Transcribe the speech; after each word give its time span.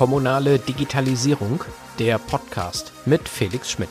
Kommunale 0.00 0.58
Digitalisierung, 0.58 1.62
der 1.98 2.16
Podcast 2.16 2.94
mit 3.04 3.28
Felix 3.28 3.70
Schmidt. 3.70 3.90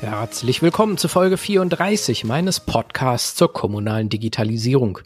Herzlich 0.00 0.60
willkommen 0.60 0.98
zu 0.98 1.08
Folge 1.08 1.38
34 1.38 2.24
meines 2.24 2.60
Podcasts 2.60 3.34
zur 3.34 3.54
kommunalen 3.54 4.10
Digitalisierung. 4.10 4.98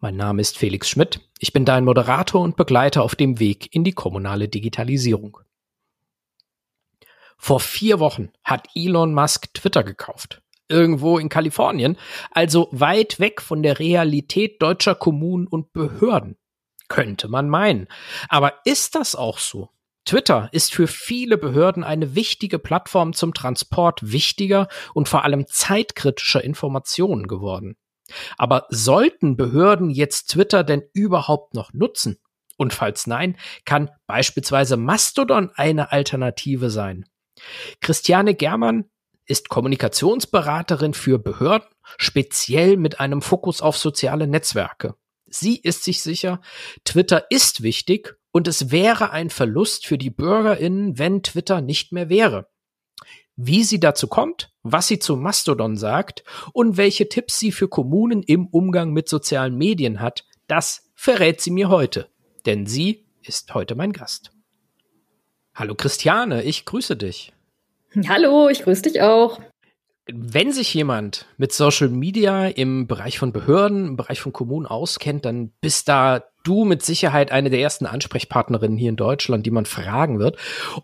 Mein 0.00 0.16
Name 0.16 0.40
ist 0.40 0.56
Felix 0.56 0.88
Schmidt. 0.88 1.20
Ich 1.40 1.52
bin 1.52 1.66
dein 1.66 1.84
Moderator 1.84 2.40
und 2.40 2.56
Begleiter 2.56 3.02
auf 3.02 3.14
dem 3.14 3.38
Weg 3.38 3.74
in 3.74 3.84
die 3.84 3.92
kommunale 3.92 4.48
Digitalisierung. 4.48 5.36
Vor 7.38 7.60
vier 7.60 8.00
Wochen 8.00 8.30
hat 8.44 8.68
Elon 8.74 9.14
Musk 9.14 9.54
Twitter 9.54 9.84
gekauft. 9.84 10.42
Irgendwo 10.68 11.18
in 11.18 11.30
Kalifornien, 11.30 11.96
also 12.30 12.68
weit 12.72 13.20
weg 13.20 13.40
von 13.40 13.62
der 13.62 13.78
Realität 13.78 14.60
deutscher 14.60 14.94
Kommunen 14.94 15.46
und 15.46 15.72
Behörden. 15.72 16.36
Könnte 16.88 17.28
man 17.28 17.48
meinen. 17.48 17.86
Aber 18.28 18.54
ist 18.64 18.94
das 18.94 19.14
auch 19.14 19.38
so? 19.38 19.70
Twitter 20.04 20.48
ist 20.52 20.74
für 20.74 20.86
viele 20.86 21.36
Behörden 21.36 21.84
eine 21.84 22.14
wichtige 22.14 22.58
Plattform 22.58 23.12
zum 23.12 23.34
Transport 23.34 24.10
wichtiger 24.10 24.68
und 24.94 25.08
vor 25.08 25.24
allem 25.24 25.46
zeitkritischer 25.46 26.42
Informationen 26.42 27.28
geworden. 27.28 27.76
Aber 28.38 28.66
sollten 28.70 29.36
Behörden 29.36 29.90
jetzt 29.90 30.30
Twitter 30.30 30.64
denn 30.64 30.82
überhaupt 30.94 31.54
noch 31.54 31.72
nutzen? 31.72 32.18
Und 32.56 32.72
falls 32.72 33.06
nein, 33.06 33.36
kann 33.64 33.90
beispielsweise 34.06 34.76
Mastodon 34.76 35.50
eine 35.54 35.92
Alternative 35.92 36.70
sein. 36.70 37.04
Christiane 37.80 38.34
Germann 38.34 38.84
ist 39.26 39.48
Kommunikationsberaterin 39.48 40.94
für 40.94 41.18
Behörden, 41.18 41.68
speziell 41.98 42.76
mit 42.76 43.00
einem 43.00 43.22
Fokus 43.22 43.60
auf 43.60 43.76
soziale 43.76 44.26
Netzwerke. 44.26 44.94
Sie 45.26 45.56
ist 45.56 45.84
sich 45.84 46.02
sicher, 46.02 46.40
Twitter 46.84 47.30
ist 47.30 47.62
wichtig 47.62 48.16
und 48.32 48.48
es 48.48 48.70
wäre 48.70 49.10
ein 49.10 49.30
Verlust 49.30 49.86
für 49.86 49.98
die 49.98 50.10
Bürgerinnen, 50.10 50.98
wenn 50.98 51.22
Twitter 51.22 51.60
nicht 51.60 51.92
mehr 51.92 52.08
wäre. 52.08 52.48
Wie 53.36 53.62
sie 53.62 53.78
dazu 53.78 54.08
kommt, 54.08 54.50
was 54.62 54.88
sie 54.88 54.98
zu 54.98 55.16
Mastodon 55.16 55.76
sagt 55.76 56.24
und 56.52 56.76
welche 56.76 57.08
Tipps 57.08 57.38
sie 57.38 57.52
für 57.52 57.68
Kommunen 57.68 58.22
im 58.22 58.48
Umgang 58.48 58.92
mit 58.92 59.08
sozialen 59.08 59.56
Medien 59.56 60.00
hat, 60.00 60.24
das 60.46 60.90
verrät 60.94 61.40
sie 61.40 61.50
mir 61.50 61.68
heute. 61.68 62.08
Denn 62.46 62.66
sie 62.66 63.06
ist 63.22 63.54
heute 63.54 63.74
mein 63.74 63.92
Gast. 63.92 64.32
Hallo 65.54 65.74
Christiane, 65.74 66.42
ich 66.42 66.64
grüße 66.64 66.96
dich. 66.96 67.32
Hallo, 68.08 68.48
ich 68.48 68.62
grüße 68.62 68.82
dich 68.82 69.00
auch. 69.00 69.40
Wenn 70.10 70.52
sich 70.52 70.72
jemand 70.72 71.26
mit 71.36 71.52
Social 71.52 71.88
Media 71.88 72.46
im 72.46 72.86
Bereich 72.86 73.18
von 73.18 73.32
Behörden, 73.32 73.88
im 73.88 73.96
Bereich 73.96 74.20
von 74.20 74.32
Kommunen 74.32 74.66
auskennt, 74.66 75.24
dann 75.24 75.52
bist 75.60 75.88
da 75.88 76.24
du 76.44 76.64
mit 76.64 76.82
Sicherheit 76.82 77.30
eine 77.30 77.50
der 77.50 77.60
ersten 77.60 77.84
Ansprechpartnerinnen 77.84 78.78
hier 78.78 78.88
in 78.88 78.96
Deutschland, 78.96 79.44
die 79.44 79.50
man 79.50 79.66
fragen 79.66 80.18
wird. 80.18 80.38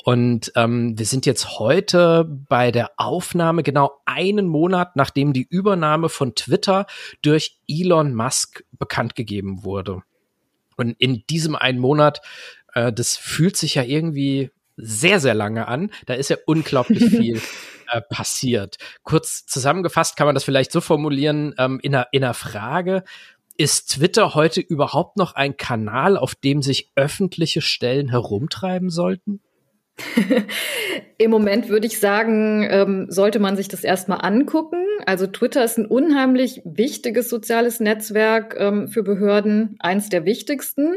Und 0.04 0.52
ähm, 0.56 0.98
wir 0.98 1.06
sind 1.06 1.24
jetzt 1.24 1.58
heute 1.58 2.24
bei 2.48 2.70
der 2.70 2.90
Aufnahme 2.98 3.62
genau 3.62 3.92
einen 4.04 4.46
Monat, 4.46 4.96
nachdem 4.96 5.32
die 5.32 5.46
Übernahme 5.48 6.10
von 6.10 6.34
Twitter 6.34 6.86
durch 7.22 7.60
Elon 7.66 8.14
Musk 8.14 8.64
bekannt 8.72 9.14
gegeben 9.14 9.64
wurde. 9.64 10.02
Und 10.76 10.96
in 10.98 11.24
diesem 11.30 11.54
einen 11.56 11.78
Monat, 11.78 12.20
äh, 12.74 12.92
das 12.92 13.16
fühlt 13.16 13.56
sich 13.56 13.76
ja 13.76 13.84
irgendwie 13.84 14.50
sehr, 14.76 15.20
sehr 15.20 15.34
lange 15.34 15.68
an. 15.68 15.90
Da 16.06 16.14
ist 16.14 16.30
ja 16.30 16.36
unglaublich 16.46 17.04
viel 17.10 17.40
äh, 17.90 18.00
passiert. 18.00 18.76
Kurz 19.02 19.46
zusammengefasst 19.46 20.16
kann 20.16 20.26
man 20.26 20.34
das 20.34 20.44
vielleicht 20.44 20.72
so 20.72 20.80
formulieren, 20.80 21.54
ähm, 21.58 21.80
in, 21.82 21.94
einer, 21.94 22.08
in 22.12 22.24
einer 22.24 22.34
Frage, 22.34 23.04
ist 23.56 23.92
Twitter 23.92 24.34
heute 24.34 24.60
überhaupt 24.60 25.16
noch 25.16 25.34
ein 25.34 25.56
Kanal, 25.56 26.16
auf 26.16 26.34
dem 26.34 26.60
sich 26.60 26.90
öffentliche 26.96 27.60
Stellen 27.60 28.08
herumtreiben 28.08 28.90
sollten? 28.90 29.40
Im 31.18 31.30
Moment 31.30 31.68
würde 31.68 31.86
ich 31.86 32.00
sagen, 32.00 32.66
ähm, 32.68 33.06
sollte 33.08 33.38
man 33.38 33.56
sich 33.56 33.68
das 33.68 33.84
erstmal 33.84 34.22
angucken. 34.22 34.84
Also 35.06 35.28
Twitter 35.28 35.64
ist 35.64 35.78
ein 35.78 35.86
unheimlich 35.86 36.62
wichtiges 36.64 37.28
soziales 37.28 37.78
Netzwerk 37.78 38.56
ähm, 38.58 38.88
für 38.88 39.04
Behörden, 39.04 39.76
eins 39.78 40.08
der 40.08 40.24
wichtigsten. 40.24 40.96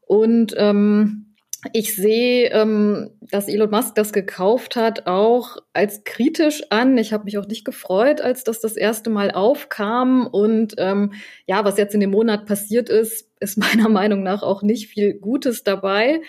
Und 0.00 0.54
ähm, 0.56 1.23
ich 1.72 1.94
sehe, 1.96 2.50
ähm, 2.50 3.10
dass 3.20 3.48
Elon 3.48 3.70
Musk 3.70 3.94
das 3.94 4.12
gekauft 4.12 4.76
hat, 4.76 5.06
auch 5.06 5.56
als 5.72 6.04
kritisch 6.04 6.62
an. 6.70 6.98
Ich 6.98 7.12
habe 7.12 7.24
mich 7.24 7.38
auch 7.38 7.46
nicht 7.46 7.64
gefreut, 7.64 8.20
als 8.20 8.44
das 8.44 8.60
das 8.60 8.76
erste 8.76 9.10
Mal 9.10 9.30
aufkam. 9.30 10.26
Und 10.26 10.74
ähm, 10.78 11.12
ja, 11.46 11.64
was 11.64 11.78
jetzt 11.78 11.94
in 11.94 12.00
dem 12.00 12.10
Monat 12.10 12.46
passiert 12.46 12.88
ist, 12.88 13.30
ist 13.40 13.58
meiner 13.58 13.88
Meinung 13.88 14.22
nach 14.22 14.42
auch 14.42 14.62
nicht 14.62 14.88
viel 14.88 15.14
Gutes 15.14 15.64
dabei 15.64 16.20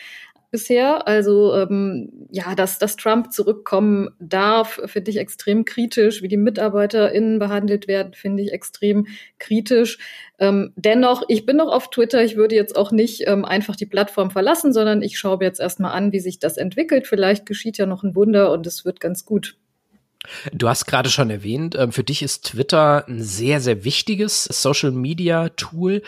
bisher. 0.55 1.05
Also 1.05 1.53
ähm, 1.53 2.27
ja, 2.31 2.55
dass, 2.55 2.79
dass 2.79 2.95
Trump 2.95 3.33
zurückkommen 3.33 4.11
darf, 4.19 4.79
finde 4.85 5.11
ich 5.11 5.17
extrem 5.17 5.65
kritisch. 5.65 6.21
Wie 6.21 6.29
die 6.29 6.37
MitarbeiterInnen 6.37 7.39
behandelt 7.39 7.89
werden, 7.89 8.13
finde 8.13 8.41
ich 8.41 8.53
extrem 8.53 9.07
kritisch. 9.37 9.97
Ähm, 10.39 10.71
dennoch, 10.77 11.23
ich 11.27 11.45
bin 11.45 11.57
noch 11.57 11.67
auf 11.67 11.89
Twitter. 11.89 12.23
Ich 12.23 12.37
würde 12.37 12.55
jetzt 12.55 12.77
auch 12.77 12.93
nicht 12.93 13.27
ähm, 13.27 13.43
einfach 13.43 13.75
die 13.75 13.85
Plattform 13.85 14.31
verlassen, 14.31 14.71
sondern 14.71 15.01
ich 15.01 15.19
schaue 15.19 15.39
mir 15.39 15.45
jetzt 15.45 15.59
erstmal 15.59 15.91
an, 15.91 16.13
wie 16.13 16.21
sich 16.21 16.39
das 16.39 16.55
entwickelt. 16.55 17.05
Vielleicht 17.05 17.45
geschieht 17.45 17.77
ja 17.77 17.85
noch 17.85 18.03
ein 18.03 18.15
Wunder 18.15 18.53
und 18.53 18.65
es 18.65 18.85
wird 18.85 19.01
ganz 19.01 19.25
gut. 19.25 19.57
Du 20.53 20.67
hast 20.67 20.85
gerade 20.85 21.09
schon 21.09 21.29
erwähnt, 21.29 21.75
ähm, 21.77 21.91
für 21.91 22.03
dich 22.03 22.21
ist 22.21 22.45
Twitter 22.45 23.07
ein 23.07 23.21
sehr, 23.21 23.59
sehr 23.59 23.83
wichtiges 23.83 24.45
Social-Media-Tool. 24.45 26.01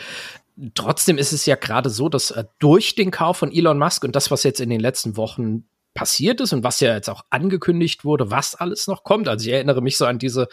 Trotzdem 0.74 1.18
ist 1.18 1.32
es 1.32 1.46
ja 1.46 1.56
gerade 1.56 1.90
so, 1.90 2.08
dass 2.08 2.30
äh, 2.30 2.44
durch 2.58 2.94
den 2.94 3.10
Kauf 3.10 3.36
von 3.36 3.52
Elon 3.52 3.78
Musk 3.78 4.04
und 4.04 4.16
das, 4.16 4.30
was 4.30 4.42
jetzt 4.42 4.60
in 4.60 4.70
den 4.70 4.80
letzten 4.80 5.16
Wochen 5.16 5.68
passiert 5.98 6.40
ist 6.40 6.52
und 6.52 6.62
was 6.62 6.78
ja 6.78 6.94
jetzt 6.94 7.10
auch 7.10 7.24
angekündigt 7.28 8.04
wurde, 8.04 8.30
was 8.30 8.54
alles 8.54 8.86
noch 8.86 9.02
kommt. 9.02 9.26
Also 9.26 9.48
ich 9.48 9.52
erinnere 9.52 9.82
mich 9.82 9.96
so 9.96 10.06
an 10.06 10.20
diese 10.20 10.46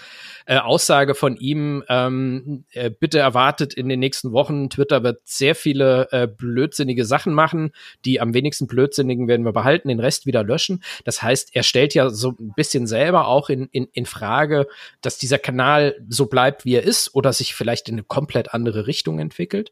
äh, 0.48 0.58
Aussage 0.58 1.14
von 1.14 1.38
ihm, 1.38 1.84
ähm, 1.88 2.66
äh, 2.72 2.90
bitte 2.90 3.20
erwartet 3.20 3.76
in 3.76 3.88
den 3.88 4.00
nächsten 4.00 4.32
Wochen, 4.32 4.72
Twitter 4.72 5.04
wird 5.04 5.22
sehr 5.24 5.54
viele 5.54 6.08
äh, 6.12 6.26
blödsinnige 6.26 7.06
Sachen 7.06 7.32
machen, 7.36 7.74
die 8.06 8.20
am 8.20 8.34
wenigsten 8.34 8.66
blödsinnigen 8.66 9.28
werden 9.28 9.46
wir 9.46 9.54
behalten, 9.54 9.90
den 9.90 10.00
Rest 10.00 10.26
wieder 10.26 10.44
löschen. 10.44 10.82
Das 11.04 11.22
heißt, 11.22 11.56
er 11.56 11.62
stellt 11.62 11.94
ja 11.94 12.10
so 12.10 12.30
ein 12.40 12.54
bisschen 12.56 12.88
selber 12.88 13.28
auch 13.28 13.50
in, 13.50 13.70
in, 13.72 13.88
in 13.94 14.08
Frage, 14.08 14.66
dass 15.02 15.20
dieser 15.20 15.38
Kanal 15.38 15.96
so 16.10 16.26
bleibt, 16.26 16.66
wie 16.66 16.74
er 16.74 16.82
ist 16.82 17.14
oder 17.14 17.34
sich 17.34 17.54
vielleicht 17.54 17.88
in 17.88 17.96
eine 17.96 18.04
komplett 18.04 18.56
andere 18.56 18.88
Richtung 18.88 19.20
entwickelt. 19.20 19.70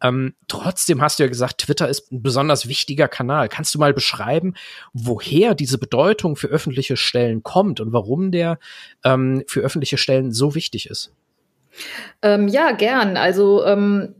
Ähm, 0.00 0.32
trotzdem 0.48 1.02
hast 1.02 1.18
du 1.18 1.24
ja 1.24 1.28
gesagt, 1.28 1.58
Twitter 1.58 1.90
ist 1.90 2.10
ein 2.10 2.22
besonders 2.22 2.68
wichtiger 2.68 3.06
Kanal. 3.06 3.50
Kannst 3.50 3.74
du 3.74 3.78
mal 3.78 3.92
beschreiben, 3.92 4.54
wo 4.94 5.09
woher 5.10 5.54
diese 5.54 5.76
Bedeutung 5.76 6.36
für 6.36 6.48
öffentliche 6.48 6.96
Stellen 6.96 7.42
kommt 7.42 7.80
und 7.80 7.92
warum 7.92 8.30
der 8.30 8.58
ähm, 9.04 9.44
für 9.46 9.60
öffentliche 9.60 9.98
Stellen 9.98 10.32
so 10.32 10.54
wichtig 10.54 10.88
ist. 10.88 11.12
Ähm, 12.22 12.48
ja, 12.48 12.72
gern. 12.72 13.18
Also 13.18 13.64
ähm 13.66 14.14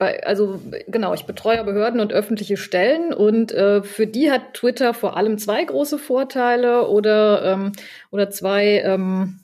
bei, 0.00 0.24
also 0.24 0.58
genau, 0.88 1.12
ich 1.12 1.26
betreue 1.26 1.62
Behörden 1.62 2.00
und 2.00 2.10
öffentliche 2.10 2.56
Stellen 2.56 3.12
und 3.12 3.52
äh, 3.52 3.82
für 3.82 4.06
die 4.06 4.30
hat 4.32 4.54
Twitter 4.54 4.94
vor 4.94 5.14
allem 5.14 5.36
zwei 5.36 5.62
große 5.62 5.98
Vorteile 5.98 6.88
oder, 6.88 7.44
ähm, 7.44 7.72
oder 8.10 8.30
zwei 8.30 8.80
ähm, 8.80 9.40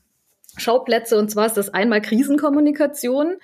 Schauplätze. 0.57 1.19
Und 1.19 1.31
zwar 1.31 1.45
ist 1.45 1.59
das 1.59 1.75
einmal 1.75 2.01
Krisenkommunikation. 2.01 3.37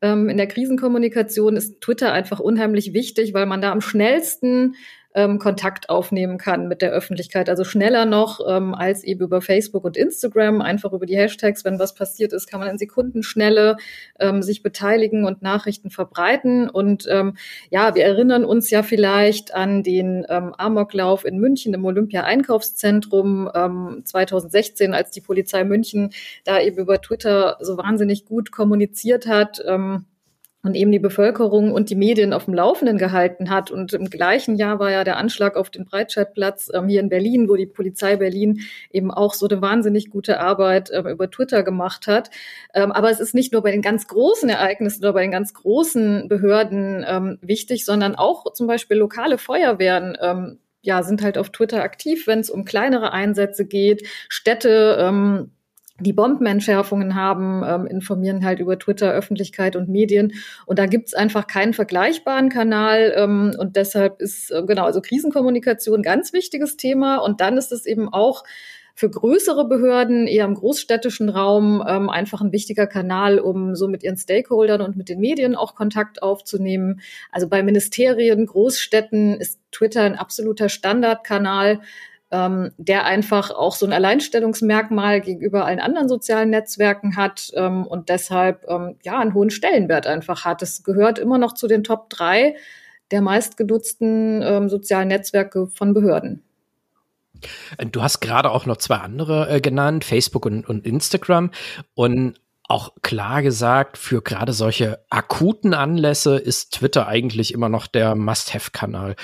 Ähm, 0.00 0.28
in 0.28 0.36
der 0.36 0.46
Krisenkommunikation 0.46 1.56
ist 1.56 1.80
Twitter 1.80 2.12
einfach 2.12 2.38
unheimlich 2.38 2.94
wichtig, 2.94 3.34
weil 3.34 3.46
man 3.46 3.60
da 3.60 3.72
am 3.72 3.80
schnellsten 3.80 4.76
ähm, 5.14 5.38
Kontakt 5.38 5.90
aufnehmen 5.90 6.38
kann 6.38 6.68
mit 6.68 6.82
der 6.82 6.92
Öffentlichkeit. 6.92 7.48
Also 7.48 7.64
schneller 7.64 8.06
noch 8.06 8.40
ähm, 8.48 8.74
als 8.74 9.02
eben 9.02 9.24
über 9.24 9.40
Facebook 9.42 9.84
und 9.84 9.96
Instagram, 9.96 10.60
einfach 10.60 10.92
über 10.92 11.06
die 11.06 11.16
Hashtags. 11.16 11.64
Wenn 11.64 11.78
was 11.78 11.94
passiert 11.94 12.32
ist, 12.32 12.46
kann 12.46 12.60
man 12.60 12.68
in 12.68 12.78
Sekundenschnelle 12.78 13.76
ähm, 14.20 14.42
sich 14.42 14.62
beteiligen 14.62 15.24
und 15.24 15.42
Nachrichten 15.42 15.90
verbreiten. 15.90 16.70
Und 16.70 17.06
ähm, 17.10 17.36
ja, 17.70 17.94
wir 17.94 18.04
erinnern 18.04 18.44
uns 18.44 18.70
ja 18.70 18.82
vielleicht 18.82 19.52
an 19.54 19.82
den 19.82 20.24
ähm, 20.28 20.54
Amoklauf 20.56 21.24
in 21.24 21.38
München 21.38 21.74
im 21.74 21.84
Olympia-Einkaufszentrum 21.84 23.50
ähm, 23.54 24.02
2016, 24.04 24.94
als 24.94 25.10
die 25.10 25.20
Polizei 25.20 25.64
München 25.64 26.10
da 26.44 26.60
eben 26.60 26.78
über 26.78 27.00
Twitter 27.00 27.56
so 27.60 27.76
wahnsinnig 27.76 28.24
gut 28.24 28.52
kommuniziert 28.52 29.26
hat. 29.26 29.60
Ähm, 29.66 30.06
und 30.62 30.74
eben 30.74 30.92
die 30.92 30.98
Bevölkerung 30.98 31.72
und 31.72 31.88
die 31.88 31.96
Medien 31.96 32.32
auf 32.32 32.44
dem 32.44 32.54
Laufenden 32.54 32.98
gehalten 32.98 33.48
hat. 33.48 33.70
Und 33.70 33.94
im 33.94 34.10
gleichen 34.10 34.56
Jahr 34.56 34.78
war 34.78 34.90
ja 34.90 35.04
der 35.04 35.16
Anschlag 35.16 35.56
auf 35.56 35.70
den 35.70 35.86
Breitscheidplatz 35.86 36.70
ähm, 36.74 36.88
hier 36.88 37.00
in 37.00 37.08
Berlin, 37.08 37.48
wo 37.48 37.56
die 37.56 37.66
Polizei 37.66 38.16
Berlin 38.16 38.60
eben 38.90 39.10
auch 39.10 39.32
so 39.32 39.48
eine 39.48 39.62
wahnsinnig 39.62 40.10
gute 40.10 40.38
Arbeit 40.38 40.90
ähm, 40.92 41.06
über 41.06 41.30
Twitter 41.30 41.62
gemacht 41.62 42.06
hat. 42.06 42.30
Ähm, 42.74 42.92
aber 42.92 43.10
es 43.10 43.20
ist 43.20 43.34
nicht 43.34 43.52
nur 43.52 43.62
bei 43.62 43.70
den 43.70 43.82
ganz 43.82 44.06
großen 44.06 44.48
Ereignissen 44.48 45.02
oder 45.02 45.14
bei 45.14 45.22
den 45.22 45.30
ganz 45.30 45.54
großen 45.54 46.28
Behörden 46.28 47.04
ähm, 47.08 47.38
wichtig, 47.40 47.86
sondern 47.86 48.14
auch 48.14 48.52
zum 48.52 48.66
Beispiel 48.66 48.98
lokale 48.98 49.38
Feuerwehren 49.38 50.18
ähm, 50.20 50.58
ja, 50.82 51.02
sind 51.02 51.22
halt 51.22 51.38
auf 51.38 51.50
Twitter 51.50 51.82
aktiv, 51.82 52.26
wenn 52.26 52.40
es 52.40 52.50
um 52.50 52.64
kleinere 52.64 53.12
Einsätze 53.12 53.66
geht. 53.66 54.06
Städte 54.28 54.96
ähm, 54.98 55.52
die 56.00 56.12
Bombenentschärfungen 56.12 57.14
haben, 57.14 57.62
ähm, 57.66 57.86
informieren 57.86 58.44
halt 58.44 58.58
über 58.58 58.78
Twitter, 58.78 59.12
Öffentlichkeit 59.12 59.76
und 59.76 59.88
Medien. 59.88 60.32
Und 60.66 60.78
da 60.78 60.86
gibt's 60.86 61.14
einfach 61.14 61.46
keinen 61.46 61.74
vergleichbaren 61.74 62.48
Kanal. 62.48 63.12
Ähm, 63.16 63.54
und 63.58 63.76
deshalb 63.76 64.20
ist, 64.20 64.50
äh, 64.50 64.62
genau, 64.64 64.84
also 64.84 65.00
Krisenkommunikation 65.00 66.02
ganz 66.02 66.32
wichtiges 66.32 66.76
Thema. 66.76 67.18
Und 67.18 67.40
dann 67.40 67.56
ist 67.56 67.72
es 67.72 67.86
eben 67.86 68.08
auch 68.08 68.44
für 69.00 69.08
größere 69.08 69.66
Behörden, 69.66 70.26
eher 70.26 70.44
im 70.44 70.54
großstädtischen 70.54 71.30
Raum, 71.30 71.82
ähm, 71.88 72.10
einfach 72.10 72.42
ein 72.42 72.52
wichtiger 72.52 72.86
Kanal, 72.86 73.38
um 73.38 73.74
so 73.74 73.88
mit 73.88 74.02
ihren 74.02 74.18
Stakeholdern 74.18 74.82
und 74.82 74.94
mit 74.94 75.08
den 75.08 75.20
Medien 75.20 75.56
auch 75.56 75.74
Kontakt 75.74 76.22
aufzunehmen. 76.22 77.00
Also 77.32 77.48
bei 77.48 77.62
Ministerien, 77.62 78.44
Großstädten 78.44 79.40
ist 79.40 79.58
Twitter 79.72 80.02
ein 80.02 80.16
absoluter 80.16 80.68
Standardkanal 80.68 81.80
ähm, 82.30 82.70
der 82.76 83.04
einfach 83.04 83.50
auch 83.50 83.74
so 83.74 83.86
ein 83.86 83.92
Alleinstellungsmerkmal 83.92 85.20
gegenüber 85.20 85.64
allen 85.64 85.80
anderen 85.80 86.08
sozialen 86.08 86.50
Netzwerken 86.50 87.16
hat 87.16 87.50
ähm, 87.54 87.86
und 87.86 88.08
deshalb 88.08 88.64
ähm, 88.68 88.96
ja 89.02 89.18
einen 89.18 89.34
hohen 89.34 89.50
Stellenwert 89.50 90.06
einfach 90.06 90.44
hat. 90.44 90.62
Es 90.62 90.82
gehört 90.84 91.18
immer 91.18 91.38
noch 91.38 91.54
zu 91.54 91.66
den 91.66 91.84
Top 91.84 92.08
drei 92.10 92.56
der 93.10 93.22
meistgenutzten 93.22 94.42
ähm, 94.42 94.68
sozialen 94.68 95.08
Netzwerke 95.08 95.66
von 95.66 95.94
Behörden. 95.94 96.44
Du 97.90 98.02
hast 98.02 98.20
gerade 98.20 98.50
auch 98.50 98.66
noch 98.66 98.76
zwei 98.76 98.96
andere 98.96 99.48
äh, 99.48 99.60
genannt, 99.60 100.04
Facebook 100.04 100.46
und, 100.46 100.68
und 100.68 100.86
Instagram. 100.86 101.50
Und 101.94 102.40
auch 102.68 102.92
klar 103.02 103.42
gesagt, 103.42 103.98
für 103.98 104.22
gerade 104.22 104.52
solche 104.52 105.04
akuten 105.10 105.74
Anlässe 105.74 106.36
ist 106.36 106.74
Twitter 106.74 107.08
eigentlich 107.08 107.52
immer 107.52 107.68
noch 107.68 107.88
der 107.88 108.14
Must-Have-Kanal. 108.14 109.16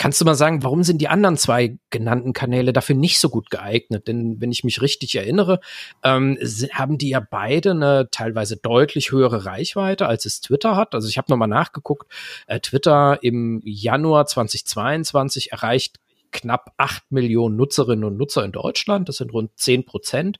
Kannst 0.00 0.18
du 0.18 0.24
mal 0.24 0.34
sagen, 0.34 0.62
warum 0.62 0.82
sind 0.82 1.02
die 1.02 1.08
anderen 1.08 1.36
zwei 1.36 1.76
genannten 1.90 2.32
Kanäle 2.32 2.72
dafür 2.72 2.96
nicht 2.96 3.20
so 3.20 3.28
gut 3.28 3.50
geeignet? 3.50 4.08
Denn 4.08 4.40
wenn 4.40 4.50
ich 4.50 4.64
mich 4.64 4.80
richtig 4.80 5.14
erinnere, 5.14 5.60
ähm, 6.02 6.38
haben 6.72 6.96
die 6.96 7.10
ja 7.10 7.20
beide 7.20 7.72
eine 7.72 8.08
teilweise 8.10 8.56
deutlich 8.56 9.12
höhere 9.12 9.44
Reichweite, 9.44 10.06
als 10.06 10.24
es 10.24 10.40
Twitter 10.40 10.74
hat. 10.74 10.94
Also 10.94 11.06
ich 11.06 11.18
habe 11.18 11.30
nochmal 11.30 11.48
nachgeguckt, 11.48 12.10
äh, 12.46 12.60
Twitter 12.60 13.18
im 13.20 13.60
Januar 13.62 14.24
2022 14.24 15.52
erreicht 15.52 16.00
knapp 16.32 16.72
acht 16.78 17.02
Millionen 17.10 17.56
Nutzerinnen 17.56 18.04
und 18.04 18.16
Nutzer 18.16 18.42
in 18.42 18.52
Deutschland. 18.52 19.06
Das 19.06 19.16
sind 19.18 19.34
rund 19.34 19.50
zehn 19.56 19.84
Prozent 19.84 20.38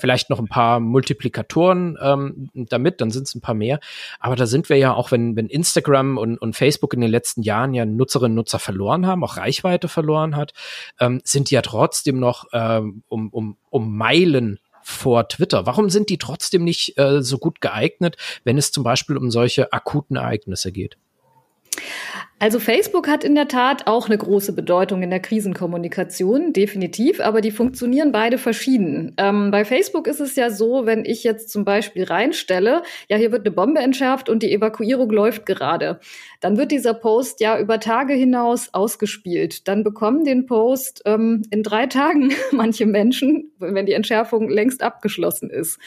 vielleicht 0.00 0.30
noch 0.30 0.38
ein 0.38 0.48
paar 0.48 0.80
Multiplikatoren 0.80 1.98
ähm, 2.00 2.50
damit, 2.54 3.00
dann 3.00 3.10
sind 3.10 3.26
es 3.26 3.34
ein 3.34 3.40
paar 3.40 3.54
mehr. 3.54 3.80
Aber 4.18 4.36
da 4.36 4.46
sind 4.46 4.68
wir 4.68 4.76
ja 4.76 4.94
auch, 4.94 5.10
wenn, 5.10 5.36
wenn 5.36 5.46
Instagram 5.46 6.18
und, 6.18 6.38
und 6.38 6.56
Facebook 6.56 6.94
in 6.94 7.00
den 7.00 7.10
letzten 7.10 7.42
Jahren 7.42 7.74
ja 7.74 7.84
Nutzerinnen 7.84 8.32
und 8.32 8.36
Nutzer 8.36 8.58
verloren 8.58 9.06
haben, 9.06 9.22
auch 9.24 9.36
Reichweite 9.36 9.88
verloren 9.88 10.36
hat, 10.36 10.52
ähm, 10.98 11.20
sind 11.24 11.50
die 11.50 11.54
ja 11.54 11.62
trotzdem 11.62 12.18
noch 12.18 12.46
ähm, 12.52 13.02
um, 13.08 13.28
um, 13.28 13.56
um 13.70 13.96
Meilen 13.96 14.58
vor 14.82 15.28
Twitter. 15.28 15.66
Warum 15.66 15.90
sind 15.90 16.08
die 16.08 16.18
trotzdem 16.18 16.64
nicht 16.64 16.98
äh, 16.98 17.22
so 17.22 17.38
gut 17.38 17.60
geeignet, 17.60 18.16
wenn 18.44 18.58
es 18.58 18.72
zum 18.72 18.82
Beispiel 18.82 19.16
um 19.16 19.30
solche 19.30 19.72
akuten 19.72 20.16
Ereignisse 20.16 20.72
geht? 20.72 20.96
Also 22.42 22.58
Facebook 22.58 23.06
hat 23.06 23.22
in 23.22 23.34
der 23.34 23.48
Tat 23.48 23.86
auch 23.86 24.06
eine 24.06 24.16
große 24.16 24.54
Bedeutung 24.54 25.02
in 25.02 25.10
der 25.10 25.20
Krisenkommunikation, 25.20 26.54
definitiv, 26.54 27.20
aber 27.20 27.42
die 27.42 27.50
funktionieren 27.50 28.12
beide 28.12 28.38
verschieden. 28.38 29.14
Ähm, 29.18 29.50
bei 29.50 29.66
Facebook 29.66 30.06
ist 30.06 30.20
es 30.20 30.36
ja 30.36 30.48
so, 30.48 30.86
wenn 30.86 31.04
ich 31.04 31.22
jetzt 31.22 31.50
zum 31.50 31.66
Beispiel 31.66 32.04
reinstelle, 32.04 32.82
ja, 33.10 33.18
hier 33.18 33.30
wird 33.30 33.42
eine 33.46 33.54
Bombe 33.54 33.80
entschärft 33.80 34.30
und 34.30 34.42
die 34.42 34.54
Evakuierung 34.54 35.10
läuft 35.10 35.44
gerade, 35.44 36.00
dann 36.40 36.56
wird 36.56 36.70
dieser 36.70 36.94
Post 36.94 37.42
ja 37.42 37.58
über 37.58 37.78
Tage 37.78 38.14
hinaus 38.14 38.72
ausgespielt. 38.72 39.68
Dann 39.68 39.84
bekommen 39.84 40.24
den 40.24 40.46
Post 40.46 41.02
ähm, 41.04 41.42
in 41.50 41.62
drei 41.62 41.88
Tagen 41.88 42.32
manche 42.52 42.86
Menschen, 42.86 43.52
wenn 43.58 43.84
die 43.84 43.92
Entschärfung 43.92 44.48
längst 44.48 44.82
abgeschlossen 44.82 45.50
ist. 45.50 45.78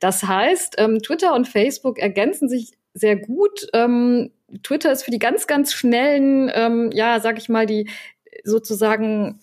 Das 0.00 0.24
heißt, 0.24 0.74
ähm, 0.78 0.98
Twitter 0.98 1.36
und 1.36 1.46
Facebook 1.46 2.00
ergänzen 2.00 2.48
sich 2.48 2.72
sehr 2.94 3.16
gut. 3.16 3.68
Ähm, 3.72 4.30
Twitter 4.62 4.92
ist 4.92 5.04
für 5.04 5.10
die 5.10 5.18
ganz, 5.18 5.46
ganz 5.46 5.72
schnellen, 5.72 6.50
ähm, 6.54 6.90
ja, 6.92 7.20
sag 7.20 7.38
ich 7.38 7.48
mal, 7.48 7.66
die 7.66 7.88
sozusagen 8.44 9.40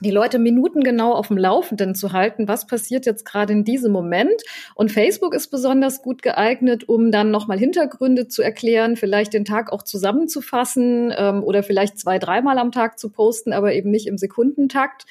die 0.00 0.10
Leute 0.10 0.38
minutengenau 0.38 1.12
auf 1.12 1.28
dem 1.28 1.38
Laufenden 1.38 1.94
zu 1.94 2.12
halten, 2.12 2.48
was 2.48 2.66
passiert 2.66 3.06
jetzt 3.06 3.24
gerade 3.24 3.52
in 3.52 3.64
diesem 3.64 3.92
Moment. 3.92 4.42
Und 4.74 4.92
Facebook 4.92 5.34
ist 5.34 5.48
besonders 5.48 6.02
gut 6.02 6.22
geeignet, 6.22 6.88
um 6.88 7.10
dann 7.10 7.30
nochmal 7.30 7.58
Hintergründe 7.58 8.28
zu 8.28 8.42
erklären, 8.42 8.96
vielleicht 8.96 9.32
den 9.32 9.44
Tag 9.44 9.72
auch 9.72 9.82
zusammenzufassen 9.82 11.14
ähm, 11.16 11.42
oder 11.42 11.62
vielleicht 11.62 11.98
zwei, 11.98 12.18
dreimal 12.18 12.58
am 12.58 12.72
Tag 12.72 12.98
zu 12.98 13.10
posten, 13.10 13.52
aber 13.52 13.72
eben 13.72 13.90
nicht 13.90 14.06
im 14.06 14.18
Sekundentakt. 14.18 15.06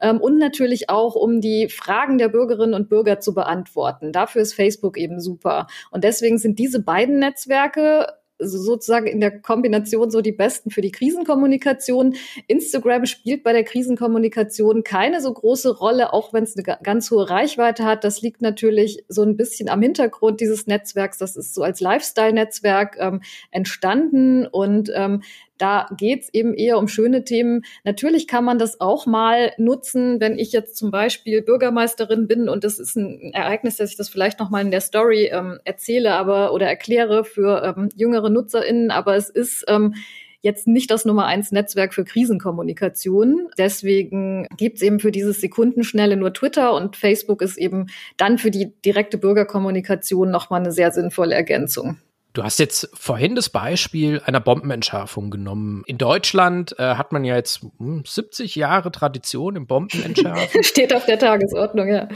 Ähm, 0.00 0.20
und 0.20 0.38
natürlich 0.38 0.88
auch, 0.88 1.16
um 1.16 1.40
die 1.40 1.68
Fragen 1.68 2.16
der 2.16 2.28
Bürgerinnen 2.28 2.74
und 2.74 2.88
Bürger 2.88 3.20
zu 3.20 3.34
beantworten. 3.34 4.12
Dafür 4.12 4.40
ist 4.42 4.54
Facebook 4.54 4.96
eben 4.96 5.20
super. 5.20 5.66
Und 5.90 6.04
deswegen 6.04 6.38
sind 6.38 6.58
diese 6.58 6.82
beiden 6.82 7.18
Netzwerke 7.18 8.06
sozusagen 8.40 9.06
in 9.06 9.20
der 9.20 9.40
Kombination 9.40 10.10
so 10.10 10.20
die 10.20 10.32
besten 10.32 10.70
für 10.70 10.80
die 10.80 10.90
Krisenkommunikation. 10.90 12.14
Instagram 12.46 13.06
spielt 13.06 13.42
bei 13.42 13.52
der 13.52 13.64
Krisenkommunikation 13.64 14.82
keine 14.82 15.20
so 15.20 15.32
große 15.32 15.76
Rolle, 15.76 16.12
auch 16.12 16.32
wenn 16.32 16.44
es 16.44 16.56
eine 16.56 16.78
ganz 16.82 17.10
hohe 17.10 17.28
Reichweite 17.28 17.84
hat. 17.84 18.04
Das 18.04 18.22
liegt 18.22 18.42
natürlich 18.42 19.04
so 19.08 19.22
ein 19.22 19.36
bisschen 19.36 19.68
am 19.68 19.82
Hintergrund 19.82 20.40
dieses 20.40 20.66
Netzwerks. 20.66 21.18
Das 21.18 21.36
ist 21.36 21.54
so 21.54 21.62
als 21.62 21.80
Lifestyle-Netzwerk 21.80 22.96
ähm, 22.98 23.22
entstanden 23.50 24.46
und 24.46 24.90
ähm, 24.94 25.22
da 25.60 25.86
geht's 25.96 26.28
eben 26.32 26.54
eher 26.54 26.78
um 26.78 26.88
schöne 26.88 27.24
Themen. 27.24 27.62
Natürlich 27.84 28.26
kann 28.26 28.44
man 28.44 28.58
das 28.58 28.80
auch 28.80 29.06
mal 29.06 29.52
nutzen, 29.58 30.20
wenn 30.20 30.38
ich 30.38 30.52
jetzt 30.52 30.76
zum 30.76 30.90
Beispiel 30.90 31.42
Bürgermeisterin 31.42 32.26
bin 32.26 32.48
und 32.48 32.64
das 32.64 32.78
ist 32.78 32.96
ein 32.96 33.32
Ereignis, 33.32 33.76
dass 33.76 33.90
ich 33.90 33.96
das 33.96 34.08
vielleicht 34.08 34.40
noch 34.40 34.50
mal 34.50 34.62
in 34.62 34.70
der 34.70 34.80
Story 34.80 35.30
ähm, 35.32 35.58
erzähle, 35.64 36.14
aber 36.14 36.52
oder 36.52 36.66
erkläre 36.66 37.24
für 37.24 37.74
ähm, 37.76 37.88
jüngere 37.94 38.30
NutzerInnen. 38.30 38.90
Aber 38.90 39.16
es 39.16 39.28
ist 39.28 39.64
ähm, 39.68 39.94
jetzt 40.40 40.66
nicht 40.66 40.90
das 40.90 41.04
Nummer 41.04 41.26
eins 41.26 41.52
Netzwerk 41.52 41.92
für 41.92 42.04
Krisenkommunikation. 42.04 43.48
Deswegen 43.58 44.46
gibt's 44.56 44.82
eben 44.82 45.00
für 45.00 45.12
dieses 45.12 45.40
Sekundenschnelle 45.40 46.16
nur 46.16 46.32
Twitter 46.32 46.74
und 46.74 46.96
Facebook 46.96 47.42
ist 47.42 47.58
eben 47.58 47.88
dann 48.16 48.38
für 48.38 48.50
die 48.50 48.72
direkte 48.84 49.18
Bürgerkommunikation 49.18 50.30
nochmal 50.30 50.60
eine 50.60 50.72
sehr 50.72 50.92
sinnvolle 50.92 51.34
Ergänzung. 51.34 51.98
Du 52.32 52.44
hast 52.44 52.60
jetzt 52.60 52.88
vorhin 52.94 53.34
das 53.34 53.48
Beispiel 53.48 54.22
einer 54.24 54.40
Bombenentschärfung 54.40 55.30
genommen. 55.30 55.82
In 55.86 55.98
Deutschland 55.98 56.78
äh, 56.78 56.94
hat 56.94 57.10
man 57.10 57.24
ja 57.24 57.34
jetzt 57.34 57.66
hm, 57.78 58.04
70 58.06 58.54
Jahre 58.54 58.92
Tradition 58.92 59.56
im 59.56 59.66
Bombenentschärfen. 59.66 60.62
Steht 60.62 60.94
auf 60.94 61.06
der 61.06 61.18
Tagesordnung, 61.18 61.88
ja. 61.88 62.08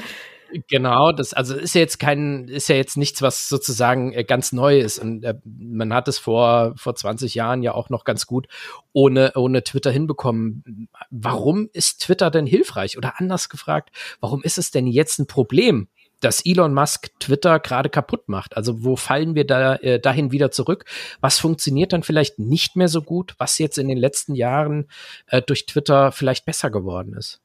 Genau, 0.69 1.11
das 1.11 1.35
also 1.35 1.57
ist 1.57 1.75
ja 1.75 1.81
jetzt 1.81 1.99
kein, 1.99 2.47
ist 2.47 2.69
ja 2.69 2.77
jetzt 2.77 2.97
nichts, 2.97 3.23
was 3.23 3.49
sozusagen 3.49 4.13
äh, 4.13 4.23
ganz 4.23 4.53
neu 4.53 4.79
ist. 4.79 5.01
Und 5.01 5.25
äh, 5.25 5.35
man 5.45 5.93
hat 5.93 6.07
es 6.07 6.19
vor, 6.19 6.75
vor 6.77 6.95
20 6.95 7.35
Jahren 7.35 7.63
ja 7.65 7.75
auch 7.75 7.91
noch 7.91 8.05
ganz 8.05 8.27
gut 8.27 8.47
ohne, 8.93 9.33
ohne 9.35 9.65
Twitter 9.65 9.91
hinbekommen. 9.91 10.89
Warum 11.11 11.69
ist 11.73 12.03
Twitter 12.03 12.31
denn 12.31 12.47
hilfreich? 12.47 12.97
Oder 12.97 13.15
anders 13.19 13.49
gefragt, 13.49 13.91
warum 14.21 14.43
ist 14.45 14.59
es 14.59 14.71
denn 14.71 14.87
jetzt 14.87 15.19
ein 15.19 15.27
Problem, 15.27 15.89
dass 16.25 16.45
Elon 16.45 16.75
Musk 16.75 17.11
Twitter 17.21 17.61
gerade 17.61 17.89
kaputt 17.89 18.29
macht. 18.29 18.57
Also 18.57 18.85
wo 18.85 18.97
fallen 18.97 19.35
wir 19.35 19.47
da 19.47 19.77
äh, 19.77 20.01
dahin 20.01 20.33
wieder 20.33 20.51
zurück? 20.51 20.85
Was 21.21 21.39
funktioniert 21.39 21.93
dann 21.93 22.03
vielleicht 22.03 22.39
nicht 22.39 22.77
mehr 22.77 22.89
so 22.89 23.03
gut? 23.03 23.35
Was 23.39 23.59
jetzt 23.59 23.79
in 23.79 23.89
den 23.89 23.99
letzten 23.99 24.35
Jahren 24.35 24.89
äh, 25.27 25.43
durch 25.43 25.67
Twitter 25.67 26.13
vielleicht 26.13 26.47
besser 26.47 26.71
geworden 26.71 27.15
ist? 27.15 27.41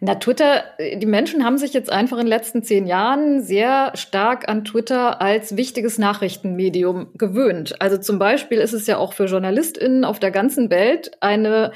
Na, 0.00 0.14
Twitter, 0.14 0.64
die 0.78 1.06
Menschen 1.06 1.44
haben 1.44 1.58
sich 1.58 1.74
jetzt 1.74 1.92
einfach 1.92 2.16
in 2.16 2.24
den 2.24 2.28
letzten 2.28 2.62
zehn 2.62 2.86
Jahren 2.86 3.42
sehr 3.42 3.92
stark 3.94 4.48
an 4.48 4.64
Twitter 4.64 5.20
als 5.20 5.56
wichtiges 5.56 5.98
Nachrichtenmedium 5.98 7.08
gewöhnt. 7.14 7.80
Also 7.80 7.98
zum 7.98 8.18
Beispiel 8.18 8.58
ist 8.58 8.72
es 8.72 8.86
ja 8.86 8.96
auch 8.96 9.12
für 9.12 9.26
JournalistInnen 9.26 10.04
auf 10.04 10.18
der 10.18 10.30
ganzen 10.30 10.70
Welt 10.70 11.10
eine 11.20 11.72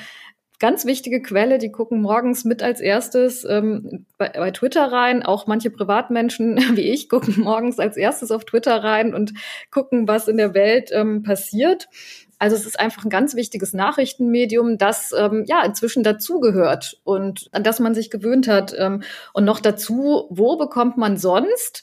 ganz 0.58 0.84
wichtige 0.84 1.22
Quelle, 1.22 1.58
die 1.58 1.70
gucken 1.70 2.00
morgens 2.00 2.44
mit 2.44 2.62
als 2.62 2.80
erstes 2.80 3.44
ähm, 3.44 4.06
bei, 4.16 4.30
bei 4.30 4.50
Twitter 4.50 4.90
rein. 4.90 5.22
Auch 5.22 5.46
manche 5.46 5.70
Privatmenschen 5.70 6.56
wie 6.76 6.90
ich 6.90 7.08
gucken 7.08 7.40
morgens 7.40 7.78
als 7.78 7.96
erstes 7.96 8.30
auf 8.30 8.44
Twitter 8.44 8.82
rein 8.82 9.14
und 9.14 9.32
gucken, 9.70 10.08
was 10.08 10.28
in 10.28 10.36
der 10.36 10.54
Welt 10.54 10.90
ähm, 10.92 11.22
passiert. 11.22 11.88
Also 12.40 12.54
es 12.54 12.66
ist 12.66 12.78
einfach 12.78 13.04
ein 13.04 13.10
ganz 13.10 13.34
wichtiges 13.34 13.72
Nachrichtenmedium, 13.72 14.78
das 14.78 15.12
ähm, 15.16 15.44
ja 15.46 15.64
inzwischen 15.64 16.04
dazugehört 16.04 17.00
und 17.02 17.48
an 17.50 17.64
das 17.64 17.80
man 17.80 17.94
sich 17.94 18.10
gewöhnt 18.10 18.46
hat. 18.46 18.74
Ähm, 18.78 19.02
und 19.32 19.44
noch 19.44 19.58
dazu, 19.58 20.26
wo 20.30 20.56
bekommt 20.56 20.96
man 20.96 21.16
sonst 21.16 21.82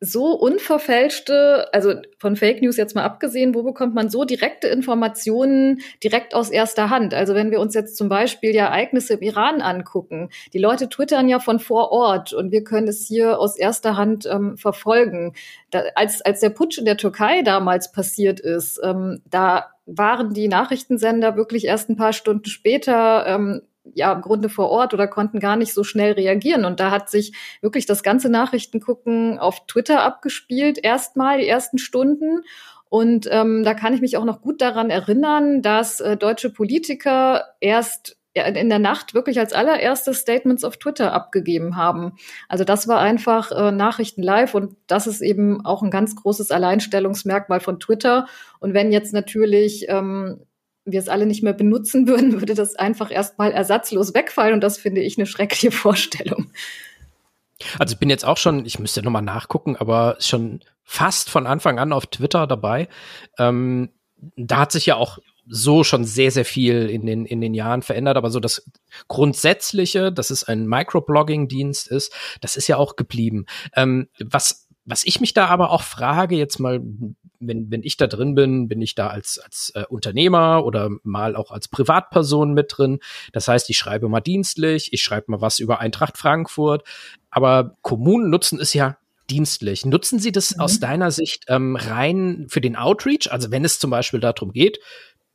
so 0.00 0.32
unverfälschte, 0.32 1.68
also 1.72 1.94
von 2.18 2.36
Fake 2.36 2.62
News 2.62 2.76
jetzt 2.76 2.94
mal 2.94 3.02
abgesehen, 3.02 3.54
wo 3.54 3.64
bekommt 3.64 3.94
man 3.94 4.10
so 4.10 4.24
direkte 4.24 4.68
Informationen 4.68 5.80
direkt 6.04 6.34
aus 6.34 6.50
erster 6.50 6.88
Hand? 6.88 7.14
Also 7.14 7.34
wenn 7.34 7.50
wir 7.50 7.58
uns 7.58 7.74
jetzt 7.74 7.96
zum 7.96 8.08
Beispiel 8.08 8.52
die 8.52 8.58
Ereignisse 8.58 9.14
im 9.14 9.22
Iran 9.22 9.60
angucken, 9.60 10.30
die 10.52 10.58
Leute 10.58 10.88
twittern 10.88 11.28
ja 11.28 11.40
von 11.40 11.58
vor 11.58 11.90
Ort 11.90 12.32
und 12.32 12.52
wir 12.52 12.62
können 12.62 12.86
es 12.86 13.06
hier 13.06 13.40
aus 13.40 13.56
erster 13.58 13.96
Hand 13.96 14.26
ähm, 14.26 14.56
verfolgen. 14.56 15.34
Da, 15.70 15.82
als, 15.96 16.22
als 16.22 16.40
der 16.40 16.50
Putsch 16.50 16.78
in 16.78 16.84
der 16.84 16.96
Türkei 16.96 17.42
damals 17.42 17.90
passiert 17.90 18.38
ist, 18.38 18.80
ähm, 18.84 19.20
da 19.28 19.66
waren 19.86 20.32
die 20.32 20.48
Nachrichtensender 20.48 21.34
wirklich 21.34 21.64
erst 21.64 21.88
ein 21.88 21.96
paar 21.96 22.12
Stunden 22.12 22.44
später 22.44 23.26
ähm, 23.26 23.62
ja 23.94 24.12
im 24.12 24.20
Grunde 24.20 24.48
vor 24.48 24.70
Ort 24.70 24.94
oder 24.94 25.06
konnten 25.06 25.40
gar 25.40 25.56
nicht 25.56 25.74
so 25.74 25.84
schnell 25.84 26.12
reagieren. 26.12 26.64
Und 26.64 26.80
da 26.80 26.90
hat 26.90 27.10
sich 27.10 27.32
wirklich 27.60 27.86
das 27.86 28.02
ganze 28.02 28.28
Nachrichtengucken 28.28 29.38
auf 29.38 29.66
Twitter 29.66 30.02
abgespielt, 30.02 30.78
erstmal 30.82 31.38
die 31.38 31.48
ersten 31.48 31.78
Stunden. 31.78 32.42
Und 32.88 33.28
ähm, 33.30 33.64
da 33.64 33.74
kann 33.74 33.92
ich 33.92 34.00
mich 34.00 34.16
auch 34.16 34.24
noch 34.24 34.40
gut 34.40 34.60
daran 34.60 34.90
erinnern, 34.90 35.60
dass 35.62 36.00
äh, 36.00 36.16
deutsche 36.16 36.50
Politiker 36.50 37.44
erst 37.60 38.18
in 38.34 38.68
der 38.68 38.78
Nacht 38.78 39.14
wirklich 39.14 39.38
als 39.40 39.52
allererstes 39.52 40.18
Statements 40.18 40.62
auf 40.62 40.76
Twitter 40.76 41.12
abgegeben 41.12 41.76
haben. 41.76 42.12
Also 42.48 42.64
das 42.64 42.86
war 42.86 43.00
einfach 43.00 43.50
äh, 43.50 43.72
Nachrichten 43.72 44.22
live 44.22 44.54
und 44.54 44.76
das 44.86 45.06
ist 45.06 45.22
eben 45.22 45.64
auch 45.64 45.82
ein 45.82 45.90
ganz 45.90 46.14
großes 46.14 46.50
Alleinstellungsmerkmal 46.50 47.60
von 47.60 47.80
Twitter. 47.80 48.26
Und 48.60 48.74
wenn 48.74 48.92
jetzt 48.92 49.12
natürlich 49.12 49.86
ähm, 49.88 50.40
wir 50.92 51.00
es 51.00 51.08
alle 51.08 51.26
nicht 51.26 51.42
mehr 51.42 51.52
benutzen 51.52 52.06
würden, 52.08 52.32
würde 52.40 52.54
das 52.54 52.76
einfach 52.76 53.10
erstmal 53.10 53.52
ersatzlos 53.52 54.14
wegfallen 54.14 54.54
und 54.54 54.60
das 54.60 54.78
finde 54.78 55.02
ich 55.02 55.18
eine 55.18 55.26
schreckliche 55.26 55.70
Vorstellung. 55.70 56.50
Also 57.78 57.94
ich 57.94 57.98
bin 57.98 58.10
jetzt 58.10 58.24
auch 58.24 58.36
schon, 58.36 58.64
ich 58.66 58.78
müsste 58.78 59.02
nochmal 59.02 59.22
nachgucken, 59.22 59.76
aber 59.76 60.16
schon 60.20 60.60
fast 60.84 61.28
von 61.28 61.46
Anfang 61.46 61.78
an 61.78 61.92
auf 61.92 62.06
Twitter 62.06 62.46
dabei. 62.46 62.88
Ähm, 63.38 63.90
da 64.36 64.58
hat 64.58 64.72
sich 64.72 64.86
ja 64.86 64.96
auch 64.96 65.18
so 65.48 65.82
schon 65.82 66.04
sehr, 66.04 66.30
sehr 66.30 66.44
viel 66.44 66.88
in 66.90 67.06
den, 67.06 67.24
in 67.24 67.40
den 67.40 67.54
Jahren 67.54 67.82
verändert, 67.82 68.16
aber 68.16 68.30
so 68.30 68.38
das 68.38 68.70
Grundsätzliche, 69.08 70.12
dass 70.12 70.30
es 70.30 70.44
ein 70.44 70.66
Microblogging-Dienst 70.66 71.88
ist, 71.88 72.12
das 72.40 72.56
ist 72.56 72.68
ja 72.68 72.76
auch 72.76 72.96
geblieben. 72.96 73.46
Ähm, 73.74 74.08
was 74.20 74.67
was 74.88 75.04
ich 75.04 75.20
mich 75.20 75.34
da 75.34 75.46
aber 75.46 75.70
auch 75.70 75.82
frage, 75.82 76.34
jetzt 76.36 76.58
mal, 76.58 76.80
wenn, 77.40 77.70
wenn 77.70 77.82
ich 77.82 77.98
da 77.98 78.06
drin 78.06 78.34
bin, 78.34 78.68
bin 78.68 78.80
ich 78.80 78.94
da 78.94 79.08
als, 79.08 79.38
als 79.38 79.70
äh, 79.74 79.84
Unternehmer 79.88 80.64
oder 80.64 80.88
mal 81.02 81.36
auch 81.36 81.50
als 81.50 81.68
Privatperson 81.68 82.54
mit 82.54 82.74
drin. 82.76 82.98
Das 83.32 83.48
heißt, 83.48 83.68
ich 83.68 83.76
schreibe 83.76 84.08
mal 84.08 84.20
dienstlich, 84.20 84.92
ich 84.92 85.02
schreibe 85.02 85.30
mal 85.30 85.40
was 85.42 85.58
über 85.58 85.80
Eintracht 85.80 86.16
Frankfurt, 86.16 86.84
aber 87.30 87.76
Kommunen 87.82 88.30
nutzen 88.30 88.58
es 88.60 88.72
ja 88.72 88.96
dienstlich. 89.28 89.84
Nutzen 89.84 90.18
Sie 90.18 90.32
das 90.32 90.56
mhm. 90.56 90.62
aus 90.62 90.80
deiner 90.80 91.10
Sicht 91.10 91.44
ähm, 91.48 91.76
rein 91.76 92.46
für 92.48 92.62
den 92.62 92.76
Outreach? 92.76 93.30
Also 93.30 93.50
wenn 93.50 93.66
es 93.66 93.78
zum 93.78 93.90
Beispiel 93.90 94.20
darum 94.20 94.52
geht, 94.52 94.78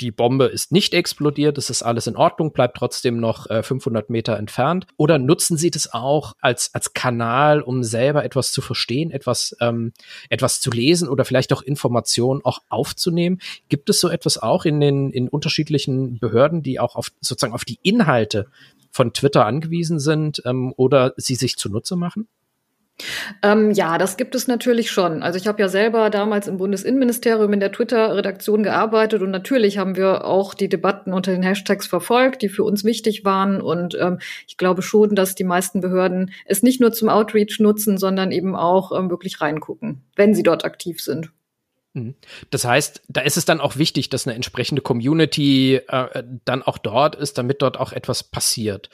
die 0.02 0.12
Bombe 0.12 0.46
ist 0.46 0.72
nicht 0.72 0.94
explodiert, 0.94 1.58
es 1.58 1.70
ist 1.70 1.84
alles 1.84 2.08
in 2.08 2.16
Ordnung, 2.16 2.52
bleibt 2.52 2.78
trotzdem 2.78 3.20
noch 3.20 3.50
äh, 3.50 3.64
500 3.64 4.10
Meter 4.10 4.38
entfernt? 4.38 4.88
Oder 4.98 5.20
nutzen 5.20 5.58
Sie 5.58 5.72
das 5.72 5.94
auch 5.94 6.34
als, 6.42 6.74
als 6.74 6.94
Kanal, 6.94 7.62
um 7.62 7.84
selber 7.84 8.24
etwas 8.24 8.52
zu 8.52 8.62
verstehen, 8.62 9.12
etwas, 9.12 9.56
ähm, 9.62 9.94
etwas 10.30 10.62
zu 10.62 10.72
lesen 10.72 11.08
oder 11.08 11.26
vielleicht 11.26 11.54
auch 11.54 11.62
Informationen 11.62 12.42
auch 12.44 12.60
aufzunehmen? 12.70 13.40
Gibt 13.70 13.90
es 13.90 14.00
so 14.00 14.10
etwas 14.10 14.38
auch 14.38 14.66
in 14.66 14.80
den 14.80 15.12
in 15.12 15.30
unterschiedlichen 15.30 16.20
Behörden, 16.20 16.64
die 16.64 16.80
auch 16.80 16.96
auf 16.96 17.12
sozusagen 17.22 17.54
auf 17.54 17.66
die 17.66 17.80
Inhalte 17.84 18.48
von 18.92 19.14
Twitter 19.14 19.46
angewiesen 19.46 20.00
sind 20.00 20.42
ähm, 20.46 20.74
oder 20.76 21.14
sie 21.18 21.36
sich 21.36 21.58
zunutze 21.58 21.96
machen? 21.96 22.28
Ähm, 23.42 23.72
ja, 23.72 23.98
das 23.98 24.18
gibt 24.18 24.36
es 24.36 24.48
natürlich 24.48 24.92
schon. 24.92 25.24
Also 25.24 25.38
ich 25.38 25.48
habe 25.48 25.62
ja 25.62 25.68
selber 25.68 26.10
damals 26.10 26.48
im 26.48 26.58
Bundesinnenministerium 26.58 27.52
in 27.52 27.60
der 27.60 27.72
Twitter-Redaktion 27.72 28.64
gearbeitet 28.64 29.22
und 29.22 29.32
natürlich 29.32 29.78
haben 29.78 29.96
wir 29.96 30.26
auch 30.26 30.54
die 30.54 30.70
Debatten 30.70 31.12
unter 31.12 31.32
den 31.32 31.44
Hashtags 31.44 31.88
verfolgt, 31.88 32.42
die 32.42 32.50
für 32.50 32.64
uns 32.64 32.84
wichtig 32.84 33.26
waren. 33.26 33.62
Und 33.62 33.98
ähm, 34.00 34.20
ich 34.48 34.58
glaube 34.58 34.82
schon, 34.82 35.16
dass 35.16 35.36
die 35.36 35.44
meisten 35.44 35.82
Behörden 35.82 36.32
es 36.46 36.64
nicht 36.64 36.80
nur 36.80 36.94
zum 36.94 37.10
Outreach 37.10 37.60
nutzen, 37.60 37.98
sondern 37.98 38.32
eben 38.32 38.56
auch 38.56 38.98
ähm, 38.98 39.10
wirklich 39.10 39.42
reingucken, 39.42 40.04
wenn 40.16 40.36
sie 40.36 40.44
dort 40.44 40.64
aktiv 40.64 41.02
sind. 41.02 41.32
Mhm. 41.94 42.14
Das 42.52 42.64
heißt, 42.64 43.02
da 43.08 43.22
ist 43.22 43.38
es 43.38 43.46
dann 43.46 43.60
auch 43.60 43.78
wichtig, 43.78 44.10
dass 44.10 44.28
eine 44.28 44.36
entsprechende 44.36 44.82
Community 44.82 45.82
äh, 45.88 46.24
dann 46.46 46.62
auch 46.62 46.78
dort 46.78 47.16
ist, 47.16 47.38
damit 47.38 47.62
dort 47.62 47.80
auch 47.80 47.92
etwas 47.92 48.24
passiert 48.24 48.90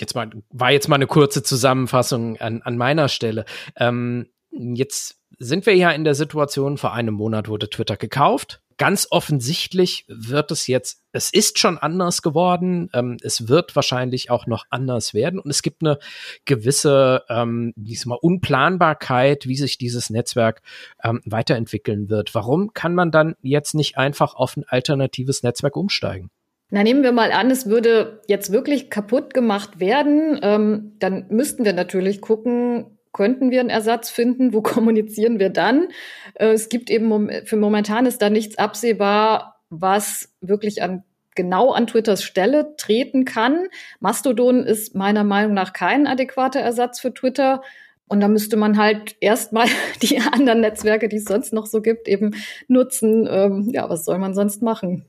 jetzt 0.00 0.14
mal, 0.14 0.30
war 0.50 0.72
jetzt 0.72 0.88
mal 0.88 0.96
eine 0.96 1.06
kurze 1.06 1.42
Zusammenfassung 1.42 2.36
an, 2.38 2.62
an 2.62 2.76
meiner 2.76 3.08
Stelle. 3.08 3.44
Ähm, 3.76 4.28
jetzt 4.50 5.20
sind 5.38 5.66
wir 5.66 5.74
ja 5.74 5.90
in 5.90 6.04
der 6.04 6.14
Situation, 6.14 6.78
vor 6.78 6.92
einem 6.92 7.14
Monat 7.14 7.48
wurde 7.48 7.68
Twitter 7.68 7.96
gekauft. 7.96 8.60
Ganz 8.76 9.06
offensichtlich 9.10 10.04
wird 10.08 10.50
es 10.50 10.66
jetzt, 10.66 11.04
es 11.12 11.32
ist 11.32 11.60
schon 11.60 11.78
anders 11.78 12.22
geworden, 12.22 12.90
ähm, 12.92 13.18
es 13.22 13.46
wird 13.46 13.76
wahrscheinlich 13.76 14.30
auch 14.30 14.48
noch 14.48 14.64
anders 14.68 15.14
werden 15.14 15.38
und 15.38 15.48
es 15.48 15.62
gibt 15.62 15.82
eine 15.82 16.00
gewisse, 16.44 17.22
ähm, 17.28 17.72
diesmal 17.76 18.18
Unplanbarkeit, 18.20 19.46
wie 19.46 19.56
sich 19.56 19.78
dieses 19.78 20.10
Netzwerk 20.10 20.60
ähm, 21.04 21.20
weiterentwickeln 21.24 22.08
wird. 22.08 22.34
Warum 22.34 22.72
kann 22.72 22.96
man 22.96 23.12
dann 23.12 23.36
jetzt 23.42 23.74
nicht 23.74 23.96
einfach 23.96 24.34
auf 24.34 24.56
ein 24.56 24.64
alternatives 24.66 25.44
Netzwerk 25.44 25.76
umsteigen? 25.76 26.30
Na, 26.74 26.82
nehmen 26.82 27.04
wir 27.04 27.12
mal 27.12 27.30
an, 27.30 27.52
es 27.52 27.66
würde 27.66 28.20
jetzt 28.26 28.50
wirklich 28.50 28.90
kaputt 28.90 29.32
gemacht 29.32 29.78
werden, 29.78 30.40
ähm, 30.42 30.96
dann 30.98 31.26
müssten 31.28 31.64
wir 31.64 31.72
natürlich 31.72 32.20
gucken, 32.20 32.98
könnten 33.12 33.52
wir 33.52 33.60
einen 33.60 33.70
Ersatz 33.70 34.10
finden? 34.10 34.52
Wo 34.52 34.60
kommunizieren 34.62 35.38
wir 35.38 35.50
dann? 35.50 35.86
Äh, 36.34 36.48
es 36.48 36.68
gibt 36.68 36.90
eben 36.90 37.30
für 37.44 37.56
momentan 37.56 38.06
ist 38.06 38.20
da 38.20 38.28
nichts 38.28 38.58
absehbar, 38.58 39.60
was 39.70 40.34
wirklich 40.40 40.82
an 40.82 41.04
genau 41.36 41.70
an 41.70 41.86
Twitters 41.86 42.24
Stelle 42.24 42.74
treten 42.76 43.24
kann. 43.24 43.68
Mastodon 44.00 44.64
ist 44.64 44.96
meiner 44.96 45.22
Meinung 45.22 45.54
nach 45.54 45.74
kein 45.74 46.08
adäquater 46.08 46.58
Ersatz 46.58 46.98
für 46.98 47.14
Twitter. 47.14 47.62
Und 48.08 48.18
da 48.18 48.26
müsste 48.26 48.56
man 48.56 48.78
halt 48.78 49.14
erstmal 49.20 49.68
die 50.02 50.18
anderen 50.18 50.62
Netzwerke, 50.62 51.08
die 51.08 51.18
es 51.18 51.24
sonst 51.26 51.52
noch 51.52 51.66
so 51.66 51.82
gibt, 51.82 52.08
eben 52.08 52.34
nutzen. 52.66 53.28
Ähm, 53.30 53.70
ja, 53.72 53.88
was 53.88 54.04
soll 54.04 54.18
man 54.18 54.34
sonst 54.34 54.60
machen? 54.60 55.06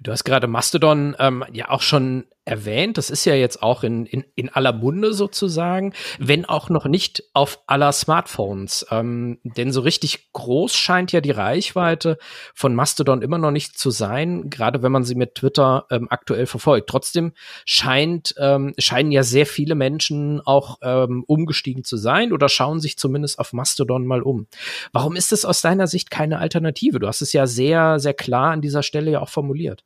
Du 0.00 0.12
hast 0.12 0.24
gerade 0.24 0.46
Mastodon 0.46 1.16
ähm, 1.18 1.44
ja 1.52 1.70
auch 1.70 1.82
schon 1.82 2.24
erwähnt. 2.44 2.98
Das 2.98 3.10
ist 3.10 3.24
ja 3.24 3.34
jetzt 3.34 3.62
auch 3.62 3.84
in, 3.84 4.04
in, 4.06 4.24
in 4.34 4.48
aller 4.48 4.72
Munde 4.72 5.12
sozusagen, 5.12 5.92
wenn 6.18 6.44
auch 6.44 6.70
noch 6.70 6.86
nicht 6.86 7.22
auf 7.34 7.60
aller 7.66 7.92
Smartphones. 7.92 8.86
Ähm, 8.90 9.38
denn 9.44 9.72
so 9.72 9.80
richtig 9.80 10.32
groß 10.32 10.74
scheint 10.74 11.12
ja 11.12 11.20
die 11.20 11.30
Reichweite 11.30 12.18
von 12.54 12.74
Mastodon 12.74 13.22
immer 13.22 13.38
noch 13.38 13.52
nicht 13.52 13.78
zu 13.78 13.90
sein, 13.90 14.50
gerade 14.50 14.82
wenn 14.82 14.90
man 14.90 15.04
sie 15.04 15.14
mit 15.14 15.36
Twitter 15.36 15.86
ähm, 15.90 16.08
aktuell 16.10 16.46
verfolgt. 16.46 16.88
Trotzdem 16.90 17.32
scheint, 17.64 18.34
ähm, 18.38 18.74
scheinen 18.78 19.12
ja 19.12 19.22
sehr 19.22 19.46
viele 19.46 19.76
Menschen 19.76 20.40
auch 20.40 20.78
ähm, 20.82 21.22
umgestiegen 21.26 21.84
zu 21.84 21.96
sein 21.96 22.32
oder 22.32 22.48
schauen 22.48 22.80
sich 22.80 22.98
zumindest 22.98 23.38
auf 23.38 23.52
Mastodon 23.52 24.04
mal 24.04 24.22
um. 24.22 24.48
Warum 24.92 25.14
ist 25.14 25.32
es 25.32 25.44
aus 25.44 25.60
deiner 25.60 25.86
Sicht 25.86 26.10
keine 26.10 26.38
Alternative? 26.38 26.98
Du 26.98 27.06
hast 27.06 27.22
es 27.22 27.32
ja 27.32 27.46
sehr, 27.46 28.00
sehr 28.00 28.14
klar 28.14 28.50
an 28.50 28.62
dieser 28.62 28.82
Stelle 28.82 29.12
ja 29.12 29.20
auch 29.20 29.28
formuliert. 29.28 29.84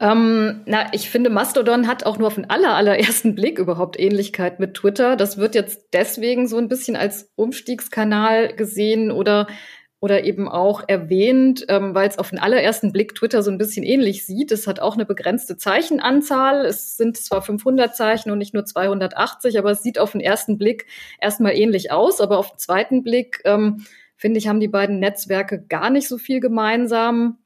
Ähm, 0.00 0.62
na, 0.66 0.92
ich 0.92 1.10
finde, 1.10 1.30
Mastodon 1.30 1.86
hat 1.86 2.04
auch 2.04 2.18
nur 2.18 2.28
auf 2.28 2.34
den 2.34 2.50
aller, 2.50 2.74
allerersten 2.74 3.34
Blick 3.34 3.58
überhaupt 3.58 3.98
Ähnlichkeit 3.98 4.60
mit 4.60 4.74
Twitter. 4.74 5.16
Das 5.16 5.38
wird 5.38 5.54
jetzt 5.54 5.88
deswegen 5.92 6.48
so 6.48 6.58
ein 6.58 6.68
bisschen 6.68 6.96
als 6.96 7.30
Umstiegskanal 7.36 8.54
gesehen 8.54 9.10
oder 9.10 9.46
oder 9.98 10.24
eben 10.24 10.46
auch 10.46 10.84
erwähnt, 10.86 11.64
ähm, 11.68 11.94
weil 11.94 12.08
es 12.08 12.18
auf 12.18 12.30
den 12.30 12.38
allerersten 12.38 12.92
Blick 12.92 13.14
Twitter 13.14 13.42
so 13.42 13.50
ein 13.50 13.58
bisschen 13.58 13.82
ähnlich 13.82 14.26
sieht. 14.26 14.52
Es 14.52 14.66
hat 14.66 14.78
auch 14.78 14.94
eine 14.94 15.06
begrenzte 15.06 15.56
Zeichenanzahl. 15.56 16.66
Es 16.66 16.96
sind 16.96 17.16
zwar 17.16 17.40
500 17.40 17.96
Zeichen 17.96 18.30
und 18.30 18.38
nicht 18.38 18.52
nur 18.52 18.64
280, 18.66 19.58
aber 19.58 19.70
es 19.70 19.82
sieht 19.82 19.98
auf 19.98 20.12
den 20.12 20.20
ersten 20.20 20.58
Blick 20.58 20.86
erstmal 21.20 21.56
ähnlich 21.56 21.92
aus. 21.92 22.20
Aber 22.20 22.38
auf 22.38 22.50
den 22.50 22.58
zweiten 22.58 23.02
Blick, 23.02 23.40
ähm, 23.44 23.86
finde 24.16 24.38
ich, 24.38 24.48
haben 24.48 24.60
die 24.60 24.68
beiden 24.68 25.00
Netzwerke 25.00 25.64
gar 25.66 25.88
nicht 25.88 26.08
so 26.08 26.18
viel 26.18 26.40
gemeinsam. 26.40 27.38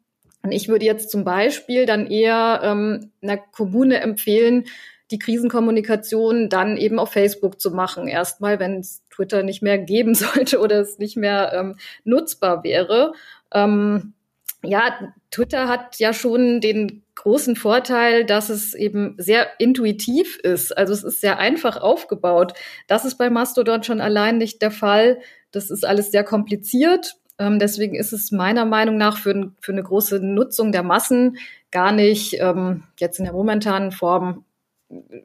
Und 0.42 0.52
ich 0.52 0.68
würde 0.68 0.84
jetzt 0.84 1.10
zum 1.10 1.24
Beispiel 1.24 1.86
dann 1.86 2.06
eher 2.06 2.60
ähm, 2.62 3.10
einer 3.22 3.36
Kommune 3.36 4.00
empfehlen, 4.00 4.64
die 5.10 5.18
Krisenkommunikation 5.18 6.48
dann 6.48 6.76
eben 6.76 6.98
auf 6.98 7.12
Facebook 7.12 7.60
zu 7.60 7.72
machen. 7.72 8.06
Erstmal, 8.06 8.60
wenn 8.60 8.78
es 8.78 9.02
Twitter 9.10 9.42
nicht 9.42 9.62
mehr 9.62 9.78
geben 9.78 10.14
sollte 10.14 10.60
oder 10.60 10.80
es 10.80 10.98
nicht 10.98 11.16
mehr 11.16 11.52
ähm, 11.52 11.76
nutzbar 12.04 12.64
wäre. 12.64 13.12
Ähm, 13.52 14.14
ja, 14.62 15.10
Twitter 15.30 15.68
hat 15.68 15.98
ja 15.98 16.12
schon 16.12 16.60
den 16.60 17.02
großen 17.14 17.56
Vorteil, 17.56 18.24
dass 18.24 18.50
es 18.50 18.74
eben 18.74 19.14
sehr 19.18 19.48
intuitiv 19.58 20.38
ist. 20.38 20.76
Also 20.76 20.92
es 20.92 21.02
ist 21.02 21.20
sehr 21.20 21.38
einfach 21.38 21.78
aufgebaut. 21.78 22.52
Das 22.86 23.04
ist 23.04 23.16
bei 23.16 23.30
Mastodon 23.30 23.82
schon 23.82 24.00
allein 24.00 24.38
nicht 24.38 24.60
der 24.62 24.70
Fall. 24.70 25.20
Das 25.50 25.70
ist 25.70 25.84
alles 25.84 26.10
sehr 26.10 26.24
kompliziert. 26.24 27.16
Ähm, 27.40 27.58
deswegen 27.58 27.96
ist 27.96 28.12
es 28.12 28.30
meiner 28.30 28.66
Meinung 28.66 28.98
nach 28.98 29.16
für, 29.16 29.50
für 29.60 29.72
eine 29.72 29.82
große 29.82 30.20
Nutzung 30.20 30.72
der 30.72 30.82
Massen 30.82 31.38
gar 31.72 31.90
nicht 31.90 32.36
ähm, 32.38 32.84
jetzt 32.98 33.18
in 33.18 33.24
der 33.24 33.32
momentanen 33.32 33.92
Form 33.92 34.44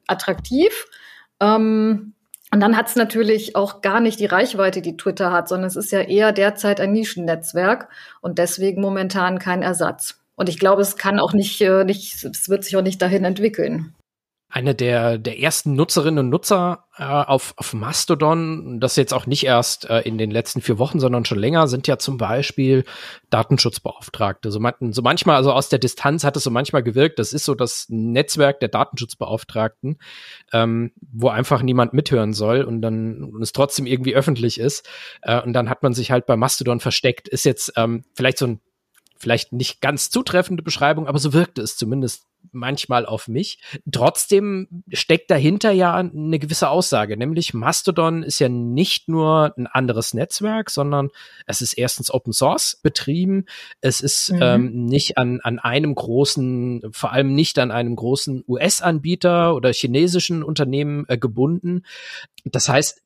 attraktiv. 0.08 0.88
Ähm, 1.42 2.14
und 2.54 2.60
dann 2.62 2.78
hat 2.78 2.88
es 2.88 2.96
natürlich 2.96 3.58
auch 3.58 3.82
gar 3.82 4.00
nicht 4.00 4.22
die 4.22 4.28
Reichweite, 4.28 4.82
die 4.82 4.96
Twitter 4.96 5.34
hat, 5.34 5.50
sondern 5.50 5.68
es 5.68 5.76
ist 5.76 5.92
ja 5.92 6.00
eher 6.00 6.32
derzeit 6.32 6.80
ein 6.80 6.94
Nischennetzwerk 6.94 7.90
und 8.22 8.40
deswegen 8.40 8.82
momentan 8.82 9.38
kein 9.38 9.62
Ersatz. 9.62 10.22
Und 10.36 10.48
ich 10.48 10.58
glaube, 10.58 10.82
es 10.82 10.96
kann 10.96 11.20
auch 11.20 11.34
nicht, 11.34 11.60
äh, 11.60 11.84
nicht, 11.84 12.24
es 12.24 12.48
wird 12.48 12.64
sich 12.64 12.78
auch 12.78 12.82
nicht 12.82 13.02
dahin 13.02 13.26
entwickeln. 13.26 13.94
Eine 14.50 14.76
der, 14.76 15.18
der 15.18 15.40
ersten 15.40 15.76
Nutzerinnen 15.76 16.26
und 16.26 16.30
Nutzer 16.30 16.86
äh, 16.98 17.04
auf, 17.04 17.54
auf 17.58 17.74
Mastodon, 17.74 18.80
das 18.80 18.96
jetzt 18.96 19.14
auch 19.14 19.26
nicht 19.26 19.44
erst 19.44 19.90
äh, 19.90 20.02
in 20.02 20.18
den 20.18 20.32
letzten 20.32 20.62
vier 20.62 20.78
Wochen, 20.78 21.00
sondern 21.00 21.26
schon 21.26 21.40
länger, 21.40 21.68
sind 21.68 21.88
ja 21.88 21.98
zum 21.98 22.18
Beispiel 22.18 22.86
Datenschutzbeauftragte. 23.32 24.52
So, 24.52 24.60
man, 24.60 24.74
so 24.92 25.02
manchmal, 25.02 25.36
also 25.36 25.52
aus 25.52 25.70
der 25.70 25.80
Distanz 25.80 26.24
hat 26.24 26.38
es 26.38 26.44
so 26.44 26.52
manchmal 26.52 26.84
gewirkt, 26.84 27.20
das 27.20 27.34
ist 27.34 27.46
so 27.46 27.56
das 27.56 27.88
Netzwerk 27.90 28.60
der 28.60 28.70
Datenschutzbeauftragten, 28.70 29.98
ähm, 30.54 30.92
wo 31.12 31.30
einfach 31.30 31.62
niemand 31.62 31.94
mithören 31.94 32.34
soll 32.34 32.62
und 32.62 32.82
dann 32.82 33.24
und 33.24 33.42
es 33.42 33.52
trotzdem 33.52 33.88
irgendwie 33.88 34.16
öffentlich 34.16 34.60
ist. 34.60 34.88
Äh, 35.22 35.42
und 35.42 35.54
dann 35.54 35.70
hat 35.70 35.84
man 35.84 35.94
sich 35.94 36.12
halt 36.12 36.28
bei 36.28 36.38
Mastodon 36.38 36.80
versteckt. 36.80 37.28
Ist 37.28 37.46
jetzt 37.46 37.74
ähm, 37.76 38.06
vielleicht 38.14 38.38
so 38.38 38.48
ein 38.48 38.62
vielleicht 39.18 39.54
nicht 39.54 39.82
ganz 39.82 40.10
zutreffende 40.10 40.64
Beschreibung, 40.64 41.08
aber 41.08 41.20
so 41.20 41.34
wirkte 41.34 41.62
es 41.62 41.78
zumindest 41.78 42.26
manchmal 42.52 43.06
auf 43.06 43.28
mich. 43.28 43.60
Trotzdem 43.92 44.84
steckt 44.92 45.32
dahinter 45.32 45.72
ja 45.72 45.96
eine 45.96 46.40
gewisse 46.40 46.70
Aussage, 46.70 47.18
nämlich 47.18 47.54
Mastodon 47.54 48.24
ist 48.24 48.40
ja 48.40 48.50
nicht 48.50 49.10
nur 49.10 49.54
ein 49.58 49.68
anderes 49.68 50.14
Netzwerk, 50.14 50.70
sondern 50.70 51.10
es 51.46 51.62
ist 51.62 51.74
erstens 51.74 52.12
Open 52.12 52.34
Source 52.34 52.80
betrieben. 52.82 53.46
Es 53.82 54.02
ist 54.02 54.32
mhm. 54.32 54.40
ähm, 54.42 54.86
nicht 54.86 55.18
an, 55.18 55.40
an 55.42 55.60
einem 55.60 55.96
großen, 55.96 56.84
vor 56.92 57.12
allem 57.12 57.34
nicht 57.34 57.58
an 57.60 57.72
einem 57.72 57.96
großen 57.96 58.44
US-Anbieter 58.48 59.56
oder 59.56 59.74
chinesischen 59.74 60.44
Unternehmen 60.44 61.06
äh, 61.08 61.18
gebunden. 61.18 61.84
Das 62.44 62.70
heißt, 62.70 63.02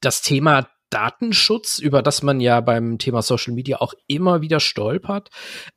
das 0.00 0.22
Thema 0.22 0.68
Datenschutz, 0.90 1.78
über 1.78 2.02
das 2.02 2.22
man 2.22 2.40
ja 2.40 2.60
beim 2.60 2.98
Thema 2.98 3.22
Social 3.22 3.54
Media 3.54 3.80
auch 3.80 3.94
immer 4.06 4.40
wieder 4.40 4.60
stolpert, 4.60 5.30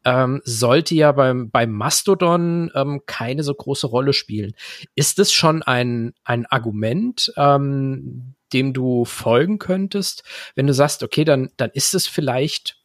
ähm, 0.05 0.41
sollte 0.43 0.95
ja 0.95 1.11
beim, 1.11 1.49
beim 1.49 1.71
Mastodon 1.71 2.71
ähm, 2.75 3.01
keine 3.05 3.43
so 3.43 3.53
große 3.53 3.87
Rolle 3.87 4.13
spielen. 4.13 4.53
Ist 4.95 5.19
es 5.19 5.31
schon 5.31 5.63
ein, 5.63 6.13
ein 6.23 6.45
Argument, 6.45 7.33
ähm, 7.37 8.35
dem 8.53 8.73
du 8.73 9.05
folgen 9.05 9.59
könntest, 9.59 10.23
wenn 10.55 10.67
du 10.67 10.73
sagst, 10.73 11.03
okay, 11.03 11.23
dann, 11.23 11.51
dann 11.57 11.71
ist 11.73 11.93
es 11.93 12.07
vielleicht 12.07 12.77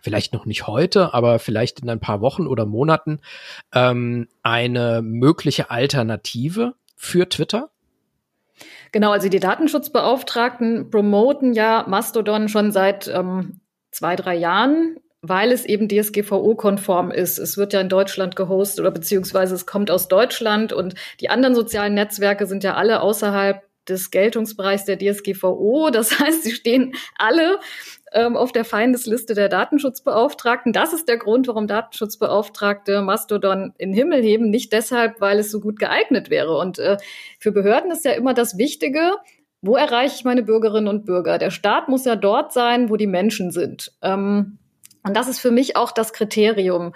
vielleicht 0.00 0.32
noch 0.32 0.46
nicht 0.46 0.66
heute, 0.66 1.12
aber 1.12 1.38
vielleicht 1.38 1.80
in 1.80 1.90
ein 1.90 2.00
paar 2.00 2.22
Wochen 2.22 2.46
oder 2.46 2.64
Monaten 2.64 3.20
ähm, 3.74 4.26
eine 4.42 5.02
mögliche 5.02 5.70
Alternative 5.70 6.74
für 6.96 7.28
Twitter? 7.28 7.70
Genau, 8.92 9.10
also 9.10 9.28
die 9.28 9.40
Datenschutzbeauftragten 9.40 10.90
promoten 10.90 11.54
ja 11.54 11.84
Mastodon 11.88 12.48
schon 12.48 12.72
seit 12.72 13.08
ähm, 13.08 13.60
zwei, 13.90 14.16
drei 14.16 14.36
Jahren, 14.36 14.96
weil 15.22 15.50
es 15.50 15.64
eben 15.64 15.88
DSGVO-konform 15.88 17.10
ist. 17.10 17.38
Es 17.38 17.56
wird 17.56 17.72
ja 17.72 17.80
in 17.80 17.88
Deutschland 17.88 18.36
gehostet 18.36 18.80
oder 18.80 18.90
beziehungsweise 18.90 19.54
es 19.54 19.66
kommt 19.66 19.90
aus 19.90 20.08
Deutschland 20.08 20.74
und 20.74 20.94
die 21.20 21.30
anderen 21.30 21.54
sozialen 21.54 21.94
Netzwerke 21.94 22.46
sind 22.46 22.64
ja 22.64 22.74
alle 22.74 23.00
außerhalb 23.00 23.62
des 23.88 24.10
Geltungsbereichs 24.10 24.84
der 24.84 24.98
DSGVO. 24.98 25.90
Das 25.90 26.18
heißt, 26.18 26.42
sie 26.44 26.52
stehen 26.52 26.94
alle 27.16 27.60
ähm, 28.14 28.36
auf 28.36 28.52
der 28.52 28.64
Feindesliste 28.64 29.34
der 29.34 29.48
Datenschutzbeauftragten. 29.48 30.72
Das 30.72 30.92
ist 30.92 31.08
der 31.08 31.18
Grund, 31.18 31.48
warum 31.48 31.66
Datenschutzbeauftragte 31.66 33.02
Mastodon 33.02 33.74
in 33.78 33.92
Himmel 33.92 34.22
heben. 34.22 34.50
Nicht 34.50 34.72
deshalb, 34.72 35.20
weil 35.20 35.38
es 35.38 35.50
so 35.50 35.60
gut 35.60 35.78
geeignet 35.78 36.30
wäre. 36.30 36.56
Und 36.56 36.78
äh, 36.78 36.96
für 37.38 37.52
Behörden 37.52 37.90
ist 37.90 38.04
ja 38.04 38.12
immer 38.12 38.34
das 38.34 38.58
Wichtige, 38.58 39.12
wo 39.62 39.76
erreiche 39.76 40.16
ich 40.16 40.24
meine 40.24 40.42
Bürgerinnen 40.42 40.88
und 40.88 41.06
Bürger? 41.06 41.38
Der 41.38 41.50
Staat 41.50 41.88
muss 41.88 42.04
ja 42.04 42.16
dort 42.16 42.52
sein, 42.52 42.90
wo 42.90 42.96
die 42.96 43.06
Menschen 43.06 43.50
sind. 43.50 43.92
Ähm, 44.02 44.58
und 45.04 45.16
das 45.16 45.28
ist 45.28 45.40
für 45.40 45.50
mich 45.50 45.76
auch 45.76 45.92
das 45.92 46.12
Kriterium. 46.12 46.92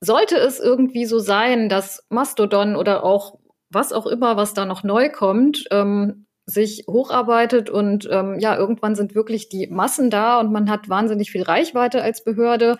Sollte 0.00 0.36
es 0.36 0.60
irgendwie 0.60 1.06
so 1.06 1.18
sein, 1.18 1.68
dass 1.68 2.04
Mastodon 2.10 2.76
oder 2.76 3.04
auch 3.04 3.38
was 3.70 3.92
auch 3.92 4.06
immer, 4.06 4.36
was 4.36 4.54
da 4.54 4.64
noch 4.64 4.82
neu 4.82 5.10
kommt, 5.10 5.64
ähm, 5.70 6.25
sich 6.46 6.84
hocharbeitet 6.88 7.68
und 7.70 8.08
ähm, 8.10 8.38
ja, 8.38 8.56
irgendwann 8.56 8.94
sind 8.94 9.14
wirklich 9.14 9.48
die 9.48 9.66
Massen 9.66 10.10
da 10.10 10.38
und 10.38 10.52
man 10.52 10.70
hat 10.70 10.88
wahnsinnig 10.88 11.32
viel 11.32 11.42
Reichweite 11.42 12.02
als 12.02 12.22
Behörde, 12.22 12.78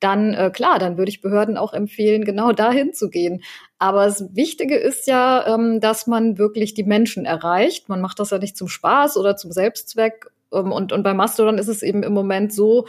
dann 0.00 0.34
äh, 0.34 0.50
klar, 0.50 0.78
dann 0.78 0.98
würde 0.98 1.08
ich 1.08 1.22
Behörden 1.22 1.56
auch 1.56 1.72
empfehlen, 1.72 2.24
genau 2.24 2.52
dahin 2.52 2.92
zu 2.92 3.08
gehen. 3.08 3.42
Aber 3.78 4.04
das 4.04 4.34
Wichtige 4.34 4.76
ist 4.76 5.06
ja, 5.06 5.54
ähm, 5.54 5.80
dass 5.80 6.06
man 6.06 6.38
wirklich 6.38 6.74
die 6.74 6.84
Menschen 6.84 7.24
erreicht. 7.24 7.88
Man 7.88 8.00
macht 8.00 8.18
das 8.18 8.30
ja 8.30 8.38
nicht 8.38 8.56
zum 8.56 8.68
Spaß 8.68 9.16
oder 9.16 9.36
zum 9.36 9.52
Selbstzweck. 9.52 10.30
Ähm, 10.52 10.70
und, 10.72 10.92
und 10.92 11.02
bei 11.02 11.14
Mastodon 11.14 11.58
ist 11.58 11.68
es 11.68 11.82
eben 11.82 12.02
im 12.02 12.12
Moment 12.12 12.52
so, 12.52 12.86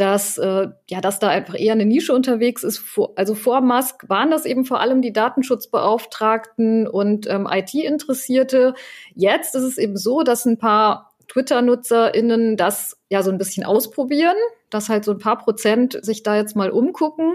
dass 0.00 0.38
äh, 0.38 0.68
ja, 0.88 1.00
dass 1.00 1.18
da 1.18 1.28
einfach 1.28 1.58
eher 1.58 1.72
eine 1.72 1.84
Nische 1.84 2.14
unterwegs 2.14 2.62
ist. 2.64 2.78
Vor, 2.78 3.12
also 3.16 3.34
vor 3.34 3.60
Musk 3.60 4.08
waren 4.08 4.30
das 4.30 4.46
eben 4.46 4.64
vor 4.64 4.80
allem 4.80 5.02
die 5.02 5.12
Datenschutzbeauftragten 5.12 6.88
und 6.88 7.28
ähm, 7.28 7.46
IT-Interessierte. 7.50 8.74
Jetzt 9.14 9.54
ist 9.54 9.64
es 9.64 9.78
eben 9.78 9.98
so, 9.98 10.22
dass 10.22 10.46
ein 10.46 10.56
paar 10.56 11.12
Twitter-NutzerInnen 11.28 12.56
das 12.56 12.96
ja 13.10 13.22
so 13.22 13.30
ein 13.30 13.38
bisschen 13.38 13.64
ausprobieren, 13.64 14.36
dass 14.70 14.88
halt 14.88 15.04
so 15.04 15.12
ein 15.12 15.18
paar 15.18 15.38
Prozent 15.38 15.98
sich 16.02 16.22
da 16.22 16.34
jetzt 16.34 16.56
mal 16.56 16.70
umgucken. 16.70 17.34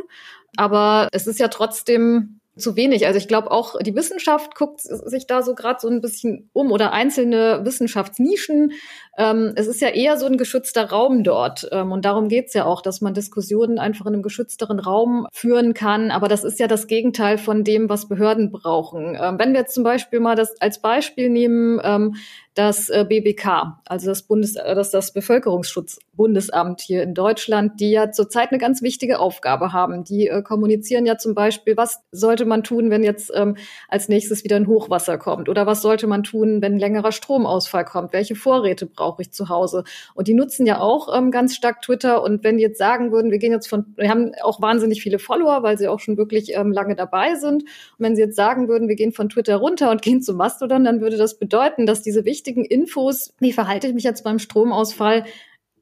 Aber 0.57 1.09
es 1.11 1.27
ist 1.27 1.39
ja 1.39 1.49
trotzdem 1.49 2.39
zu 2.57 2.75
wenig. 2.75 3.05
Also 3.05 3.17
ich 3.17 3.27
glaube 3.27 3.51
auch 3.51 3.77
die 3.81 3.95
Wissenschaft 3.95 4.55
guckt 4.55 4.81
sich 4.81 5.27
da 5.27 5.41
so 5.41 5.55
gerade 5.55 5.79
so 5.79 5.89
ein 5.89 6.01
bisschen 6.01 6.49
um 6.53 6.71
oder 6.71 6.93
einzelne 6.93 7.61
Wissenschaftsnischen. 7.63 8.71
Ähm, 9.17 9.53
es 9.55 9.67
ist 9.67 9.81
ja 9.81 9.89
eher 9.89 10.17
so 10.17 10.25
ein 10.25 10.37
geschützter 10.37 10.89
Raum 10.89 11.23
dort 11.23 11.67
ähm, 11.71 11.91
und 11.91 12.05
darum 12.05 12.29
geht's 12.29 12.53
ja 12.53 12.65
auch, 12.65 12.81
dass 12.81 13.01
man 13.01 13.13
Diskussionen 13.13 13.77
einfach 13.77 14.05
in 14.05 14.13
einem 14.13 14.23
geschützteren 14.23 14.79
Raum 14.79 15.27
führen 15.31 15.73
kann. 15.73 16.11
Aber 16.11 16.27
das 16.27 16.43
ist 16.43 16.59
ja 16.59 16.67
das 16.67 16.87
Gegenteil 16.87 17.37
von 17.37 17.63
dem, 17.63 17.89
was 17.89 18.07
Behörden 18.07 18.51
brauchen. 18.51 19.17
Ähm, 19.19 19.37
wenn 19.37 19.53
wir 19.53 19.61
jetzt 19.61 19.75
zum 19.75 19.83
Beispiel 19.83 20.19
mal 20.19 20.35
das 20.35 20.59
als 20.61 20.79
Beispiel 20.79 21.29
nehmen, 21.29 21.79
ähm, 21.83 22.15
das 22.55 22.89
äh, 22.89 23.05
BBK, 23.07 23.81
also 23.85 24.07
das 24.07 24.23
Bundes, 24.23 24.55
äh, 24.55 24.75
das, 24.75 24.89
das 24.89 25.11
Bevölkerungsschutzbundesamt 25.11 26.79
hier 26.79 27.03
in 27.03 27.13
Deutschland, 27.13 27.81
die 27.81 27.91
ja 27.91 28.11
zurzeit 28.11 28.51
eine 28.51 28.59
ganz 28.59 28.81
wichtige 28.81 29.19
Aufgabe 29.19 29.73
haben. 29.73 30.05
Die 30.05 30.27
äh, 30.27 30.41
kommunizieren 30.41 31.05
ja 31.05 31.17
zum 31.17 31.35
Beispiel, 31.35 31.75
was 31.75 31.99
sollte 32.11 32.45
man 32.45 32.63
tun, 32.63 32.89
wenn 32.89 33.03
jetzt 33.03 33.29
ähm, 33.35 33.57
als 33.89 34.07
nächstes 34.07 34.45
wieder 34.45 34.55
ein 34.55 34.67
Hochwasser 34.67 35.17
kommt? 35.17 35.49
Oder 35.49 35.65
was 35.65 35.81
sollte 35.81 36.07
man 36.07 36.23
tun, 36.23 36.61
wenn 36.61 36.79
längerer 36.79 37.11
Stromausfall 37.11 37.83
kommt? 37.83 38.13
Welche 38.13 38.35
Vorräte 38.35 38.85
brauche 38.85 39.21
ich 39.21 39.31
zu 39.31 39.49
Hause? 39.49 39.83
Und 40.13 40.29
die 40.29 40.33
nutzen 40.33 40.65
ja 40.65 40.79
auch 40.79 41.15
ähm, 41.15 41.31
ganz 41.31 41.55
stark 41.55 41.81
Twitter. 41.81 42.23
Und 42.23 42.45
wenn 42.45 42.55
die 42.55 42.63
jetzt 42.63 42.77
sagen 42.77 43.11
würden, 43.11 43.31
wir 43.31 43.37
gehen 43.37 43.51
jetzt 43.51 43.67
von, 43.67 43.93
wir 43.97 44.09
haben 44.09 44.31
auch 44.41 44.61
wahnsinnig 44.61 45.03
viele 45.03 45.19
Follower, 45.19 45.61
weil 45.61 45.77
sie 45.77 45.89
auch 45.89 45.99
schon 45.99 46.15
wirklich 46.15 46.55
ähm, 46.55 46.71
lange 46.71 46.95
dabei 46.95 47.35
sind. 47.35 47.63
Und 47.63 47.69
wenn 47.99 48.15
sie 48.15 48.21
jetzt 48.21 48.37
sagen 48.37 48.69
würden, 48.69 48.87
wir 48.87 48.95
gehen 48.95 49.11
von 49.11 49.27
Twitter 49.27 49.57
runter 49.57 49.91
und 49.91 50.01
gehen 50.05 50.21
zu 50.21 50.33
Mastodon, 50.33 50.85
dann 50.85 51.01
würde 51.01 51.17
das 51.17 51.37
bedeuten, 51.37 51.85
dass 51.85 52.01
diese 52.01 52.23
wichtigen 52.23 52.44
wichtigen 52.45 52.65
Infos, 52.65 53.33
wie 53.39 53.53
verhalte 53.53 53.87
ich 53.87 53.93
mich 53.93 54.03
jetzt 54.03 54.23
beim 54.23 54.37
Stromausfall, 54.37 55.25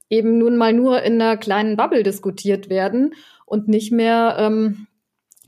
eben 0.10 0.38
nun 0.38 0.56
mal 0.56 0.72
nur 0.72 1.02
in 1.04 1.22
einer 1.22 1.36
kleinen 1.36 1.76
Bubble 1.76 2.04
diskutiert 2.04 2.70
werden 2.70 3.16
und 3.46 3.68
nicht 3.68 3.92
mehr 3.92 4.38
ähm, 4.40 4.88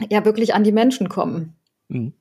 ja 0.10 0.26
wirklich 0.26 0.54
an 0.54 0.66
die 0.66 0.74
Menschen 0.74 1.08
kommen. 1.08 1.56
Mhm. 1.88 2.14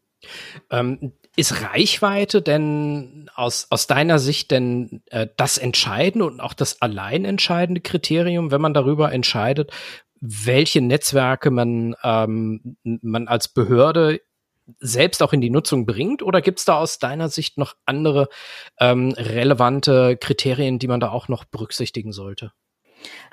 Ähm, 0.70 1.12
ist 1.36 1.62
Reichweite 1.62 2.40
denn 2.40 3.28
aus, 3.34 3.66
aus 3.70 3.88
deiner 3.88 4.20
Sicht 4.20 4.52
denn 4.52 5.02
äh, 5.10 5.26
das 5.36 5.58
entscheidende 5.58 6.26
und 6.26 6.40
auch 6.40 6.54
das 6.54 6.80
allein 6.80 7.24
entscheidende 7.24 7.80
Kriterium, 7.80 8.52
wenn 8.52 8.60
man 8.60 8.74
darüber 8.74 9.12
entscheidet, 9.12 9.72
welche 10.20 10.80
Netzwerke 10.80 11.50
man, 11.50 11.96
ähm, 12.04 12.76
man 12.84 13.26
als 13.26 13.48
Behörde 13.48 14.20
selbst 14.78 15.22
auch 15.22 15.32
in 15.32 15.40
die 15.40 15.50
Nutzung 15.50 15.86
bringt? 15.86 16.22
Oder 16.22 16.40
gibt 16.40 16.58
es 16.58 16.64
da 16.64 16.78
aus 16.78 16.98
deiner 16.98 17.28
Sicht 17.28 17.58
noch 17.58 17.74
andere 17.86 18.28
ähm, 18.80 19.14
relevante 19.16 20.16
Kriterien, 20.16 20.78
die 20.78 20.88
man 20.88 21.00
da 21.00 21.10
auch 21.10 21.28
noch 21.28 21.44
berücksichtigen 21.44 22.12
sollte? 22.12 22.52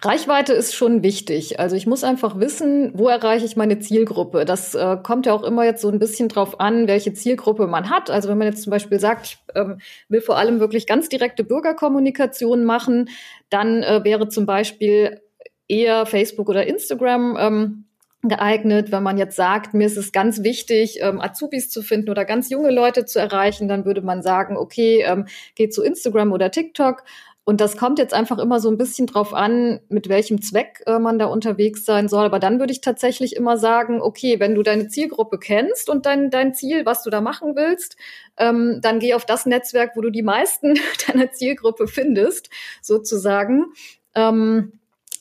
Reichweite 0.02 0.54
ist 0.54 0.74
schon 0.74 1.04
wichtig. 1.04 1.60
Also 1.60 1.76
ich 1.76 1.88
muss 1.88 2.04
einfach 2.04 2.40
wissen, 2.40 2.92
wo 2.96 3.08
erreiche 3.08 3.46
ich 3.46 3.56
meine 3.56 3.80
Zielgruppe. 3.80 4.46
Das 4.46 4.76
äh, 4.76 4.98
kommt 5.02 5.26
ja 5.26 5.34
auch 5.34 5.44
immer 5.44 5.64
jetzt 5.64 5.82
so 5.82 5.90
ein 5.90 6.00
bisschen 6.00 6.28
drauf 6.28 6.60
an, 6.60 6.88
welche 6.88 7.14
Zielgruppe 7.14 7.68
man 7.68 7.90
hat. 7.90 8.10
Also 8.10 8.28
wenn 8.30 8.38
man 8.38 8.48
jetzt 8.48 8.64
zum 8.64 8.72
Beispiel 8.72 9.00
sagt, 9.00 9.26
ich 9.26 9.38
ähm, 9.56 9.80
will 10.10 10.22
vor 10.22 10.38
allem 10.38 10.60
wirklich 10.60 10.88
ganz 10.88 11.10
direkte 11.10 11.44
Bürgerkommunikation 11.44 12.66
machen, 12.66 13.10
dann 13.50 13.84
äh, 13.84 14.04
wäre 14.04 14.28
zum 14.28 14.46
Beispiel 14.46 15.22
eher 15.68 16.06
Facebook 16.06 16.50
oder 16.50 16.68
Instagram 16.68 17.38
ähm, 17.40 17.86
geeignet. 18.24 18.92
Wenn 18.92 19.04
man 19.04 19.18
jetzt 19.18 19.36
sagt, 19.36 19.74
mir 19.74 19.88
ist 19.88 19.98
es 19.98 20.12
ganz 20.12 20.44
wichtig, 20.44 21.00
ähm, 21.02 21.20
Azubis 21.20 21.70
zu 21.70 21.82
finden 21.82 22.10
oder 22.10 22.26
ganz 22.26 22.50
junge 22.50 22.72
Leute 22.72 23.06
zu 23.06 23.20
erreichen, 23.20 23.68
dann 23.68 23.86
würde 23.86 24.02
man 24.02 24.22
sagen, 24.22 24.58
okay, 24.58 25.04
ähm, 25.06 25.26
geht 25.56 25.74
zu 25.74 25.84
Instagram 25.84 26.32
oder 26.32 26.52
TikTok. 26.52 27.04
Und 27.44 27.60
das 27.60 27.76
kommt 27.76 27.98
jetzt 27.98 28.14
einfach 28.14 28.38
immer 28.38 28.60
so 28.60 28.70
ein 28.70 28.78
bisschen 28.78 29.08
drauf 29.08 29.34
an, 29.34 29.80
mit 29.90 30.10
welchem 30.10 30.42
Zweck 30.44 30.84
äh, 30.86 31.00
man 31.00 31.18
da 31.18 31.26
unterwegs 31.26 31.86
sein 31.86 32.08
soll. 32.08 32.26
Aber 32.26 32.38
dann 32.38 32.60
würde 32.60 32.72
ich 32.72 32.82
tatsächlich 32.82 33.36
immer 33.36 33.58
sagen, 33.58 34.00
okay, 34.00 34.40
wenn 34.40 34.54
du 34.54 34.62
deine 34.62 34.88
Zielgruppe 34.90 35.40
kennst 35.40 35.90
und 35.90 36.06
dein, 36.06 36.30
dein 36.30 36.54
Ziel, 36.54 36.86
was 36.86 37.02
du 37.02 37.10
da 37.10 37.20
machen 37.20 37.56
willst, 37.56 37.98
ähm, 38.38 38.80
dann 38.84 39.00
geh 39.00 39.16
auf 39.16 39.26
das 39.26 39.48
Netzwerk, 39.48 39.96
wo 39.96 40.02
du 40.02 40.12
die 40.12 40.22
meisten 40.22 40.76
deiner 41.08 41.32
Zielgruppe 41.32 41.88
findest, 41.88 42.52
sozusagen. 42.82 43.66
Ähm, 44.14 44.74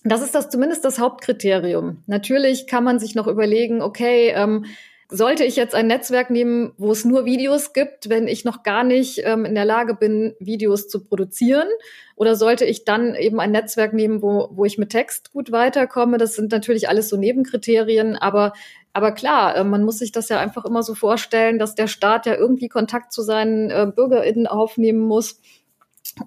das 0.05 0.23
ist 0.23 0.35
das 0.35 0.49
zumindest 0.49 0.85
das 0.85 0.99
Hauptkriterium. 0.99 2.03
Natürlich 2.07 2.67
kann 2.67 2.85
man 2.85 2.99
sich 2.99 3.15
noch 3.15 3.27
überlegen, 3.27 3.83
okay, 3.83 4.33
ähm, 4.35 4.65
sollte 5.13 5.45
ich 5.45 5.57
jetzt 5.57 5.75
ein 5.75 5.89
Netzwerk 5.89 6.31
nehmen, 6.31 6.73
wo 6.79 6.93
es 6.93 7.05
nur 7.05 7.25
Videos 7.25 7.73
gibt, 7.73 8.09
wenn 8.09 8.29
ich 8.29 8.45
noch 8.45 8.63
gar 8.63 8.85
nicht 8.85 9.21
ähm, 9.25 9.45
in 9.45 9.57
der 9.57 9.65
Lage 9.65 9.95
bin, 9.95 10.35
Videos 10.39 10.89
zu 10.89 11.05
produzieren? 11.05 11.69
Oder 12.15 12.37
sollte 12.37 12.65
ich 12.65 12.85
dann 12.85 13.15
eben 13.17 13.41
ein 13.41 13.51
Netzwerk 13.51 13.93
nehmen, 13.93 14.23
wo, 14.23 14.49
wo 14.53 14.65
ich 14.65 14.79
mit 14.79 14.91
Text 14.91 15.33
gut 15.33 15.51
weiterkomme? 15.51 16.17
Das 16.17 16.35
sind 16.35 16.53
natürlich 16.53 16.89
alles 16.89 17.09
so 17.09 17.17
Nebenkriterien, 17.17 18.17
aber 18.17 18.53
aber 18.93 19.13
klar, 19.13 19.57
äh, 19.57 19.65
man 19.65 19.85
muss 19.85 19.99
sich 19.99 20.13
das 20.13 20.29
ja 20.29 20.39
einfach 20.41 20.65
immer 20.65 20.83
so 20.83 20.95
vorstellen, 20.95 21.59
dass 21.59 21.75
der 21.75 21.87
Staat 21.87 22.27
ja 22.27 22.35
irgendwie 22.35 22.69
Kontakt 22.69 23.13
zu 23.13 23.23
seinen 23.23 23.71
äh, 23.71 23.87
BürgerInnen 23.95 24.47
aufnehmen 24.47 25.01
muss. 25.01 25.41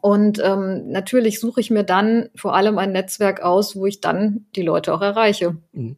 Und 0.02 0.40
ähm, 0.44 0.90
natürlich 0.90 1.40
suche 1.40 1.62
ich 1.62 1.70
mir 1.70 1.84
dann 1.84 2.30
vor 2.36 2.56
allem 2.56 2.78
ein 2.78 2.92
Netzwerk 2.92 3.42
aus, 3.42 3.76
wo 3.76 3.86
ich 3.86 4.02
dann 4.02 4.46
die 4.56 4.62
Leute 4.62 4.94
auch 4.94 5.02
erreiche. 5.02 5.58
Mhm. 5.72 5.98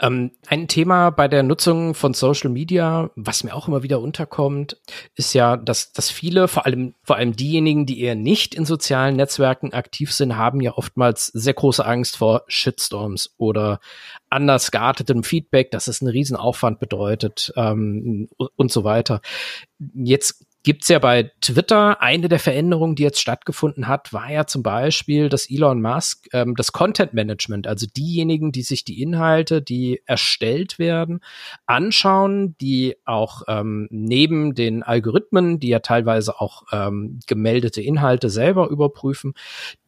Ähm, 0.00 0.32
ein 0.46 0.66
Thema 0.66 1.10
bei 1.10 1.28
der 1.28 1.42
Nutzung 1.42 1.94
von 1.94 2.14
Social 2.14 2.48
Media, 2.50 3.10
was 3.16 3.44
mir 3.44 3.54
auch 3.54 3.68
immer 3.68 3.82
wieder 3.82 4.00
unterkommt, 4.00 4.78
ist 5.14 5.34
ja, 5.34 5.58
dass, 5.58 5.92
dass 5.92 6.10
viele, 6.10 6.48
vor 6.48 6.64
allem, 6.64 6.94
vor 7.02 7.16
allem 7.16 7.36
diejenigen, 7.36 7.84
die 7.84 8.00
eher 8.00 8.14
nicht 8.14 8.54
in 8.54 8.64
sozialen 8.64 9.16
Netzwerken 9.16 9.74
aktiv 9.74 10.10
sind, 10.10 10.36
haben 10.36 10.62
ja 10.62 10.72
oftmals 10.72 11.26
sehr 11.26 11.52
große 11.52 11.84
Angst 11.84 12.16
vor 12.16 12.44
Shitstorms 12.46 13.34
oder 13.36 13.80
anders 14.30 14.70
geartetem 14.70 15.22
Feedback, 15.22 15.70
dass 15.70 15.86
es 15.86 16.00
einen 16.00 16.10
Riesenaufwand 16.10 16.80
bedeutet 16.80 17.52
ähm, 17.56 18.30
und 18.56 18.72
so 18.72 18.84
weiter. 18.84 19.20
Jetzt 19.94 20.46
gibt's 20.62 20.88
ja 20.88 20.98
bei 20.98 21.32
Twitter 21.40 22.00
eine 22.00 22.28
der 22.28 22.38
Veränderungen, 22.38 22.94
die 22.94 23.02
jetzt 23.02 23.20
stattgefunden 23.20 23.88
hat, 23.88 24.12
war 24.12 24.30
ja 24.30 24.46
zum 24.46 24.62
Beispiel, 24.62 25.28
dass 25.28 25.50
Elon 25.50 25.82
Musk 25.82 26.28
ähm, 26.32 26.54
das 26.54 26.72
Content 26.72 27.14
Management, 27.14 27.66
also 27.66 27.86
diejenigen, 27.86 28.52
die 28.52 28.62
sich 28.62 28.84
die 28.84 29.02
Inhalte, 29.02 29.60
die 29.60 30.02
erstellt 30.06 30.78
werden, 30.78 31.20
anschauen, 31.66 32.56
die 32.60 32.96
auch 33.04 33.42
ähm, 33.48 33.88
neben 33.90 34.54
den 34.54 34.82
Algorithmen, 34.82 35.58
die 35.58 35.68
ja 35.68 35.80
teilweise 35.80 36.40
auch 36.40 36.64
ähm, 36.72 37.18
gemeldete 37.26 37.82
Inhalte 37.82 38.30
selber 38.30 38.68
überprüfen, 38.68 39.34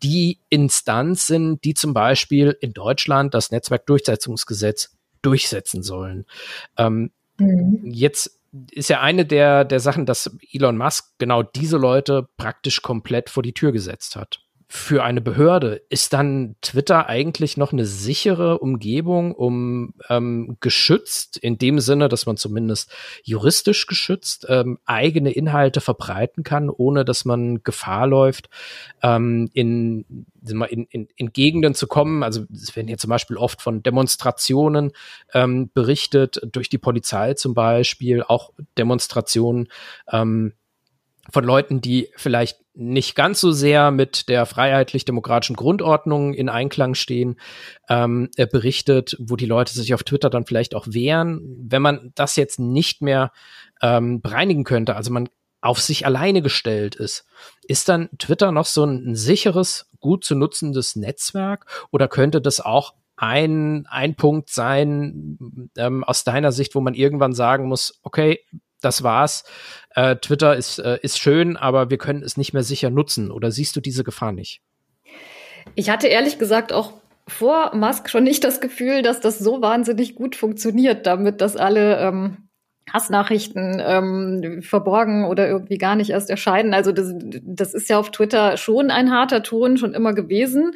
die 0.02 0.40
Instanz 0.48 1.26
sind, 1.26 1.62
die 1.64 1.74
zum 1.74 1.94
Beispiel 1.94 2.56
in 2.60 2.72
Deutschland 2.72 3.34
das 3.34 3.52
Netzwerkdurchsetzungsgesetz 3.52 4.96
durchsetzen 5.22 5.82
sollen. 5.82 6.26
Ähm, 6.76 7.12
mhm. 7.38 7.80
Jetzt 7.84 8.33
ist 8.70 8.88
ja 8.88 9.00
eine 9.00 9.26
der, 9.26 9.64
der 9.64 9.80
Sachen, 9.80 10.06
dass 10.06 10.36
Elon 10.52 10.76
Musk 10.76 11.14
genau 11.18 11.42
diese 11.42 11.76
Leute 11.76 12.28
praktisch 12.36 12.82
komplett 12.82 13.30
vor 13.30 13.42
die 13.42 13.54
Tür 13.54 13.72
gesetzt 13.72 14.16
hat 14.16 14.43
für 14.76 15.04
eine 15.04 15.20
Behörde 15.20 15.82
ist 15.88 16.14
dann 16.14 16.56
Twitter 16.60 17.08
eigentlich 17.08 17.56
noch 17.56 17.72
eine 17.72 17.86
sichere 17.86 18.58
Umgebung, 18.58 19.32
um 19.32 19.94
ähm, 20.08 20.56
geschützt, 20.58 21.36
in 21.36 21.58
dem 21.58 21.78
Sinne, 21.78 22.08
dass 22.08 22.26
man 22.26 22.36
zumindest 22.36 22.92
juristisch 23.22 23.86
geschützt 23.86 24.46
ähm, 24.48 24.80
eigene 24.84 25.30
Inhalte 25.30 25.80
verbreiten 25.80 26.42
kann, 26.42 26.70
ohne 26.70 27.04
dass 27.04 27.24
man 27.24 27.62
Gefahr 27.62 28.08
läuft, 28.08 28.50
ähm, 29.00 29.48
in, 29.52 30.26
in, 30.44 30.86
in, 30.90 31.08
in 31.14 31.32
Gegenden 31.32 31.76
zu 31.76 31.86
kommen. 31.86 32.24
Also 32.24 32.44
es 32.52 32.74
werden 32.74 32.88
hier 32.88 32.98
zum 32.98 33.10
Beispiel 33.10 33.36
oft 33.36 33.62
von 33.62 33.80
Demonstrationen 33.84 34.90
ähm, 35.34 35.70
berichtet, 35.72 36.40
durch 36.50 36.68
die 36.68 36.78
Polizei 36.78 37.34
zum 37.34 37.54
Beispiel, 37.54 38.24
auch 38.24 38.50
Demonstrationen. 38.76 39.68
Ähm, 40.10 40.52
von 41.30 41.44
Leuten, 41.44 41.80
die 41.80 42.10
vielleicht 42.16 42.63
nicht 42.74 43.14
ganz 43.14 43.40
so 43.40 43.52
sehr 43.52 43.90
mit 43.90 44.28
der 44.28 44.46
freiheitlich-demokratischen 44.46 45.56
Grundordnung 45.56 46.34
in 46.34 46.48
Einklang 46.48 46.94
stehen, 46.94 47.36
ähm, 47.88 48.30
berichtet, 48.36 49.16
wo 49.20 49.36
die 49.36 49.46
Leute 49.46 49.72
sich 49.72 49.94
auf 49.94 50.02
Twitter 50.02 50.28
dann 50.28 50.44
vielleicht 50.44 50.74
auch 50.74 50.86
wehren. 50.90 51.40
Wenn 51.68 51.82
man 51.82 52.12
das 52.14 52.36
jetzt 52.36 52.58
nicht 52.58 53.00
mehr 53.00 53.30
ähm, 53.80 54.20
bereinigen 54.20 54.64
könnte, 54.64 54.96
also 54.96 55.12
man 55.12 55.28
auf 55.60 55.80
sich 55.80 56.04
alleine 56.04 56.42
gestellt 56.42 56.94
ist, 56.94 57.24
ist 57.66 57.88
dann 57.88 58.10
Twitter 58.18 58.52
noch 58.52 58.66
so 58.66 58.84
ein, 58.84 59.14
sicheres, 59.14 59.90
gut 59.98 60.24
zu 60.24 60.34
nutzendes 60.34 60.96
Netzwerk 60.96 61.64
oder 61.90 62.08
könnte 62.08 62.42
das 62.42 62.60
auch 62.60 62.92
ein, 63.16 63.86
ein 63.88 64.16
Punkt 64.16 64.50
sein 64.50 65.70
ähm, 65.78 66.04
aus 66.04 66.24
deiner 66.24 66.52
Sicht, 66.52 66.74
wo 66.74 66.80
man 66.80 66.92
irgendwann 66.94 67.32
sagen 67.32 67.66
muss, 67.68 67.98
okay, 68.02 68.40
das 68.84 69.02
war's. 69.02 69.44
Äh, 69.94 70.16
Twitter 70.16 70.56
ist, 70.56 70.78
äh, 70.78 70.98
ist 71.02 71.18
schön, 71.18 71.56
aber 71.56 71.90
wir 71.90 71.98
können 71.98 72.22
es 72.22 72.36
nicht 72.36 72.52
mehr 72.52 72.62
sicher 72.62 72.90
nutzen. 72.90 73.30
Oder 73.30 73.50
siehst 73.50 73.76
du 73.76 73.80
diese 73.80 74.04
Gefahr 74.04 74.32
nicht? 74.32 74.60
Ich 75.74 75.90
hatte 75.90 76.08
ehrlich 76.08 76.38
gesagt 76.38 76.72
auch 76.72 76.92
vor 77.26 77.74
Musk 77.74 78.10
schon 78.10 78.24
nicht 78.24 78.44
das 78.44 78.60
Gefühl, 78.60 79.02
dass 79.02 79.20
das 79.20 79.38
so 79.38 79.62
wahnsinnig 79.62 80.14
gut 80.14 80.36
funktioniert, 80.36 81.06
damit 81.06 81.40
dass 81.40 81.56
alle 81.56 81.98
ähm, 81.98 82.48
Hassnachrichten 82.92 83.82
ähm, 83.84 84.62
verborgen 84.62 85.24
oder 85.24 85.48
irgendwie 85.48 85.78
gar 85.78 85.96
nicht 85.96 86.10
erst 86.10 86.28
erscheinen. 86.28 86.74
Also 86.74 86.92
das, 86.92 87.14
das 87.16 87.72
ist 87.72 87.88
ja 87.88 87.98
auf 87.98 88.10
Twitter 88.10 88.56
schon 88.56 88.90
ein 88.90 89.10
harter 89.10 89.42
Ton, 89.42 89.78
schon 89.78 89.94
immer 89.94 90.12
gewesen. 90.12 90.72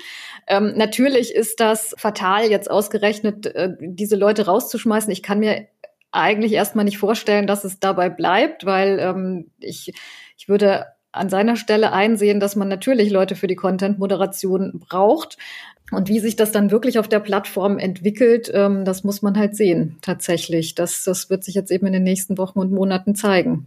Ähm, 0.46 0.72
natürlich 0.74 1.34
ist 1.34 1.60
das 1.60 1.94
fatal, 1.98 2.44
jetzt 2.50 2.70
ausgerechnet 2.70 3.46
äh, 3.46 3.74
diese 3.78 4.16
Leute 4.16 4.46
rauszuschmeißen. 4.46 5.12
Ich 5.12 5.22
kann 5.22 5.38
mir 5.38 5.66
eigentlich 6.12 6.52
erstmal 6.52 6.84
nicht 6.84 6.98
vorstellen, 6.98 7.46
dass 7.46 7.64
es 7.64 7.80
dabei 7.80 8.08
bleibt, 8.08 8.64
weil 8.64 8.98
ähm, 8.98 9.50
ich, 9.58 9.92
ich 10.36 10.48
würde 10.48 10.86
an 11.12 11.28
seiner 11.28 11.56
Stelle 11.56 11.92
einsehen, 11.92 12.40
dass 12.40 12.56
man 12.56 12.68
natürlich 12.68 13.10
Leute 13.10 13.34
für 13.34 13.46
die 13.46 13.56
Content-Moderation 13.56 14.80
braucht. 14.88 15.38
Und 15.90 16.08
wie 16.08 16.20
sich 16.20 16.36
das 16.36 16.52
dann 16.52 16.70
wirklich 16.70 16.98
auf 16.98 17.08
der 17.08 17.20
Plattform 17.20 17.78
entwickelt, 17.78 18.50
ähm, 18.52 18.84
das 18.84 19.04
muss 19.04 19.22
man 19.22 19.38
halt 19.38 19.56
sehen, 19.56 19.96
tatsächlich. 20.02 20.74
Das, 20.74 21.04
das 21.04 21.30
wird 21.30 21.44
sich 21.44 21.54
jetzt 21.54 21.70
eben 21.70 21.86
in 21.86 21.94
den 21.94 22.02
nächsten 22.02 22.36
Wochen 22.36 22.58
und 22.58 22.72
Monaten 22.72 23.14
zeigen. 23.14 23.64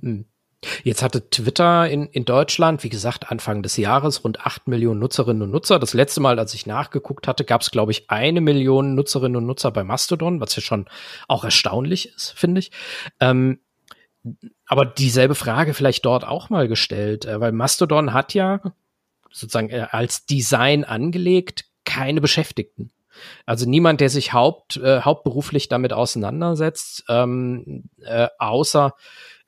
Jetzt 0.83 1.01
hatte 1.01 1.29
Twitter 1.29 1.89
in, 1.89 2.07
in 2.07 2.23
Deutschland, 2.23 2.83
wie 2.83 2.89
gesagt, 2.89 3.31
Anfang 3.31 3.63
des 3.63 3.77
Jahres 3.77 4.23
rund 4.23 4.41
acht 4.45 4.67
Millionen 4.67 4.99
Nutzerinnen 4.99 5.41
und 5.41 5.51
Nutzer. 5.51 5.79
Das 5.79 5.93
letzte 5.93 6.21
Mal, 6.21 6.37
als 6.37 6.53
ich 6.53 6.67
nachgeguckt 6.67 7.27
hatte, 7.27 7.45
gab 7.45 7.61
es, 7.61 7.71
glaube 7.71 7.91
ich, 7.91 8.11
eine 8.11 8.41
Million 8.41 8.93
Nutzerinnen 8.93 9.37
und 9.37 9.47
Nutzer 9.47 9.71
bei 9.71 9.83
Mastodon, 9.83 10.39
was 10.39 10.55
ja 10.55 10.61
schon 10.61 10.87
auch 11.27 11.43
erstaunlich 11.43 12.13
ist, 12.13 12.31
finde 12.37 12.59
ich. 12.59 12.71
Ähm, 13.19 13.59
aber 14.67 14.85
dieselbe 14.85 15.33
Frage 15.33 15.73
vielleicht 15.73 16.05
dort 16.05 16.25
auch 16.25 16.51
mal 16.51 16.67
gestellt, 16.67 17.25
äh, 17.25 17.39
weil 17.39 17.51
Mastodon 17.51 18.13
hat 18.13 18.35
ja 18.35 18.61
sozusagen 19.31 19.69
äh, 19.69 19.87
als 19.89 20.25
Design 20.25 20.83
angelegt 20.83 21.65
keine 21.85 22.21
Beschäftigten. 22.21 22.91
Also 23.45 23.67
niemand, 23.67 23.99
der 23.99 24.09
sich 24.09 24.33
haupt, 24.33 24.77
äh, 24.77 25.01
hauptberuflich 25.01 25.69
damit 25.69 25.93
auseinandersetzt, 25.93 27.03
ähm, 27.09 27.89
äh, 28.03 28.27
außer 28.37 28.93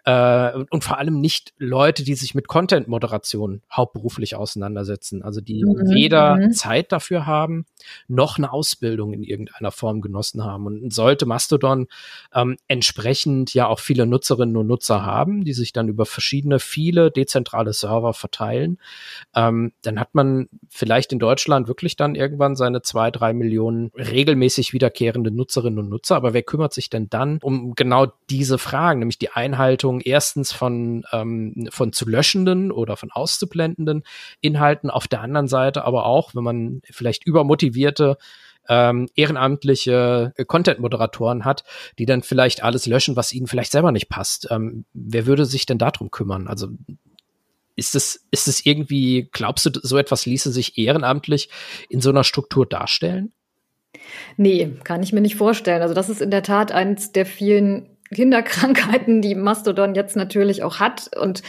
äh, 0.05 0.51
und 0.69 0.83
vor 0.83 0.97
allem 0.97 1.21
nicht 1.21 1.53
Leute, 1.57 2.03
die 2.03 2.15
sich 2.15 2.35
mit 2.35 2.47
Content-Moderation 2.47 3.61
hauptberuflich 3.71 4.35
auseinandersetzen, 4.35 5.23
also 5.23 5.39
die 5.39 5.63
mhm. 5.63 5.89
weder 5.89 6.35
mhm. 6.35 6.51
Zeit 6.51 6.91
dafür 6.91 7.25
haben, 7.25 7.65
noch 8.07 8.37
eine 8.37 8.51
Ausbildung 8.51 9.13
in 9.13 9.23
irgendeiner 9.23 9.71
Form 9.71 10.01
genossen 10.01 10.43
haben. 10.43 10.65
Und 10.65 10.93
sollte 10.93 11.25
Mastodon 11.25 11.87
ähm, 12.33 12.57
entsprechend 12.67 13.53
ja 13.53 13.67
auch 13.67 13.79
viele 13.79 14.05
Nutzerinnen 14.05 14.57
und 14.57 14.67
Nutzer 14.67 15.05
haben, 15.05 15.45
die 15.45 15.53
sich 15.53 15.71
dann 15.71 15.87
über 15.87 16.05
verschiedene, 16.05 16.59
viele 16.59 17.09
dezentrale 17.09 17.73
Server 17.73 18.13
verteilen, 18.13 18.79
ähm, 19.35 19.71
dann 19.83 19.99
hat 19.99 20.15
man 20.15 20.49
vielleicht 20.69 21.13
in 21.13 21.19
Deutschland 21.19 21.67
wirklich 21.67 21.95
dann 21.95 22.15
irgendwann 22.15 22.55
seine 22.55 22.81
zwei, 22.81 23.09
drei 23.09 23.33
Millionen 23.33 23.91
regelmäßig 23.95 24.73
wiederkehrende 24.73 25.31
Nutzerinnen 25.31 25.79
und 25.79 25.89
Nutzer. 25.89 26.15
Aber 26.15 26.33
wer 26.33 26.43
kümmert 26.43 26.73
sich 26.73 26.89
denn 26.89 27.09
dann 27.09 27.39
um 27.41 27.73
genau 27.75 28.07
diese 28.29 28.57
Fragen, 28.57 28.99
nämlich 28.99 29.17
die 29.17 29.29
Einhaltung 29.29 29.92
Bewertung 29.93 30.01
erstens 30.01 30.51
von, 30.51 31.03
ähm, 31.12 31.67
von 31.71 31.93
zu 31.93 32.08
löschenden 32.08 32.71
oder 32.71 32.97
von 32.97 33.12
auszublendenden 33.12 34.03
Inhalten, 34.41 34.89
auf 34.89 35.08
der 35.08 35.21
anderen 35.21 35.47
Seite 35.47 35.86
aber 35.86 36.06
auch, 36.06 36.36
wenn 36.36 36.43
man 36.43 36.82
vielleicht 36.89 37.25
übermotivierte 37.25 38.17
ähm, 38.69 39.10
ehrenamtliche 39.15 40.34
Content-Moderatoren 40.47 41.43
hat, 41.43 41.63
die 41.99 42.06
dann 42.06 42.23
vielleicht 42.23 42.63
alles 42.63 42.86
löschen, 42.86 43.15
was 43.15 43.34
ihnen 43.34 43.47
vielleicht 43.47 43.71
selber 43.71 43.91
nicht 43.91 44.08
passt. 44.08 44.47
Ähm, 44.51 44.86
wer 44.93 45.25
würde 45.25 45.45
sich 45.45 45.65
denn 45.65 45.77
darum 45.77 46.12
kümmern? 46.12 46.47
Also 46.47 46.69
ist 47.75 47.95
es, 47.95 48.25
ist 48.32 48.47
es 48.47 48.65
irgendwie, 48.65 49.29
glaubst 49.34 49.65
du, 49.65 49.71
so 49.82 49.97
etwas 49.97 50.25
ließe 50.25 50.51
sich 50.51 50.77
ehrenamtlich 50.77 51.49
in 51.89 51.99
so 51.99 52.10
einer 52.10 52.23
Struktur 52.23 52.65
darstellen? 52.65 53.34
Nee, 54.38 54.71
kann 54.84 55.03
ich 55.03 55.12
mir 55.12 55.21
nicht 55.21 55.36
vorstellen. 55.36 55.82
Also 55.82 55.93
das 55.93 56.10
ist 56.10 56.21
in 56.21 56.32
der 56.32 56.43
Tat 56.43 56.71
eines 56.71 57.12
der 57.12 57.25
vielen 57.25 57.92
Kinderkrankheiten, 58.13 59.21
die 59.21 59.36
Mastodon 59.36 59.95
jetzt 59.95 60.15
natürlich 60.15 60.63
auch 60.63 60.80
hat 60.80 61.10
und 61.19 61.43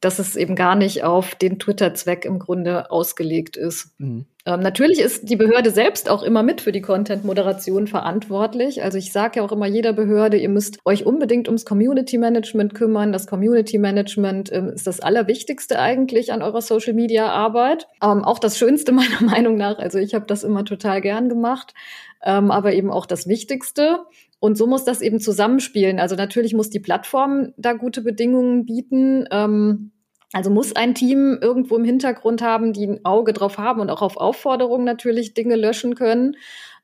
dass 0.00 0.18
es 0.18 0.36
eben 0.36 0.54
gar 0.54 0.76
nicht 0.76 1.02
auf 1.02 1.34
den 1.34 1.58
Twitter-Zweck 1.58 2.24
im 2.24 2.38
Grunde 2.38 2.90
ausgelegt 2.90 3.56
ist. 3.56 3.90
Mhm. 3.98 4.26
Ähm, 4.46 4.60
natürlich 4.60 5.00
ist 5.00 5.28
die 5.28 5.36
Behörde 5.36 5.70
selbst 5.70 6.08
auch 6.08 6.22
immer 6.22 6.42
mit 6.42 6.60
für 6.60 6.70
die 6.70 6.80
Content-Moderation 6.80 7.88
verantwortlich. 7.88 8.82
Also 8.82 8.96
ich 8.96 9.12
sage 9.12 9.40
ja 9.40 9.44
auch 9.44 9.50
immer 9.50 9.66
jeder 9.66 9.92
Behörde, 9.92 10.36
ihr 10.36 10.48
müsst 10.48 10.78
euch 10.84 11.04
unbedingt 11.04 11.48
ums 11.48 11.64
Community-Management 11.64 12.74
kümmern. 12.74 13.12
Das 13.12 13.26
Community-Management 13.26 14.52
ähm, 14.52 14.68
ist 14.68 14.86
das 14.86 15.00
Allerwichtigste 15.00 15.80
eigentlich 15.80 16.32
an 16.32 16.42
eurer 16.42 16.62
Social-Media-Arbeit. 16.62 17.88
Ähm, 18.02 18.24
auch 18.24 18.38
das 18.38 18.56
Schönste 18.56 18.92
meiner 18.92 19.20
Meinung 19.20 19.56
nach. 19.56 19.78
Also 19.78 19.98
ich 19.98 20.14
habe 20.14 20.26
das 20.26 20.44
immer 20.44 20.64
total 20.64 21.00
gern 21.00 21.28
gemacht, 21.28 21.74
ähm, 22.22 22.50
aber 22.50 22.74
eben 22.74 22.90
auch 22.90 23.06
das 23.06 23.28
Wichtigste. 23.28 24.00
und 24.40 24.56
so 24.56 24.66
muss 24.66 24.84
das 24.84 25.00
eben 25.00 25.20
zusammenspielen. 25.20 25.98
Also 25.98 26.14
natürlich 26.14 26.54
muss 26.54 26.70
die 26.70 26.80
Plattform 26.80 27.52
da 27.56 27.72
gute 27.72 28.02
Bedingungen 28.02 28.66
bieten. 28.66 29.26
Ähm, 29.32 29.92
also 30.32 30.50
muss 30.50 30.76
ein 30.76 30.94
Team 30.94 31.38
irgendwo 31.40 31.76
im 31.76 31.84
Hintergrund 31.84 32.42
haben, 32.42 32.72
die 32.72 32.86
ein 32.86 33.04
Auge 33.04 33.32
drauf 33.32 33.58
haben 33.58 33.80
und 33.80 33.90
auch 33.90 34.02
auf 34.02 34.16
Aufforderung 34.16 34.84
natürlich 34.84 35.34
Dinge 35.34 35.56
löschen 35.56 35.94
können. 35.94 36.36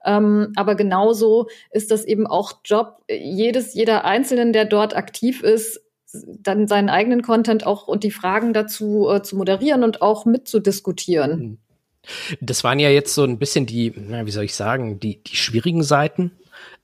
Ähm, 0.05 0.53
aber 0.57 0.75
genauso 0.75 1.49
ist 1.71 1.91
das 1.91 2.05
eben 2.05 2.27
auch 2.27 2.61
Job 2.65 3.03
jedes, 3.09 3.75
jeder 3.75 4.05
Einzelnen, 4.05 4.53
der 4.53 4.65
dort 4.65 4.97
aktiv 4.97 5.43
ist, 5.43 5.81
dann 6.13 6.69
seinen 6.69 6.89
eigenen 6.89 7.23
Content 7.23 7.67
auch 7.67 7.89
und 7.89 8.05
die 8.05 8.11
Fragen 8.11 8.53
dazu 8.53 9.09
äh, 9.11 9.23
zu 9.23 9.37
moderieren 9.37 9.83
und 9.83 10.01
auch 10.01 10.27
mitzudiskutieren. 10.27 11.59
Das 12.41 12.65
waren 12.65 12.79
ja 12.79 12.91
jetzt 12.91 13.15
so 13.15 13.25
ein 13.25 13.39
bisschen 13.39 13.67
die, 13.67 13.93
na, 13.97 14.27
wie 14.27 14.31
soll 14.31 14.45
ich 14.45 14.55
sagen, 14.55 15.01
die, 15.01 15.23
die 15.23 15.37
schwierigen 15.37 15.83
Seiten 15.83 16.33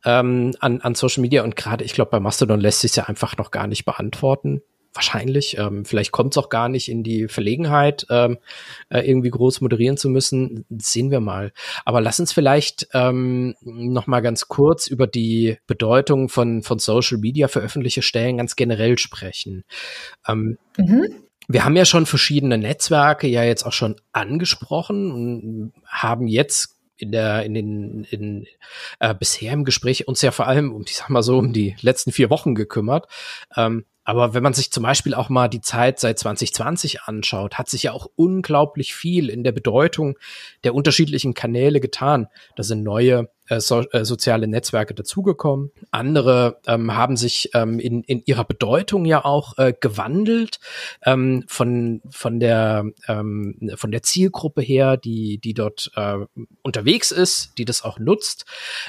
ähm, 0.05 0.53
an, 0.61 0.81
an 0.81 0.95
Social 0.95 1.23
Media 1.23 1.43
und 1.43 1.57
gerade, 1.57 1.85
ich 1.85 1.93
glaube, 1.93 2.11
bei 2.11 2.21
Mastodon 2.21 2.61
lässt 2.61 2.81
sich 2.81 2.97
ja 2.97 3.05
einfach 3.05 3.37
noch 3.37 3.51
gar 3.51 3.67
nicht 3.67 3.85
beantworten 3.85 4.63
wahrscheinlich. 4.95 5.57
Ähm, 5.59 5.85
vielleicht 5.85 6.13
kommt 6.13 6.35
es 6.35 6.39
auch 6.39 6.49
gar 6.49 6.69
nicht 6.69 6.89
in 6.89 7.03
die 7.03 7.29
Verlegenheit, 7.29 8.07
ähm, 8.11 8.39
äh, 8.89 9.01
irgendwie 9.01 9.31
groß 9.31 9.61
moderieren 9.61 9.97
zu 9.97 10.09
müssen. 10.09 10.65
Sehen 10.69 11.11
wir 11.11 11.21
mal. 11.21 11.53
Aber 11.85 12.01
lass 12.01 12.21
uns 12.21 12.33
vielleicht 12.33 12.89
ähm, 12.93 13.55
noch 13.61 14.07
mal 14.07 14.21
ganz 14.21 14.49
kurz 14.49 14.87
über 14.89 15.07
die 15.07 15.59
Bedeutung 15.67 16.29
von, 16.29 16.63
von 16.63 16.79
Social 16.79 17.19
Media 17.19 17.49
für 17.49 17.61
öffentliche 17.61 18.03
Stellen 18.03 18.39
ganz 18.39 18.57
generell 18.57 18.99
sprechen. 18.99 19.65
Ähm, 20.27 20.59
mhm. 20.77 21.07
Wir 21.53 21.65
haben 21.65 21.75
ja 21.75 21.85
schon 21.85 22.07
verschiedene 22.07 22.59
Netzwerke 22.59 23.27
ja 23.27 23.43
jetzt 23.43 23.65
auch 23.65 23.73
schon 23.73 23.97
angesprochen 24.13 25.11
und 25.11 25.73
haben 25.85 26.29
jetzt 26.29 26.77
in 26.97 27.11
der 27.11 27.45
in 27.45 27.55
den 27.55 28.05
in, 28.05 28.47
äh, 29.01 29.15
bisher 29.15 29.53
im 29.53 29.65
Gespräch 29.65 30.07
uns 30.07 30.23
ja 30.23 30.31
vor 30.31 30.47
allem 30.47 30.73
um 30.73 30.85
ich 30.87 30.97
sag 30.97 31.11
mal 31.11 31.23
so 31.23 31.39
um 31.39 31.53
die 31.53 31.75
letzten 31.81 32.13
vier 32.13 32.31
Wochen 32.31 32.55
gekümmert. 32.55 33.09
Ähm, 33.57 33.85
aber 34.11 34.35
wenn 34.35 34.43
man 34.43 34.55
sich 34.55 34.73
zum 34.73 34.83
Beispiel 34.83 35.15
auch 35.15 35.29
mal 35.29 35.47
die 35.47 35.61
Zeit 35.61 36.01
seit 36.01 36.19
2020 36.19 37.03
anschaut, 37.03 37.55
hat 37.55 37.69
sich 37.69 37.85
ja 37.85 37.93
auch 37.93 38.11
unglaublich 38.17 38.93
viel 38.93 39.31
in 39.31 39.45
der 39.45 39.53
Bedeutung 39.53 40.19
der 40.65 40.75
unterschiedlichen 40.75 41.33
Kanäle 41.33 41.79
getan. 41.79 42.27
Da 42.57 42.65
sind 42.65 42.83
neue 42.83 43.29
äh, 43.47 43.61
so, 43.61 43.83
äh, 43.91 44.05
soziale 44.05 44.49
Netzwerke 44.49 44.95
dazugekommen. 44.95 45.71
Andere 45.93 46.61
ähm, 46.67 46.95
haben 46.97 47.17
sich 47.17 47.51
ähm, 47.55 47.79
in, 47.79 48.03
in 48.03 48.21
ihrer 48.25 48.45
Bedeutung 48.45 49.05
ja 49.05 49.25
auch 49.25 49.59
äh, 49.59 49.75
gewandelt 49.79 50.59
ähm, 51.05 51.45
von, 51.47 52.01
von, 52.11 52.41
der, 52.41 52.87
ähm, 53.07 53.73
von 53.77 53.93
der 53.93 54.03
Zielgruppe 54.03 54.61
her, 54.61 54.97
die, 54.97 55.39
die 55.39 55.55
dort 55.55 55.93
äh, 55.95 56.19
unterwegs 56.63 57.13
ist, 57.13 57.59
die 57.59 57.65
das 57.65 57.83
auch 57.85 58.01
nutzt. 58.01 58.45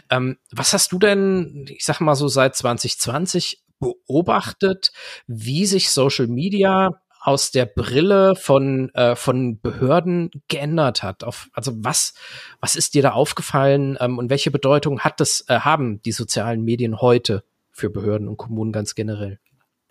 Ähm, 0.10 0.38
was 0.52 0.74
hast 0.74 0.92
du 0.92 0.98
denn, 0.98 1.66
ich 1.70 1.86
sag 1.86 2.00
mal 2.00 2.16
so 2.16 2.28
seit 2.28 2.56
2020 2.56 3.61
beobachtet, 3.82 4.94
wie 5.28 5.65
sich 5.65 5.89
Social 5.89 6.28
Media 6.28 7.02
aus 7.20 7.52
der 7.52 7.65
Brille 7.65 8.36
von, 8.36 8.89
äh, 8.96 9.15
von 9.15 9.60
Behörden 9.60 10.32
geändert 10.48 11.04
hat. 11.04 11.24
Auf, 11.24 11.50
also 11.54 11.74
was, 11.76 12.13
was 12.62 12.76
ist 12.76 12.94
dir 12.94 13.04
da 13.04 13.12
aufgefallen 13.12 13.98
ähm, 14.00 14.17
und 14.17 14.30
welche 14.30 14.50
Bedeutung 14.50 15.02
hat 15.02 15.20
das, 15.20 15.46
äh, 15.48 15.60
haben 15.60 16.02
die 16.02 16.13
sozialen 16.13 16.63
Medien 16.63 17.00
heute 17.00 17.44
für 17.72 17.89
Behörden 17.89 18.28
und 18.28 18.38
Kommunen 18.38 18.72
ganz 18.72 18.96
generell? 18.96 19.39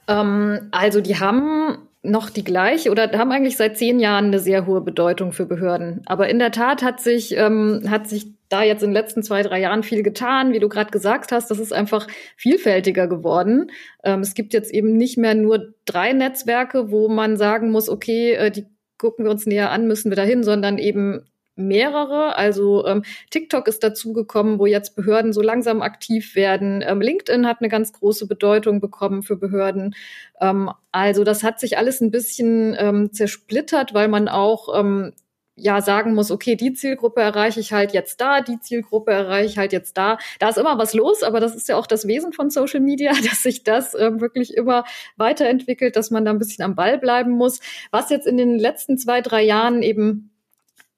Ähm, 0.09 0.69
also 0.73 1.01
die 1.01 1.21
haben 1.21 1.90
noch 2.03 2.31
die 2.31 2.45
gleiche 2.45 2.91
oder 2.91 3.11
haben 3.13 3.31
eigentlich 3.31 3.57
seit 3.57 3.77
zehn 3.77 4.01
Jahren 4.01 4.27
eine 4.27 4.39
sehr 4.39 4.67
hohe 4.67 4.81
Bedeutung 4.81 5.33
für 5.33 5.45
Behörden. 5.45 6.03
Aber 6.07 6.29
in 6.29 6.39
der 6.39 6.51
Tat 6.51 6.83
hat 6.83 7.01
sich, 7.01 7.37
ähm, 7.37 7.83
hat 7.91 8.09
sich 8.09 8.29
da 8.49 8.63
jetzt 8.63 8.83
in 8.83 8.91
den 8.91 8.95
letzten 8.95 9.23
zwei, 9.23 9.43
drei 9.43 9.61
Jahren 9.61 9.83
viel 9.83 10.03
getan. 10.03 10.53
Wie 10.53 10.61
du 10.61 10.69
gerade 10.69 10.91
gesagt 10.91 11.31
hast, 11.31 11.51
das 11.51 11.59
ist 11.59 11.73
einfach 11.73 12.07
vielfältiger 12.37 13.07
geworden. 13.07 13.71
Ähm, 14.03 14.21
es 14.21 14.35
gibt 14.35 14.55
jetzt 14.55 14.73
eben 14.73 14.97
nicht 14.97 15.19
mehr 15.19 15.35
nur 15.35 15.75
drei 15.85 16.13
Netzwerke, 16.13 16.91
wo 16.91 17.09
man 17.09 17.37
sagen 17.37 17.71
muss, 17.71 17.89
okay, 17.89 18.33
äh, 18.33 18.51
die 18.51 18.67
gucken 18.99 19.25
wir 19.25 19.31
uns 19.31 19.47
näher 19.47 19.71
an, 19.71 19.87
müssen 19.87 20.11
wir 20.11 20.17
dahin, 20.17 20.43
sondern 20.43 20.79
eben 20.79 21.25
mehrere. 21.61 22.37
Also 22.37 22.87
ähm, 22.87 23.03
TikTok 23.31 23.69
ist 23.69 23.83
dazugekommen, 23.85 24.59
wo 24.59 24.67
jetzt 24.67 24.97
Behörden 24.97 25.33
so 25.33 25.43
langsam 25.43 25.83
aktiv 25.83 26.35
werden. 26.35 26.83
Ähm, 26.87 27.01
LinkedIn 27.01 27.47
hat 27.47 27.59
eine 27.61 27.69
ganz 27.69 27.93
große 27.93 28.27
Bedeutung 28.27 28.81
bekommen 28.81 29.23
für 29.23 29.37
Behörden. 29.37 29.95
Ähm, 30.41 30.71
also 30.93 31.25
das 31.25 31.43
hat 31.43 31.61
sich 31.61 31.79
alles 31.79 32.01
ein 32.01 32.11
bisschen 32.11 32.77
ähm, 32.79 33.13
zersplittert, 33.13 33.95
weil 33.95 34.09
man 34.09 34.29
auch 34.29 34.69
ähm, 34.79 35.13
ja 35.61 35.81
sagen 35.81 36.15
muss, 36.15 36.31
okay, 36.31 36.57
die 36.57 36.73
Zielgruppe 36.73 37.21
erreiche 37.21 37.61
ich 37.61 37.73
halt 37.73 37.93
jetzt 37.93 38.21
da, 38.21 38.41
die 38.41 38.61
Zielgruppe 38.61 39.13
erreiche 39.13 39.47
ich 39.47 39.59
halt 39.59 39.73
jetzt 39.73 39.97
da. 39.97 40.19
Da 40.39 40.49
ist 40.49 40.59
immer 40.59 40.79
was 40.79 40.95
los, 40.95 41.23
aber 41.23 41.41
das 41.41 41.55
ist 41.55 41.69
ja 41.69 41.77
auch 41.77 41.87
das 41.87 42.07
Wesen 42.07 42.33
von 42.33 42.51
Social 42.51 42.81
Media, 42.81 43.13
dass 43.29 43.43
sich 43.43 43.63
das 43.63 43.95
äh, 43.95 44.21
wirklich 44.21 44.57
immer 44.57 44.85
weiterentwickelt, 45.17 45.97
dass 45.97 46.11
man 46.11 46.25
da 46.25 46.31
ein 46.31 46.39
bisschen 46.39 46.65
am 46.65 46.75
Ball 46.75 46.99
bleiben 46.99 47.33
muss. 47.33 47.61
Was 47.91 48.11
jetzt 48.11 48.27
in 48.27 48.37
den 48.37 48.59
letzten 48.59 48.99
zwei, 48.99 49.21
drei 49.21 49.43
Jahren 49.43 49.83
eben 49.83 50.30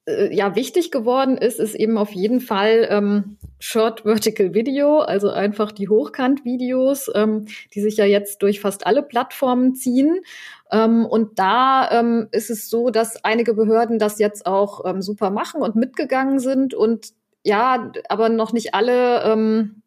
äh, 0.07 0.35
ja 0.35 0.57
wichtig 0.57 0.91
geworden 0.91 1.37
ist, 1.37 1.61
ist 1.61 1.75
eben 1.75 1.97
auf 1.97 2.11
jeden 2.11 2.41
Fall 2.41 2.89
ähm, 2.91 3.37
Short 3.59 4.01
Vertical 4.03 4.55
Video, 4.55 4.99
also 4.99 5.31
einfach 5.31 5.71
die 5.71 5.89
Hochkant-Videos, 5.89 7.11
ähm, 7.15 7.47
die 7.75 7.81
sich 7.81 7.97
ja 7.97 8.05
jetzt 8.05 8.43
durch 8.43 8.61
fast 8.61 8.87
alle 8.87 9.03
Plattformen 9.03 9.75
ziehen. 9.75 10.21
Ähm, 10.73 11.07
und 11.07 11.39
da 11.39 11.89
ähm, 11.93 12.29
ist 12.33 12.51
es 12.51 12.69
so, 12.69 12.91
dass 12.91 13.25
einige 13.25 13.55
Behörden 13.55 13.99
das 13.99 14.19
jetzt 14.19 14.47
auch 14.47 14.85
ähm, 14.85 15.03
super 15.03 15.31
machen 15.31 15.63
und 15.63 15.77
mitgegangen 15.77 16.41
sind 16.41 16.75
und 16.75 17.13
ja, 17.45 17.93
aber 18.09 18.29
noch 18.29 18.53
nicht 18.53 18.75
alle 18.75 19.23
ähm, 19.25 19.82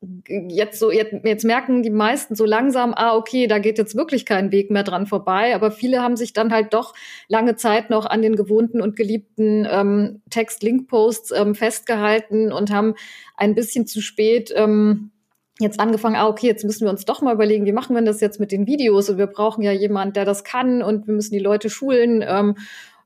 jetzt 0.00 0.78
so, 0.78 0.90
jetzt, 0.92 1.12
jetzt 1.24 1.44
merken 1.44 1.82
die 1.82 1.90
meisten 1.90 2.36
so 2.36 2.44
langsam, 2.44 2.94
ah, 2.94 3.16
okay, 3.16 3.46
da 3.48 3.58
geht 3.58 3.78
jetzt 3.78 3.96
wirklich 3.96 4.24
kein 4.24 4.52
Weg 4.52 4.70
mehr 4.70 4.84
dran 4.84 5.06
vorbei. 5.06 5.54
Aber 5.54 5.70
viele 5.70 6.02
haben 6.02 6.16
sich 6.16 6.32
dann 6.32 6.52
halt 6.52 6.72
doch 6.72 6.94
lange 7.28 7.56
Zeit 7.56 7.90
noch 7.90 8.06
an 8.06 8.22
den 8.22 8.36
gewohnten 8.36 8.80
und 8.80 8.96
geliebten 8.96 9.66
ähm, 9.70 10.22
Text-Link-Posts 10.30 11.32
ähm, 11.32 11.54
festgehalten 11.54 12.52
und 12.52 12.70
haben 12.70 12.94
ein 13.36 13.54
bisschen 13.54 13.86
zu 13.86 14.00
spät 14.00 14.52
ähm, 14.54 15.10
jetzt 15.58 15.80
angefangen, 15.80 16.16
ah, 16.16 16.28
okay, 16.28 16.46
jetzt 16.46 16.64
müssen 16.64 16.84
wir 16.84 16.90
uns 16.90 17.04
doch 17.04 17.20
mal 17.20 17.34
überlegen, 17.34 17.66
wie 17.66 17.72
machen 17.72 17.96
wir 17.96 18.02
das 18.02 18.20
jetzt 18.20 18.38
mit 18.38 18.52
den 18.52 18.68
Videos? 18.68 19.10
Und 19.10 19.18
wir 19.18 19.26
brauchen 19.26 19.62
ja 19.62 19.72
jemand, 19.72 20.14
der 20.14 20.24
das 20.24 20.44
kann 20.44 20.82
und 20.82 21.08
wir 21.08 21.14
müssen 21.14 21.32
die 21.32 21.40
Leute 21.40 21.70
schulen. 21.70 22.24
Ähm, 22.26 22.54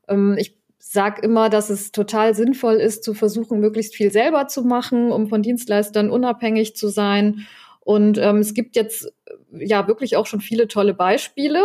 ähm, 0.07 0.35
ich 0.37 0.62
sag 0.85 1.23
immer, 1.23 1.49
dass 1.49 1.69
es 1.69 1.93
total 1.93 2.35
sinnvoll 2.35 2.75
ist, 2.75 3.05
zu 3.05 3.13
versuchen, 3.13 3.61
möglichst 3.61 3.95
viel 3.95 4.11
selber 4.11 4.47
zu 4.47 4.63
machen, 4.63 5.13
um 5.13 5.27
von 5.27 5.41
Dienstleistern 5.41 6.09
unabhängig 6.09 6.75
zu 6.75 6.89
sein. 6.89 7.47
Und 7.79 8.17
ähm, 8.17 8.37
es 8.37 8.53
gibt 8.53 8.75
jetzt 8.75 9.05
äh, 9.25 9.65
ja 9.65 9.87
wirklich 9.87 10.17
auch 10.17 10.25
schon 10.25 10.41
viele 10.41 10.67
tolle 10.67 10.93
Beispiele 10.93 11.63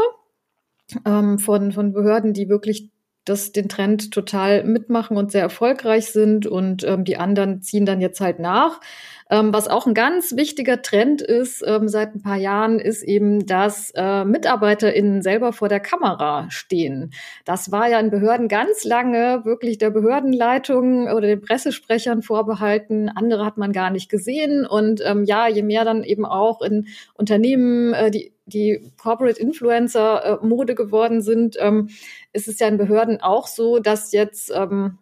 ähm, 1.04 1.40
von, 1.40 1.72
von 1.72 1.92
Behörden, 1.92 2.32
die 2.32 2.48
wirklich 2.48 2.90
das, 3.28 3.52
den 3.52 3.68
Trend 3.68 4.12
total 4.12 4.64
mitmachen 4.64 5.16
und 5.16 5.30
sehr 5.32 5.42
erfolgreich 5.42 6.06
sind 6.06 6.46
und 6.46 6.84
ähm, 6.84 7.04
die 7.04 7.16
anderen 7.16 7.62
ziehen 7.62 7.86
dann 7.86 8.00
jetzt 8.00 8.20
halt 8.20 8.38
nach. 8.38 8.80
Ähm, 9.30 9.52
was 9.52 9.68
auch 9.68 9.86
ein 9.86 9.94
ganz 9.94 10.36
wichtiger 10.36 10.80
Trend 10.80 11.20
ist 11.20 11.62
ähm, 11.66 11.88
seit 11.88 12.14
ein 12.14 12.22
paar 12.22 12.36
Jahren, 12.36 12.78
ist 12.78 13.02
eben, 13.02 13.44
dass 13.46 13.92
äh, 13.94 14.24
MitarbeiterInnen 14.24 15.20
selber 15.22 15.52
vor 15.52 15.68
der 15.68 15.80
Kamera 15.80 16.46
stehen. 16.50 17.12
Das 17.44 17.70
war 17.70 17.88
ja 17.88 18.00
in 18.00 18.10
Behörden 18.10 18.48
ganz 18.48 18.84
lange 18.84 19.44
wirklich 19.44 19.76
der 19.76 19.90
Behördenleitung 19.90 21.08
oder 21.08 21.26
den 21.26 21.42
Pressesprechern 21.42 22.22
vorbehalten. 22.22 23.10
Andere 23.10 23.44
hat 23.44 23.58
man 23.58 23.72
gar 23.72 23.90
nicht 23.90 24.08
gesehen. 24.10 24.66
Und 24.66 25.02
ähm, 25.04 25.24
ja, 25.24 25.46
je 25.46 25.62
mehr 25.62 25.84
dann 25.84 26.04
eben 26.04 26.24
auch 26.24 26.62
in 26.62 26.86
Unternehmen 27.14 27.92
äh, 27.92 28.10
die 28.10 28.32
die 28.48 28.92
Corporate 28.96 29.40
Influencer 29.40 30.40
äh, 30.42 30.46
Mode 30.46 30.74
geworden 30.74 31.22
sind, 31.22 31.56
ähm, 31.60 31.88
ist 32.32 32.48
es 32.48 32.58
ja 32.58 32.68
in 32.68 32.78
Behörden 32.78 33.20
auch 33.20 33.46
so, 33.46 33.78
dass 33.78 34.12
jetzt 34.12 34.50
ähm, 34.54 34.98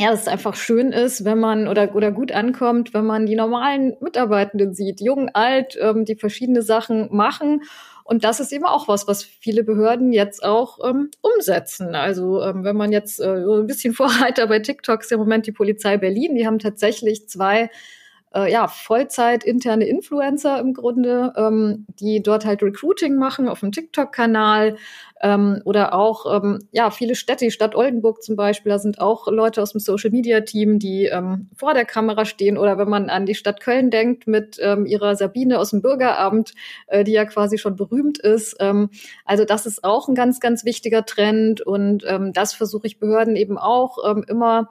ja, 0.00 0.12
es 0.12 0.28
einfach 0.28 0.54
schön 0.54 0.92
ist, 0.92 1.24
wenn 1.24 1.40
man 1.40 1.66
oder, 1.66 1.94
oder 1.94 2.12
gut 2.12 2.30
ankommt, 2.30 2.94
wenn 2.94 3.04
man 3.04 3.26
die 3.26 3.34
normalen 3.34 3.96
Mitarbeitenden 4.00 4.72
sieht, 4.72 5.00
jung, 5.00 5.28
alt, 5.32 5.76
ähm, 5.80 6.04
die 6.04 6.14
verschiedene 6.14 6.62
Sachen 6.62 7.08
machen. 7.14 7.62
Und 8.04 8.24
das 8.24 8.38
ist 8.38 8.52
eben 8.52 8.64
auch 8.64 8.86
was, 8.86 9.08
was 9.08 9.24
viele 9.24 9.64
Behörden 9.64 10.12
jetzt 10.12 10.44
auch 10.44 10.78
ähm, 10.88 11.10
umsetzen. 11.20 11.96
Also 11.96 12.40
ähm, 12.42 12.62
wenn 12.62 12.76
man 12.76 12.92
jetzt 12.92 13.20
äh, 13.20 13.42
so 13.42 13.54
ein 13.54 13.66
bisschen 13.66 13.92
Vorreiter 13.94 14.46
bei 14.46 14.60
TikTok 14.60 15.00
ist 15.00 15.10
im 15.10 15.18
Moment 15.18 15.46
die 15.46 15.52
Polizei 15.52 15.96
Berlin, 15.96 16.36
die 16.36 16.46
haben 16.46 16.60
tatsächlich 16.60 17.28
zwei 17.28 17.68
äh, 18.34 18.50
ja, 18.50 18.68
Vollzeit 18.68 19.44
interne 19.44 19.86
Influencer 19.86 20.58
im 20.60 20.74
Grunde, 20.74 21.32
ähm, 21.36 21.86
die 22.00 22.22
dort 22.22 22.44
halt 22.44 22.62
Recruiting 22.62 23.16
machen 23.16 23.48
auf 23.48 23.60
dem 23.60 23.72
TikTok-Kanal 23.72 24.76
ähm, 25.20 25.60
oder 25.64 25.94
auch 25.94 26.42
ähm, 26.42 26.60
ja 26.70 26.90
viele 26.90 27.14
Städte, 27.14 27.46
die 27.46 27.50
Stadt 27.50 27.74
Oldenburg 27.74 28.22
zum 28.22 28.36
Beispiel, 28.36 28.70
da 28.70 28.78
sind 28.78 29.00
auch 29.00 29.26
Leute 29.28 29.62
aus 29.62 29.72
dem 29.72 29.80
Social-Media-Team, 29.80 30.78
die 30.78 31.06
ähm, 31.06 31.48
vor 31.56 31.74
der 31.74 31.84
Kamera 31.84 32.24
stehen 32.24 32.58
oder 32.58 32.78
wenn 32.78 32.88
man 32.88 33.10
an 33.10 33.26
die 33.26 33.34
Stadt 33.34 33.60
Köln 33.60 33.90
denkt 33.90 34.26
mit 34.26 34.58
ähm, 34.60 34.86
ihrer 34.86 35.16
Sabine 35.16 35.58
aus 35.58 35.70
dem 35.70 35.82
Bürgeramt, 35.82 36.54
äh, 36.86 37.04
die 37.04 37.12
ja 37.12 37.24
quasi 37.24 37.58
schon 37.58 37.76
berühmt 37.76 38.18
ist. 38.18 38.56
Ähm, 38.60 38.90
also 39.24 39.44
das 39.44 39.66
ist 39.66 39.84
auch 39.84 40.08
ein 40.08 40.14
ganz, 40.14 40.40
ganz 40.40 40.64
wichtiger 40.64 41.04
Trend 41.04 41.60
und 41.60 42.04
ähm, 42.06 42.32
das 42.32 42.54
versuche 42.54 42.86
ich 42.86 42.98
Behörden 42.98 43.36
eben 43.36 43.58
auch 43.58 43.98
ähm, 44.08 44.24
immer 44.28 44.70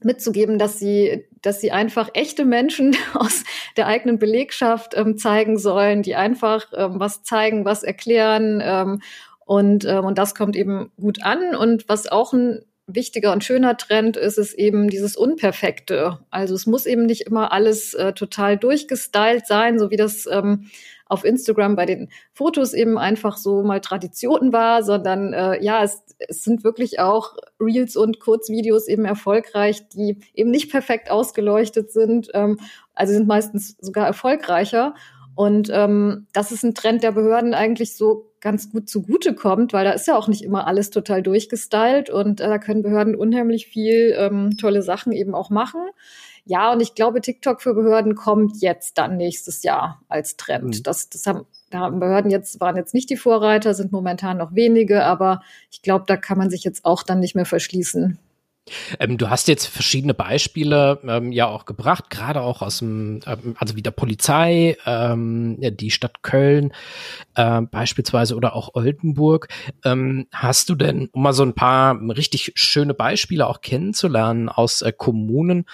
mitzugeben, 0.00 0.58
dass 0.58 0.78
sie, 0.78 1.26
dass 1.42 1.60
sie 1.60 1.72
einfach 1.72 2.10
echte 2.14 2.44
Menschen 2.44 2.96
aus 3.14 3.44
der 3.76 3.86
eigenen 3.86 4.18
Belegschaft 4.18 4.94
ähm, 4.96 5.16
zeigen 5.16 5.58
sollen, 5.58 6.02
die 6.02 6.14
einfach 6.14 6.66
ähm, 6.76 7.00
was 7.00 7.22
zeigen, 7.22 7.64
was 7.64 7.82
erklären. 7.82 8.60
Ähm, 8.62 9.00
und, 9.44 9.84
ähm, 9.84 10.04
und 10.04 10.18
das 10.18 10.34
kommt 10.34 10.56
eben 10.56 10.92
gut 11.00 11.22
an. 11.22 11.54
Und 11.54 11.88
was 11.88 12.06
auch 12.06 12.32
ein 12.32 12.64
wichtiger 12.86 13.32
und 13.32 13.44
schöner 13.44 13.76
Trend 13.76 14.16
ist, 14.16 14.38
ist 14.38 14.54
eben 14.54 14.88
dieses 14.88 15.14
Unperfekte. 15.16 16.18
Also 16.30 16.54
es 16.54 16.66
muss 16.66 16.86
eben 16.86 17.04
nicht 17.06 17.22
immer 17.22 17.52
alles 17.52 17.94
äh, 17.94 18.14
total 18.14 18.56
durchgestylt 18.56 19.46
sein, 19.46 19.78
so 19.78 19.90
wie 19.90 19.96
das 19.96 20.26
ähm, 20.26 20.70
auf 21.08 21.24
Instagram 21.24 21.74
bei 21.74 21.86
den 21.86 22.10
Fotos 22.32 22.74
eben 22.74 22.98
einfach 22.98 23.36
so 23.36 23.62
mal 23.62 23.80
Tradition 23.80 24.52
war, 24.52 24.82
sondern 24.82 25.32
äh, 25.32 25.62
ja, 25.62 25.82
es, 25.82 26.02
es 26.18 26.42
sind 26.42 26.64
wirklich 26.64 27.00
auch 27.00 27.36
Reels 27.60 27.96
und 27.96 28.20
Kurzvideos 28.20 28.88
eben 28.88 29.04
erfolgreich, 29.04 29.88
die 29.88 30.18
eben 30.34 30.50
nicht 30.50 30.70
perfekt 30.70 31.10
ausgeleuchtet 31.10 31.90
sind, 31.90 32.28
ähm, 32.34 32.58
also 32.94 33.12
sind 33.12 33.26
meistens 33.26 33.76
sogar 33.80 34.06
erfolgreicher. 34.06 34.94
Und 35.34 35.70
ähm, 35.72 36.26
das 36.32 36.50
ist 36.50 36.64
ein 36.64 36.74
Trend 36.74 37.04
der 37.04 37.12
Behörden 37.12 37.54
eigentlich 37.54 37.96
so 37.96 38.28
ganz 38.40 38.70
gut 38.70 38.88
zugute 38.88 39.34
kommt, 39.34 39.72
weil 39.72 39.84
da 39.84 39.92
ist 39.92 40.06
ja 40.06 40.16
auch 40.16 40.28
nicht 40.28 40.42
immer 40.42 40.66
alles 40.66 40.90
total 40.90 41.22
durchgestylt 41.22 42.10
und 42.10 42.40
äh, 42.40 42.48
da 42.48 42.58
können 42.58 42.82
Behörden 42.82 43.14
unheimlich 43.14 43.66
viel 43.66 44.14
ähm, 44.18 44.56
tolle 44.60 44.82
Sachen 44.82 45.12
eben 45.12 45.34
auch 45.34 45.50
machen. 45.50 45.80
Ja, 46.48 46.72
und 46.72 46.80
ich 46.80 46.94
glaube, 46.94 47.20
TikTok 47.20 47.60
für 47.60 47.74
Behörden 47.74 48.14
kommt 48.14 48.62
jetzt 48.62 48.96
dann 48.96 49.18
nächstes 49.18 49.62
Jahr 49.62 50.00
als 50.08 50.38
Trend. 50.38 50.78
Mhm. 50.78 50.82
Das, 50.82 51.10
das 51.10 51.26
haben, 51.26 51.44
da 51.68 51.80
haben 51.80 52.00
Behörden 52.00 52.30
jetzt, 52.30 52.58
waren 52.58 52.74
jetzt 52.76 52.94
nicht 52.94 53.10
die 53.10 53.18
Vorreiter, 53.18 53.74
sind 53.74 53.92
momentan 53.92 54.38
noch 54.38 54.54
wenige, 54.54 55.04
aber 55.04 55.42
ich 55.70 55.82
glaube, 55.82 56.06
da 56.06 56.16
kann 56.16 56.38
man 56.38 56.48
sich 56.48 56.64
jetzt 56.64 56.86
auch 56.86 57.02
dann 57.02 57.20
nicht 57.20 57.34
mehr 57.34 57.44
verschließen. 57.44 58.18
Ähm, 58.98 59.18
du 59.18 59.30
hast 59.30 59.48
jetzt 59.48 59.66
verschiedene 59.66 60.14
Beispiele 60.14 61.00
ähm, 61.06 61.32
ja 61.32 61.46
auch 61.46 61.64
gebracht, 61.64 62.10
gerade 62.10 62.40
auch 62.42 62.62
aus 62.62 62.78
dem, 62.78 63.20
ähm, 63.26 63.54
also 63.58 63.76
wie 63.76 63.82
der 63.82 63.90
Polizei, 63.90 64.76
ähm, 64.86 65.56
die 65.60 65.90
Stadt 65.90 66.22
Köln 66.22 66.72
äh, 67.34 67.62
beispielsweise 67.62 68.36
oder 68.36 68.54
auch 68.54 68.74
Oldenburg. 68.74 69.48
Ähm, 69.84 70.26
hast 70.32 70.68
du 70.68 70.74
denn, 70.74 71.08
um 71.12 71.22
mal 71.22 71.32
so 71.32 71.42
ein 71.42 71.54
paar 71.54 71.98
richtig 72.00 72.52
schöne 72.54 72.94
Beispiele 72.94 73.46
auch 73.46 73.60
kennenzulernen 73.60 74.48
aus 74.48 74.82
äh, 74.82 74.92
Kommunen, 74.92 75.64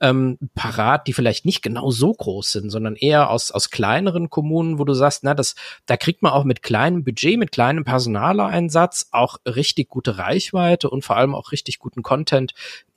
ähm, 0.00 0.38
parat, 0.54 1.06
die 1.06 1.12
vielleicht 1.12 1.44
nicht 1.44 1.62
genau 1.62 1.90
so 1.90 2.12
groß 2.12 2.52
sind, 2.52 2.70
sondern 2.70 2.96
eher 2.96 3.30
aus, 3.30 3.50
aus 3.50 3.70
kleineren 3.70 4.30
Kommunen, 4.30 4.78
wo 4.78 4.84
du 4.84 4.94
sagst, 4.94 5.24
na, 5.24 5.34
das, 5.34 5.54
da 5.86 5.96
kriegt 5.96 6.22
man 6.22 6.32
auch 6.32 6.44
mit 6.44 6.62
kleinem 6.62 7.04
Budget, 7.04 7.38
mit 7.38 7.52
kleinem 7.52 7.84
Personaleinsatz 7.84 9.08
auch 9.12 9.36
richtig 9.46 9.88
gute 9.88 10.18
Reichweite 10.18 10.90
und 10.90 11.04
vor 11.04 11.16
allem 11.16 11.34
auch 11.34 11.52
richtig 11.52 11.78
guten 11.78 12.02
Content 12.02 12.41
Content. 12.42 12.54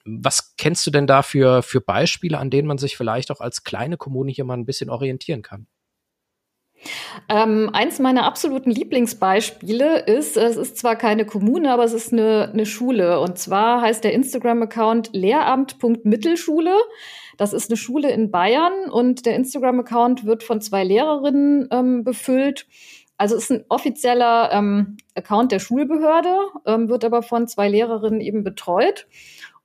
Was 0.08 0.56
kennst 0.56 0.86
du 0.86 0.92
denn 0.92 1.08
da 1.08 1.24
für, 1.24 1.64
für 1.64 1.82
Beispiele, 1.82 2.38
an 2.38 2.52
denen 2.52 2.68
man 2.68 2.78
sich 2.78 2.96
vielleicht 2.96 3.32
auch 3.32 3.42
als 3.42 3.64
kleine 3.64 3.98
Kommune 3.98 4.32
hier 4.32 4.46
mal 4.46 4.54
ein 4.54 4.66
bisschen 4.66 4.92
orientieren 4.92 5.42
kann? 5.42 5.66
Ähm, 7.28 7.72
eins 7.74 7.98
meiner 7.98 8.26
absoluten 8.26 8.70
Lieblingsbeispiele 8.70 10.02
ist, 10.02 10.38
es 10.38 10.58
ist 10.58 10.78
zwar 10.78 10.96
keine 10.96 11.26
Kommune, 11.26 11.72
aber 11.72 11.84
es 11.86 11.94
ist 11.94 12.14
eine, 12.14 12.52
eine 12.54 12.68
Schule. 12.68 13.20
Und 13.20 13.40
zwar 13.40 13.82
heißt 13.82 14.04
der 14.04 14.14
Instagram-Account 14.14 15.10
lehramt.mittelschule. 15.14 16.76
Das 17.38 17.54
ist 17.54 17.72
eine 17.72 17.78
Schule 17.78 18.12
in 18.12 18.30
Bayern 18.30 18.92
und 18.92 19.26
der 19.26 19.36
Instagram-Account 19.36 20.26
wird 20.26 20.44
von 20.44 20.62
zwei 20.62 20.84
Lehrerinnen 20.84 21.68
ähm, 21.72 22.04
befüllt. 22.04 22.68
Also 23.18 23.36
es 23.36 23.44
ist 23.44 23.52
ein 23.52 23.66
offizieller 23.70 24.50
ähm, 24.52 24.98
Account 25.16 25.52
der 25.52 25.60
Schulbehörde, 25.60 26.36
ähm, 26.66 26.90
wird 26.90 27.06
aber 27.06 27.24
von 27.24 27.48
zwei 27.48 27.70
Lehrerinnen 27.70 28.22
eben 28.22 28.44
betreut. 28.44 29.08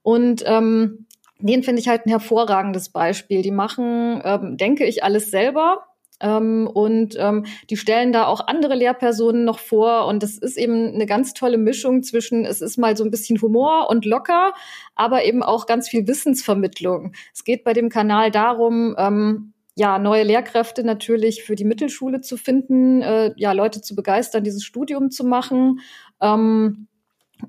Und 0.03 0.43
ähm, 0.47 1.07
den 1.39 1.63
finde 1.63 1.81
ich 1.81 1.89
halt 1.89 2.07
ein 2.07 2.11
hervorragendes 2.11 2.91
Beispiel. 2.91 3.43
Die 3.43 3.51
machen, 3.51 4.21
ähm, 4.25 4.57
denke 4.57 4.85
ich, 4.85 5.03
alles 5.03 5.31
selber. 5.31 5.87
Ähm, 6.21 6.69
und 6.73 7.17
ähm, 7.19 7.47
die 7.71 7.77
stellen 7.77 8.13
da 8.13 8.27
auch 8.27 8.47
andere 8.47 8.75
Lehrpersonen 8.75 9.45
noch 9.45 9.59
vor. 9.59 10.07
Und 10.07 10.23
das 10.23 10.37
ist 10.37 10.59
eben 10.59 10.95
eine 10.95 11.07
ganz 11.07 11.33
tolle 11.33 11.59
Mischung 11.59 12.03
zwischen, 12.03 12.45
es 12.45 12.61
ist 12.61 12.77
mal 12.77 12.97
so 12.97 13.05
ein 13.05 13.11
bisschen 13.11 13.41
Humor 13.41 13.89
und 13.89 14.05
locker, 14.05 14.53
aber 14.95 15.25
eben 15.25 15.43
auch 15.43 15.67
ganz 15.67 15.89
viel 15.89 16.07
Wissensvermittlung. 16.07 17.13
Es 17.35 17.45
geht 17.45 17.65
bei 17.65 17.73
dem 17.73 17.89
Kanal 17.89 18.31
darum, 18.31 18.95
ähm, 18.99 19.55
ja, 19.81 19.99
neue 19.99 20.25
Lehrkräfte 20.25 20.85
natürlich 20.85 21.43
für 21.43 21.55
die 21.57 21.65
Mittelschule 21.65 22.21
zu 22.21 22.37
finden, 22.37 23.01
äh, 23.01 23.33
ja, 23.37 23.53
Leute 23.53 23.81
zu 23.81 23.95
begeistern, 23.95 24.45
dieses 24.45 24.63
Studium 24.63 25.11
zu 25.11 25.25
machen. 25.25 25.81
Ähm, 26.21 26.87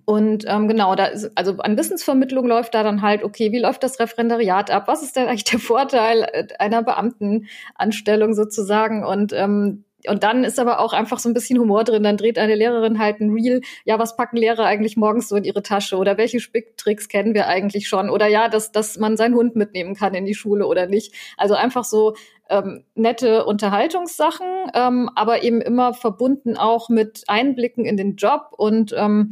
und 0.06 0.46
ähm, 0.48 0.70
genau, 0.70 0.96
da 0.96 1.08
ist, 1.08 1.30
also 1.36 1.58
an 1.58 1.78
Wissensvermittlung 1.78 2.48
läuft 2.48 2.74
da 2.74 2.84
dann 2.84 3.02
halt, 3.02 3.26
okay, 3.26 3.52
wie 3.52 3.60
läuft 3.60 3.84
das 3.84 4.00
Referendariat 4.00 4.72
ab? 4.72 4.88
Was 4.88 5.04
ist 5.04 5.17
denn 5.17 5.28
eigentlich 5.28 5.44
der 5.44 5.60
Vorteil 5.60 6.26
äh, 6.32 6.48
einer 6.58 6.84
Beamtenanstellung 6.84 8.34
sozusagen? 8.34 9.04
Und 9.04 9.34
ähm, 9.34 9.84
und 10.07 10.23
dann 10.23 10.43
ist 10.43 10.59
aber 10.59 10.79
auch 10.79 10.93
einfach 10.93 11.19
so 11.19 11.29
ein 11.29 11.33
bisschen 11.33 11.59
Humor 11.59 11.83
drin. 11.83 12.03
Dann 12.03 12.17
dreht 12.17 12.37
eine 12.37 12.55
Lehrerin 12.55 12.99
halt 12.99 13.19
ein 13.19 13.31
Reel. 13.31 13.61
Ja, 13.85 13.99
was 13.99 14.15
packen 14.15 14.37
Lehrer 14.37 14.65
eigentlich 14.65 14.97
morgens 14.97 15.29
so 15.29 15.35
in 15.35 15.43
ihre 15.43 15.63
Tasche? 15.63 15.97
Oder 15.97 16.17
welche 16.17 16.39
Spicktricks 16.39 17.07
kennen 17.07 17.33
wir 17.33 17.47
eigentlich 17.47 17.87
schon? 17.87 18.09
Oder 18.09 18.27
ja, 18.27 18.49
dass, 18.49 18.71
dass 18.71 18.97
man 18.97 19.17
seinen 19.17 19.35
Hund 19.35 19.55
mitnehmen 19.55 19.95
kann 19.95 20.13
in 20.13 20.25
die 20.25 20.35
Schule 20.35 20.67
oder 20.67 20.87
nicht. 20.87 21.13
Also 21.37 21.55
einfach 21.55 21.83
so 21.83 22.15
ähm, 22.49 22.83
nette 22.95 23.45
Unterhaltungssachen, 23.45 24.47
ähm, 24.73 25.09
aber 25.15 25.43
eben 25.43 25.61
immer 25.61 25.93
verbunden 25.93 26.57
auch 26.57 26.89
mit 26.89 27.23
Einblicken 27.27 27.85
in 27.85 27.97
den 27.97 28.15
Job 28.15 28.49
und 28.57 28.93
ähm, 28.97 29.31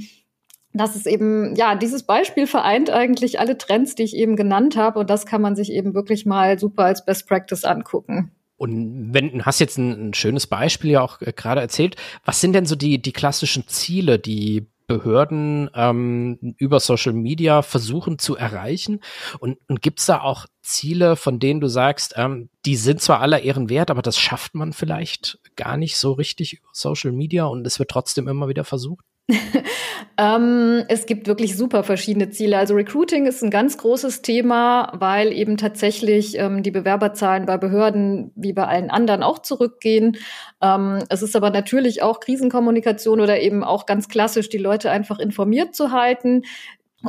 das 0.74 0.96
ist 0.96 1.08
eben, 1.08 1.56
ja, 1.56 1.76
dieses 1.76 2.04
Beispiel 2.04 2.46
vereint 2.46 2.92
eigentlich 2.92 3.40
alle 3.40 3.58
Trends, 3.58 3.96
die 3.96 4.04
ich 4.04 4.16
eben 4.16 4.36
genannt 4.36 4.78
habe. 4.78 5.00
Und 5.00 5.10
das 5.10 5.26
kann 5.26 5.42
man 5.42 5.56
sich 5.56 5.72
eben 5.72 5.96
wirklich 5.96 6.26
mal 6.26 6.60
super 6.60 6.84
als 6.84 7.06
Best 7.06 7.28
Practice 7.28 7.66
angucken. 7.66 8.32
Und 8.60 9.14
wenn 9.14 9.40
du 9.40 9.46
hast 9.46 9.60
jetzt 9.60 9.78
ein, 9.78 10.10
ein 10.10 10.14
schönes 10.14 10.46
Beispiel 10.46 10.92
ja 10.92 11.02
auch 11.02 11.22
äh, 11.22 11.32
gerade 11.34 11.62
erzählt, 11.62 11.96
was 12.26 12.42
sind 12.42 12.54
denn 12.54 12.66
so 12.66 12.76
die, 12.76 13.02
die 13.02 13.14
klassischen 13.14 13.68
Ziele, 13.68 14.20
die 14.20 14.68
Behörden 14.86 15.70
ähm, 15.76 16.56
über 16.58 16.82
Social 16.82 17.14
Media 17.14 17.62
versuchen 17.62 18.20
zu 18.20 18.36
erreichen? 18.36 19.00
Und, 19.40 19.60
und 19.70 19.82
gibt 19.82 20.02
es 20.02 20.08
da 20.08 20.20
auch 20.20 20.46
Ziele, 20.62 21.16
von 21.16 21.40
denen 21.40 21.62
du 21.62 21.70
sagst, 21.70 22.16
ähm, 22.18 22.50
die 22.66 22.76
sind 22.76 23.02
zwar 23.02 23.22
aller 23.22 23.42
Ehren 23.44 23.70
wert, 23.70 23.92
aber 23.92 24.02
das 24.02 24.20
schafft 24.20 24.56
man 24.56 24.74
vielleicht 24.74 25.40
gar 25.56 25.78
nicht 25.78 25.96
so 25.96 26.12
richtig 26.12 26.54
über 26.54 26.68
Social 26.74 27.14
Media 27.14 27.46
und 27.46 27.66
es 27.66 27.80
wird 27.80 27.90
trotzdem 27.90 28.28
immer 28.28 28.50
wieder 28.50 28.66
versucht? 28.66 29.06
ähm, 30.18 30.84
es 30.88 31.06
gibt 31.06 31.28
wirklich 31.28 31.56
super 31.56 31.84
verschiedene 31.84 32.30
Ziele. 32.30 32.58
Also 32.58 32.74
Recruiting 32.76 33.26
ist 33.26 33.44
ein 33.44 33.52
ganz 33.52 33.78
großes 33.78 34.22
Thema, 34.22 34.92
weil 34.96 35.32
eben 35.32 35.58
tatsächlich 35.58 36.38
ähm, 36.38 36.64
die 36.64 36.72
Bewerberzahlen 36.72 37.46
bei 37.46 37.58
Behörden 37.58 38.32
wie 38.36 38.54
bei 38.54 38.66
allen 38.66 38.90
anderen 38.90 39.24
auch 39.24 39.40
zurückgehen. 39.40 40.18
Ähm, 40.62 41.04
es 41.10 41.22
ist 41.22 41.36
aber 41.36 41.52
natürlich 41.52 42.02
auch 42.02 42.20
Krisenkommunikation 42.20 43.22
oder 43.22 43.40
eben 43.40 43.64
auch 43.64 43.86
ganz 43.86 44.10
klassisch, 44.10 44.50
die 44.50 44.58
Leute 44.58 44.90
einfach 44.92 45.20
informiert 45.20 45.76
zu 45.76 45.92
halten. 45.92 46.44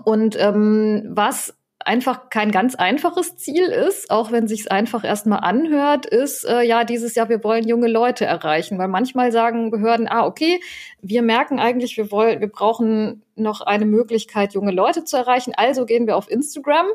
Und 0.05 0.37
ähm, 0.39 1.09
was 1.09 1.55
einfach 1.85 2.29
kein 2.31 2.51
ganz 2.51 2.75
einfaches 2.75 3.37
Ziel 3.37 3.65
ist, 3.65 4.11
auch 4.11 4.31
wenn 4.31 4.47
sich's 4.47 4.67
einfach 4.67 5.03
erstmal 5.05 5.41
anhört, 5.41 6.07
ist 6.07 6.45
äh, 6.45 6.63
ja 6.63 6.85
dieses 6.85 7.15
Jahr 7.15 7.29
wir 7.29 7.43
wollen 7.43 7.67
junge 7.67 7.89
Leute 7.89 8.27
erreichen, 8.27 8.79
weil 8.79 8.89
manchmal 8.89 9.33
sagen 9.33 9.71
Behörden, 9.71 10.07
ah 10.09 10.27
okay, 10.27 10.61
wir 11.01 11.23
merken 11.23 11.59
eigentlich, 11.59 11.97
wir 11.97 12.11
wollen, 12.11 12.41
wir 12.41 12.49
brauchen 12.49 13.23
noch 13.35 13.63
eine 13.63 13.87
Möglichkeit, 13.87 14.53
junge 14.55 14.73
Leute 14.73 15.05
zu 15.05 15.17
erreichen, 15.17 15.53
also 15.57 15.87
gehen 15.87 16.07
wir 16.07 16.17
auf 16.17 16.31
Instagram. 16.31 16.87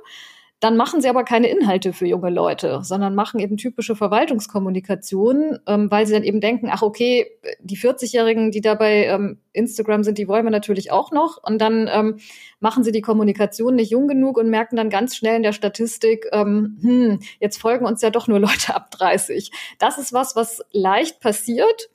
Dann 0.66 0.78
machen 0.78 1.00
sie 1.00 1.10
aber 1.10 1.24
keine 1.24 1.48
Inhalte 1.48 1.94
für 1.94 2.08
junge 2.08 2.32
Leute, 2.32 2.80
sondern 2.82 3.14
machen 3.14 3.40
eben 3.40 3.56
typische 3.56 3.96
Verwaltungskommunikation, 3.96 5.60
ähm, 5.68 5.92
weil 5.92 6.08
sie 6.08 6.14
dann 6.14 6.24
eben 6.24 6.42
denken, 6.42 6.70
ach 6.72 6.82
okay, 6.82 7.28
die 7.60 7.78
40-Jährigen, 7.78 8.50
die 8.50 8.62
da 8.62 8.74
bei 8.74 9.06
ähm, 9.06 9.38
Instagram 9.54 10.04
sind, 10.04 10.18
die 10.18 10.28
wollen 10.28 10.44
wir 10.44 10.50
natürlich 10.50 10.92
auch 10.92 11.12
noch. 11.12 11.38
Und 11.44 11.60
dann 11.60 11.88
ähm, 11.94 12.18
machen 12.60 12.84
sie 12.84 12.92
die 12.92 13.02
Kommunikation 13.02 13.76
nicht 13.76 13.92
jung 13.92 14.08
genug 14.08 14.40
und 14.40 14.50
merken 14.50 14.76
dann 14.76 14.90
ganz 14.90 15.16
schnell 15.16 15.36
in 15.36 15.44
der 15.44 15.54
Statistik, 15.54 16.26
ähm, 16.32 16.80
hm, 16.82 17.20
jetzt 17.40 17.62
folgen 17.62 17.86
uns 17.86 18.02
ja 18.02 18.10
doch 18.10 18.28
nur 18.28 18.40
Leute 18.40 18.74
ab 18.74 18.90
30. 18.90 19.52
Das 19.78 20.00
ist 20.00 20.14
was, 20.14 20.36
was 20.36 20.64
leicht 20.72 21.20
passiert 21.20 21.92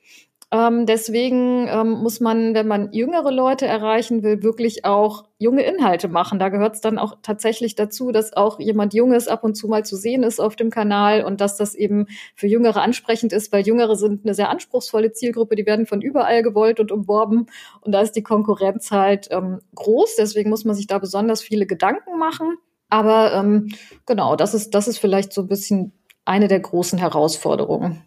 ähm, 0.52 0.84
deswegen 0.84 1.68
ähm, 1.68 1.90
muss 1.90 2.18
man, 2.18 2.54
wenn 2.54 2.66
man 2.66 2.92
jüngere 2.92 3.30
Leute 3.30 3.66
erreichen 3.66 4.24
will, 4.24 4.42
wirklich 4.42 4.84
auch 4.84 5.24
junge 5.38 5.62
Inhalte 5.62 6.08
machen. 6.08 6.40
Da 6.40 6.48
gehört 6.48 6.74
es 6.74 6.80
dann 6.80 6.98
auch 6.98 7.18
tatsächlich 7.22 7.76
dazu, 7.76 8.10
dass 8.10 8.32
auch 8.32 8.58
jemand 8.58 8.92
Junges 8.92 9.28
ab 9.28 9.44
und 9.44 9.54
zu 9.54 9.68
mal 9.68 9.84
zu 9.84 9.94
sehen 9.94 10.24
ist 10.24 10.40
auf 10.40 10.56
dem 10.56 10.70
Kanal 10.70 11.22
und 11.22 11.40
dass 11.40 11.56
das 11.56 11.76
eben 11.76 12.06
für 12.34 12.48
Jüngere 12.48 12.82
ansprechend 12.82 13.32
ist, 13.32 13.52
weil 13.52 13.64
Jüngere 13.64 13.94
sind 13.94 14.24
eine 14.24 14.34
sehr 14.34 14.50
anspruchsvolle 14.50 15.12
Zielgruppe, 15.12 15.54
die 15.54 15.66
werden 15.66 15.86
von 15.86 16.02
überall 16.02 16.42
gewollt 16.42 16.80
und 16.80 16.90
umworben 16.90 17.46
und 17.80 17.92
da 17.92 18.00
ist 18.00 18.12
die 18.12 18.24
Konkurrenz 18.24 18.90
halt 18.90 19.28
ähm, 19.30 19.60
groß. 19.76 20.16
Deswegen 20.16 20.50
muss 20.50 20.64
man 20.64 20.74
sich 20.74 20.88
da 20.88 20.98
besonders 20.98 21.42
viele 21.42 21.66
Gedanken 21.66 22.18
machen. 22.18 22.56
Aber 22.88 23.32
ähm, 23.34 23.68
genau, 24.04 24.34
das 24.34 24.54
ist, 24.54 24.74
das 24.74 24.88
ist 24.88 24.98
vielleicht 24.98 25.32
so 25.32 25.42
ein 25.42 25.48
bisschen 25.48 25.92
eine 26.24 26.48
der 26.48 26.58
großen 26.58 26.98
Herausforderungen 26.98 28.02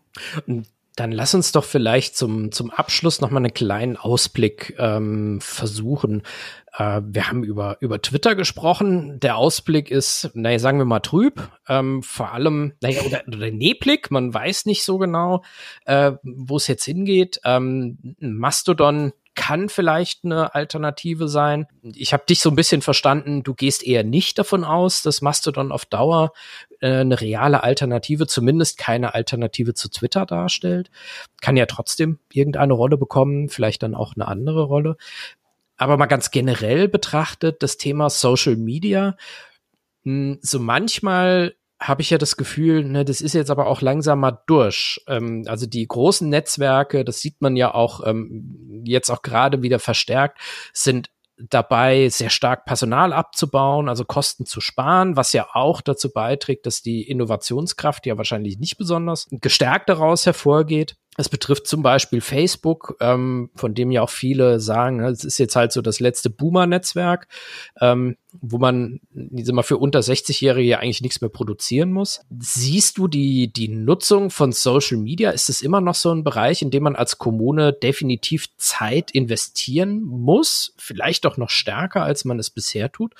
Dann 0.95 1.11
lass 1.11 1.33
uns 1.33 1.51
doch 1.51 1.63
vielleicht 1.63 2.15
zum, 2.15 2.51
zum 2.51 2.69
Abschluss 2.69 3.19
noch 3.19 3.31
mal 3.31 3.37
einen 3.37 3.53
kleinen 3.53 3.97
Ausblick 3.97 4.75
ähm, 4.77 5.39
versuchen. 5.41 6.21
Äh, 6.77 7.01
wir 7.05 7.27
haben 7.27 7.43
über, 7.43 7.77
über 7.79 8.01
Twitter 8.01 8.35
gesprochen. 8.35 9.19
Der 9.19 9.37
Ausblick 9.37 9.89
ist, 9.89 10.29
naja, 10.33 10.59
sagen 10.59 10.77
wir 10.77 10.85
mal 10.85 10.99
trüb. 10.99 11.49
Ähm, 11.67 12.03
vor 12.03 12.31
allem, 12.31 12.73
naja, 12.81 13.01
oder, 13.01 13.23
oder 13.27 13.49
neblig. 13.51 14.11
Man 14.11 14.33
weiß 14.33 14.65
nicht 14.65 14.83
so 14.83 14.97
genau, 14.99 15.43
äh, 15.85 16.11
wo 16.21 16.57
es 16.57 16.67
jetzt 16.67 16.85
hingeht. 16.85 17.39
Ähm, 17.43 18.15
Mastodon 18.19 19.13
kann 19.35 19.69
vielleicht 19.69 20.25
eine 20.25 20.53
Alternative 20.53 21.27
sein. 21.27 21.67
Ich 21.95 22.13
habe 22.13 22.23
dich 22.27 22.39
so 22.39 22.49
ein 22.49 22.55
bisschen 22.55 22.81
verstanden, 22.81 23.43
du 23.43 23.53
gehst 23.53 23.83
eher 23.83 24.03
nicht 24.03 24.37
davon 24.37 24.63
aus, 24.63 25.01
dass 25.01 25.21
Mastodon 25.21 25.71
auf 25.71 25.85
Dauer 25.85 26.33
äh, 26.81 26.99
eine 26.99 27.19
reale 27.19 27.63
Alternative, 27.63 28.27
zumindest 28.27 28.77
keine 28.77 29.13
Alternative 29.13 29.73
zu 29.73 29.89
Twitter 29.89 30.25
darstellt. 30.25 30.91
Kann 31.41 31.57
ja 31.57 31.65
trotzdem 31.65 32.19
irgendeine 32.31 32.73
Rolle 32.73 32.97
bekommen, 32.97 33.49
vielleicht 33.49 33.83
dann 33.83 33.95
auch 33.95 34.13
eine 34.15 34.27
andere 34.27 34.63
Rolle. 34.63 34.97
Aber 35.77 35.97
mal 35.97 36.05
ganz 36.05 36.31
generell 36.31 36.87
betrachtet, 36.87 37.63
das 37.63 37.77
Thema 37.77 38.09
Social 38.09 38.55
Media, 38.55 39.17
hm, 40.03 40.37
so 40.41 40.59
manchmal 40.59 41.55
habe 41.87 42.01
ich 42.01 42.09
ja 42.09 42.17
das 42.17 42.37
Gefühl, 42.37 42.85
ne, 42.85 43.05
das 43.05 43.21
ist 43.21 43.33
jetzt 43.33 43.51
aber 43.51 43.67
auch 43.67 43.81
langsam 43.81 44.19
mal 44.19 44.39
durch. 44.47 45.01
Ähm, 45.07 45.43
also 45.47 45.65
die 45.65 45.85
großen 45.85 46.27
Netzwerke, 46.29 47.03
das 47.03 47.19
sieht 47.19 47.41
man 47.41 47.55
ja 47.55 47.73
auch 47.73 48.05
ähm, 48.05 48.83
jetzt 48.85 49.09
auch 49.09 49.21
gerade 49.21 49.61
wieder 49.61 49.79
verstärkt, 49.79 50.39
sind 50.73 51.09
dabei, 51.37 52.09
sehr 52.09 52.29
stark 52.29 52.65
Personal 52.65 53.11
abzubauen, 53.11 53.89
also 53.89 54.05
Kosten 54.05 54.45
zu 54.45 54.61
sparen, 54.61 55.17
was 55.17 55.33
ja 55.33 55.47
auch 55.53 55.81
dazu 55.81 56.11
beiträgt, 56.11 56.65
dass 56.65 56.81
die 56.81 57.01
Innovationskraft 57.09 58.05
ja 58.05 58.17
wahrscheinlich 58.17 58.59
nicht 58.59 58.77
besonders 58.77 59.27
gestärkt 59.31 59.89
daraus 59.89 60.25
hervorgeht. 60.25 60.95
Es 61.17 61.29
betrifft 61.29 61.67
zum 61.67 61.83
Beispiel 61.83 62.21
Facebook, 62.21 62.95
ähm, 62.99 63.51
von 63.55 63.73
dem 63.73 63.91
ja 63.91 64.01
auch 64.01 64.09
viele 64.09 64.59
sagen, 64.59 64.97
ne, 64.97 65.09
es 65.09 65.23
ist 65.23 65.37
jetzt 65.37 65.55
halt 65.55 65.71
so 65.71 65.81
das 65.81 65.99
letzte 65.99 66.29
Boomer-Netzwerk, 66.29 67.27
ähm, 67.81 68.15
wo 68.41 68.57
man 68.57 68.99
diese 69.11 69.53
mal 69.53 69.63
für 69.63 69.77
unter 69.77 69.99
60-Jährige 69.99 70.67
ja 70.67 70.79
eigentlich 70.79 71.01
nichts 71.01 71.21
mehr 71.21 71.29
produzieren 71.29 71.91
muss. 71.91 72.21
Siehst 72.39 72.97
du 72.97 73.07
die, 73.07 73.51
die 73.51 73.67
Nutzung 73.67 74.29
von 74.29 74.51
Social 74.51 74.97
Media? 74.97 75.31
Ist 75.31 75.49
es 75.49 75.61
immer 75.61 75.81
noch 75.81 75.95
so 75.95 76.11
ein 76.11 76.23
Bereich, 76.23 76.61
in 76.61 76.71
dem 76.71 76.83
man 76.83 76.95
als 76.95 77.17
Kommune 77.17 77.73
definitiv 77.73 78.47
Zeit 78.57 79.11
investieren 79.11 80.01
muss? 80.03 80.73
Vielleicht 80.77 81.25
auch 81.25 81.37
noch 81.37 81.49
stärker, 81.49 82.03
als 82.03 82.25
man 82.25 82.39
es 82.39 82.49
bisher 82.49 82.91
tut? 82.91 83.13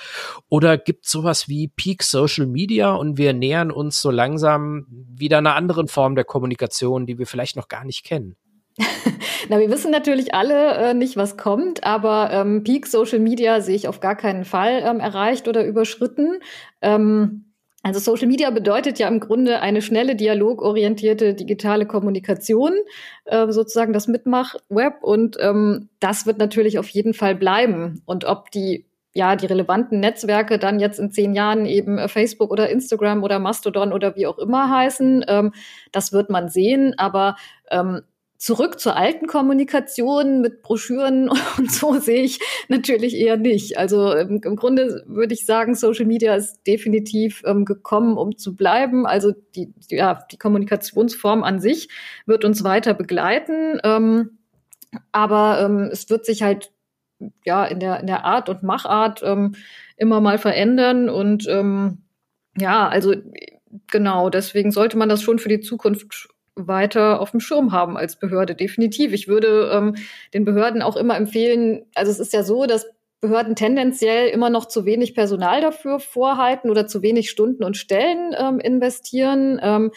Oder 0.50 0.78
gibt 0.78 1.06
es 1.06 1.12
sowas 1.12 1.48
wie 1.48 1.68
Peak 1.68 2.04
Social 2.04 2.48
Media 2.48 2.92
und 2.94 3.18
wir 3.18 3.34
nähern 3.34 3.72
uns 3.72 4.02
so 4.02 4.12
langsam 4.12 4.88
wieder 4.90 5.38
einer 5.38 5.56
anderen 5.56 5.88
Form 5.88 6.16
der 6.16 6.26
Kommunikation, 6.26 7.06
die 7.06 7.18
wir 7.18 7.28
vielleicht 7.28 7.56
noch 7.56 7.68
gar 7.68 7.86
nicht 7.86 8.04
kennen. 8.04 8.36
Na, 9.50 9.60
wir 9.60 9.70
wissen 9.70 9.92
natürlich 9.92 10.34
alle 10.34 10.72
äh, 10.76 10.94
nicht, 10.94 11.18
was 11.18 11.38
kommt, 11.38 11.84
aber 11.84 12.30
ähm, 12.32 12.64
Peak 12.64 12.88
Social 12.88 13.20
Media 13.20 13.62
sehe 13.62 13.76
ich 13.76 13.88
auf 13.88 14.00
gar 14.00 14.16
keinen 14.16 14.46
Fall 14.46 14.82
ähm, 14.86 15.00
erreicht 15.00 15.48
oder 15.48 15.66
überschritten. 15.66 16.40
Ähm, 16.82 17.54
also 17.84 18.00
Social 18.00 18.28
Media 18.28 18.50
bedeutet 18.50 18.98
ja 18.98 19.10
im 19.10 19.20
Grunde 19.20 19.60
eine 19.60 19.82
schnelle, 19.82 20.16
dialogorientierte 20.16 21.34
digitale 21.34 21.86
Kommunikation, 21.86 22.72
äh, 23.26 23.52
sozusagen 23.52 23.92
das 23.92 24.08
Mitmach-Web. 24.08 25.04
Und 25.04 25.36
ähm, 25.42 25.90
das 26.00 26.26
wird 26.26 26.38
natürlich 26.38 26.80
auf 26.80 26.88
jeden 26.88 27.14
Fall 27.14 27.36
bleiben. 27.36 28.02
Und 28.06 28.24
ob 28.24 28.52
die 28.52 28.86
ja, 29.16 29.36
die 29.36 29.46
relevanten 29.46 30.00
Netzwerke 30.00 30.58
dann 30.58 30.80
jetzt 30.80 31.00
in 31.00 31.12
zehn 31.12 31.36
Jahren 31.36 31.68
eben 31.68 32.00
äh, 32.00 32.08
Facebook 32.08 32.50
oder 32.50 32.70
Instagram 32.70 33.22
oder 33.22 33.38
Mastodon 33.38 33.94
oder 33.94 34.16
wie 34.16 34.26
auch 34.26 34.40
immer 34.40 34.72
heißen. 34.72 35.26
Ähm, 35.28 35.54
das 35.92 36.14
wird 36.14 36.30
man 36.32 36.50
sehen. 36.50 36.96
Aber 36.98 37.36
ähm, 37.70 38.02
zurück 38.44 38.78
zur 38.78 38.98
alten 38.98 39.26
Kommunikation 39.26 40.42
mit 40.42 40.64
Broschüren 40.64 41.30
und 41.58 41.72
so 41.72 41.98
sehe 42.00 42.24
ich 42.24 42.40
natürlich 42.68 43.16
eher 43.16 43.38
nicht. 43.38 43.78
Also 43.78 44.12
im, 44.12 44.42
im 44.44 44.56
Grunde 44.58 45.02
würde 45.08 45.34
ich 45.34 45.46
sagen, 45.46 45.76
Social 45.76 46.06
Media 46.06 46.36
ist 46.36 46.68
definitiv 46.68 47.42
ähm, 47.46 47.64
gekommen, 47.64 48.18
um 48.18 48.38
zu 48.38 48.54
bleiben. 48.54 49.06
Also 49.06 49.32
die, 49.56 49.74
ja, 49.88 50.26
die 50.30 50.38
Kommunikationsform 50.38 51.42
an 51.42 51.62
sich 51.62 51.88
wird 52.26 52.44
uns 52.44 52.66
weiter 52.66 52.94
begleiten. 52.94 53.80
Ähm, 53.86 54.40
aber 55.14 55.62
ähm, 55.62 55.90
es 55.90 56.10
wird 56.10 56.26
sich 56.26 56.44
halt 56.44 56.74
ja 57.46 57.64
in 57.64 57.80
der, 57.80 58.02
in 58.02 58.08
der 58.08 58.26
Art 58.26 58.50
und 58.50 58.62
Machart 58.62 59.22
ähm, 59.24 59.56
immer 59.96 60.20
mal 60.20 60.38
verändern. 60.38 61.10
Und 61.10 61.48
ähm, 61.48 62.00
ja, 62.58 62.90
also 62.90 63.16
genau, 63.88 64.30
deswegen 64.30 64.72
sollte 64.72 64.98
man 64.98 65.08
das 65.08 65.22
schon 65.22 65.40
für 65.40 65.48
die 65.48 65.62
Zukunft 65.62 66.33
weiter 66.56 67.20
auf 67.20 67.32
dem 67.32 67.40
Schirm 67.40 67.72
haben 67.72 67.98
als 67.98 68.18
Behörde, 68.18 68.56
definitiv. 68.56 69.14
Ich 69.14 69.28
würde 69.28 69.72
ähm, 69.74 69.96
den 70.34 70.46
Behörden 70.46 70.82
auch 70.82 70.96
immer 70.96 71.16
empfehlen, 71.16 71.86
also 71.96 72.12
es 72.12 72.20
ist 72.20 72.34
ja 72.34 72.44
so, 72.44 72.66
dass 72.66 72.86
Behörden 73.22 73.56
tendenziell 73.56 74.28
immer 74.28 74.50
noch 74.50 74.66
zu 74.66 74.86
wenig 74.86 75.16
Personal 75.16 75.62
dafür 75.62 76.00
vorhalten 76.00 76.70
oder 76.70 76.88
zu 76.88 77.02
wenig 77.02 77.30
Stunden 77.30 77.64
und 77.64 77.78
Stellen 77.78 78.36
ähm, 78.38 78.60
investieren. 78.60 79.62
Ähm, 79.64 79.92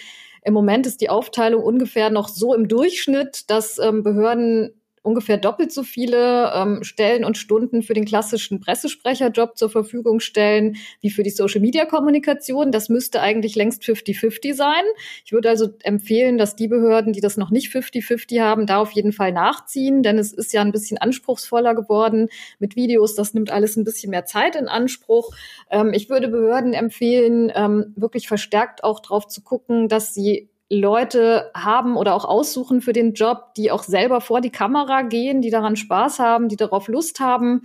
Im 0.44 0.54
Moment 0.54 0.86
ist 0.86 1.00
die 1.00 1.11
Aufteilung 1.11 1.64
ungefähr 1.64 2.09
noch 2.11 2.28
so 2.28 2.54
im 2.54 2.68
Durchschnitt, 2.68 3.50
dass 3.50 3.78
ähm, 3.78 4.04
Behörden 4.04 4.80
ungefähr 5.07 5.38
doppelt 5.38 5.72
so 5.72 5.84
viele 5.84 6.52
ähm, 6.52 6.82
Stellen 6.82 7.24
und 7.24 7.38
Stunden 7.38 7.82
für 7.82 7.94
den 7.94 8.04
klassischen 8.04 8.59
Pressesprecherjob 8.59 9.57
zur 9.57 9.70
Verfügung 9.70 10.18
stellen 10.18 10.76
wie 11.00 11.11
für 11.11 11.22
die 11.22 11.30
Social-Media-Kommunikation. 11.30 12.72
Das 12.72 12.88
müsste 12.88 13.20
eigentlich 13.20 13.54
längst 13.54 13.84
50-50 13.84 14.54
sein. 14.54 14.82
Ich 15.24 15.30
würde 15.30 15.48
also 15.48 15.68
empfehlen, 15.84 16.38
dass 16.38 16.57
die 16.57 16.66
Behörden, 16.66 17.12
die 17.12 17.20
das 17.20 17.36
noch 17.36 17.50
nicht 17.50 17.72
50-50 17.72 18.40
haben, 18.40 18.66
da 18.66 18.78
auf 18.78 18.90
jeden 18.90 19.12
Fall 19.12 19.30
nachziehen, 19.30 20.02
denn 20.02 20.18
es 20.18 20.32
ist 20.32 20.52
ja 20.52 20.61
ein 20.61 20.72
bisschen 20.72 20.98
anspruchsvoller 20.98 21.76
geworden 21.76 22.28
mit 22.59 22.74
Videos. 22.74 23.14
Das 23.14 23.32
nimmt 23.32 23.52
alles 23.52 23.76
ein 23.76 23.84
bisschen 23.84 24.11
mehr 24.11 24.24
Zeit 24.24 24.57
in 24.57 24.66
Anspruch. 24.66 25.30
Ähm, 25.70 25.92
ich 25.92 26.11
würde 26.11 26.26
Behörden 26.26 26.72
empfehlen, 26.72 27.52
ähm, 27.54 27.94
wirklich 27.94 28.26
verstärkt 28.26 28.82
auch 28.82 28.98
drauf 28.98 29.28
zu 29.28 29.40
gucken, 29.42 29.88
dass 29.88 30.14
sie 30.14 30.48
Leute 30.69 31.51
haben 31.55 31.97
oder 31.97 32.14
auch 32.14 32.25
aussuchen 32.25 32.81
für 32.81 32.93
den 32.93 33.14
Job, 33.14 33.55
die 33.57 33.71
auch 33.71 33.83
selber 33.83 34.21
vor 34.21 34.41
die 34.41 34.51
Kamera 34.51 35.03
gehen, 35.03 35.41
die 35.41 35.51
daran 35.51 35.77
Spaß 35.77 36.19
haben, 36.19 36.49
die 36.49 36.57
darauf 36.57 36.89
Lust 36.89 37.21
haben. 37.21 37.62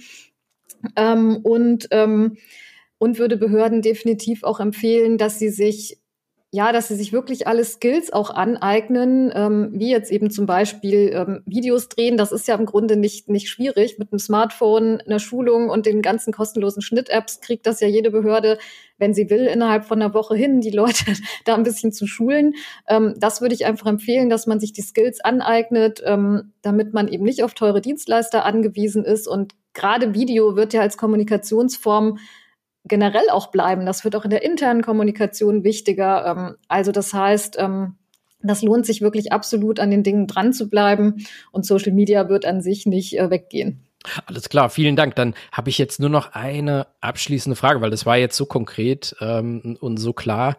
Ähm, 0.96 1.38
und, 1.44 1.88
ähm, 1.92 2.38
und 2.98 3.18
würde 3.18 3.38
Behörden 3.38 3.82
definitiv 3.82 4.44
auch 4.44 4.60
empfehlen, 4.60 5.18
dass 5.18 5.40
sie 5.40 5.50
sich 5.50 6.01
ja, 6.54 6.74
dass 6.74 6.90
sie 6.90 6.96
sich 6.96 7.14
wirklich 7.14 7.48
alle 7.48 7.64
Skills 7.64 8.12
auch 8.12 8.30
aneignen, 8.30 9.32
ähm, 9.34 9.70
wie 9.72 9.90
jetzt 9.90 10.12
eben 10.12 10.30
zum 10.30 10.46
Beispiel 10.46 11.12
ähm, 11.14 11.44
Videos 11.46 11.88
drehen. 11.88 12.18
Das 12.18 12.34
ist 12.34 12.46
ja 12.46 12.56
im 12.56 12.66
Grunde 12.66 12.98
nicht, 12.98 13.30
nicht 13.30 13.48
schwierig. 13.48 13.98
Mit 13.98 14.12
einem 14.12 14.20
Smartphone, 14.20 15.00
einer 15.00 15.20
Schulung 15.20 15.70
und 15.70 15.86
den 15.86 16.02
ganzen 16.02 16.34
kostenlosen 16.34 16.82
Schnitt-Apps 16.82 17.40
kriegt 17.40 17.66
das 17.66 17.80
ja 17.80 17.88
jede 17.88 18.12
Behörde, 18.12 18.58
wenn 18.98 19.14
sie 19.14 19.30
will, 19.30 19.46
innerhalb 19.46 19.86
von 19.86 20.02
einer 20.02 20.14
Woche 20.14 20.36
hin, 20.36 20.60
die 20.60 20.72
Leute 20.72 21.14
da 21.46 21.56
ein 21.56 21.64
bisschen 21.64 21.94
zu 21.94 22.06
schulen. 22.06 22.56
Ähm, 22.86 23.14
das 23.18 23.40
würde 23.40 23.56
ich 23.56 23.66
einfach 23.66 23.88
empfehlen, 23.88 24.30
dass 24.30 24.46
man 24.46 24.60
sich 24.60 24.74
die 24.74 24.82
Skills 24.82 25.22
aneignet, 25.22 26.04
ähm, 26.06 26.52
damit 26.62 26.94
man 26.94 27.08
eben 27.08 27.24
nicht 27.24 27.46
auf 27.46 27.54
teure 27.54 27.80
Dienstleister 27.80 28.44
angewiesen 28.44 29.06
ist. 29.06 29.26
Und 29.26 29.54
gerade 29.74 30.14
Video 30.14 30.58
wird 30.58 30.74
ja 30.74 30.82
als 30.82 30.98
Kommunikationsform 30.98 32.18
generell 32.86 33.30
auch 33.30 33.48
bleiben. 33.52 33.86
Das 33.86 34.04
wird 34.04 34.16
auch 34.16 34.24
in 34.24 34.32
der 34.32 34.44
internen 34.44 34.82
Kommunikation 34.82 35.64
wichtiger. 35.64 36.26
Ähm, 36.26 36.56
also 36.68 36.92
das 36.92 37.14
heißt, 37.14 37.58
ähm, 37.60 37.96
das 38.44 38.62
lohnt 38.62 38.86
sich 38.86 39.02
wirklich 39.02 39.32
absolut 39.32 39.80
an 39.80 39.92
den 39.92 40.04
Dingen 40.04 40.28
dran 40.28 40.54
zu 40.54 40.70
bleiben 40.70 41.26
und 41.52 41.66
Social 41.66 41.92
Media 41.92 42.30
wird 42.30 42.46
an 42.46 42.62
sich 42.62 42.86
nicht 42.86 43.18
äh, 43.18 43.30
weggehen. 43.30 43.86
Alles 44.26 44.50
klar, 44.50 44.72
vielen 44.72 44.96
Dank. 44.96 45.16
Dann 45.16 45.36
habe 45.52 45.70
ich 45.70 45.78
jetzt 45.78 46.00
nur 46.00 46.10
noch 46.10 46.34
eine 46.34 46.88
abschließende 47.02 47.56
Frage, 47.56 47.82
weil 47.82 47.92
das 47.92 48.06
war 48.06 48.18
jetzt 48.18 48.36
so 48.36 48.48
konkret 48.48 49.16
ähm, 49.22 49.78
und 49.80 49.98
so 49.98 50.12
klar. 50.14 50.58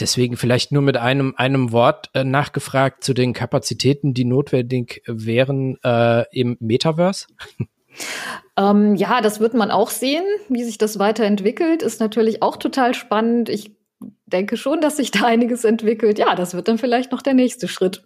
Deswegen 0.00 0.36
vielleicht 0.36 0.72
nur 0.72 0.82
mit 0.82 0.96
einem, 0.96 1.34
einem 1.36 1.70
Wort 1.70 2.10
äh, 2.14 2.24
nachgefragt 2.24 3.04
zu 3.04 3.12
den 3.12 3.32
Kapazitäten, 3.32 4.14
die 4.14 4.24
notwendig 4.24 5.02
wären 5.06 5.76
äh, 5.84 6.24
im 6.32 6.56
Metaverse. 6.58 7.26
Ähm, 8.56 8.94
ja, 8.94 9.20
das 9.20 9.40
wird 9.40 9.54
man 9.54 9.70
auch 9.70 9.90
sehen, 9.90 10.24
wie 10.48 10.64
sich 10.64 10.78
das 10.78 10.98
weiterentwickelt. 10.98 11.82
Ist 11.82 12.00
natürlich 12.00 12.42
auch 12.42 12.56
total 12.56 12.94
spannend. 12.94 13.48
Ich 13.48 13.76
denke 14.26 14.56
schon, 14.56 14.80
dass 14.80 14.96
sich 14.96 15.10
da 15.10 15.20
einiges 15.26 15.64
entwickelt. 15.64 16.18
Ja, 16.18 16.34
das 16.34 16.54
wird 16.54 16.68
dann 16.68 16.78
vielleicht 16.78 17.12
noch 17.12 17.22
der 17.22 17.34
nächste 17.34 17.68
Schritt. 17.68 18.04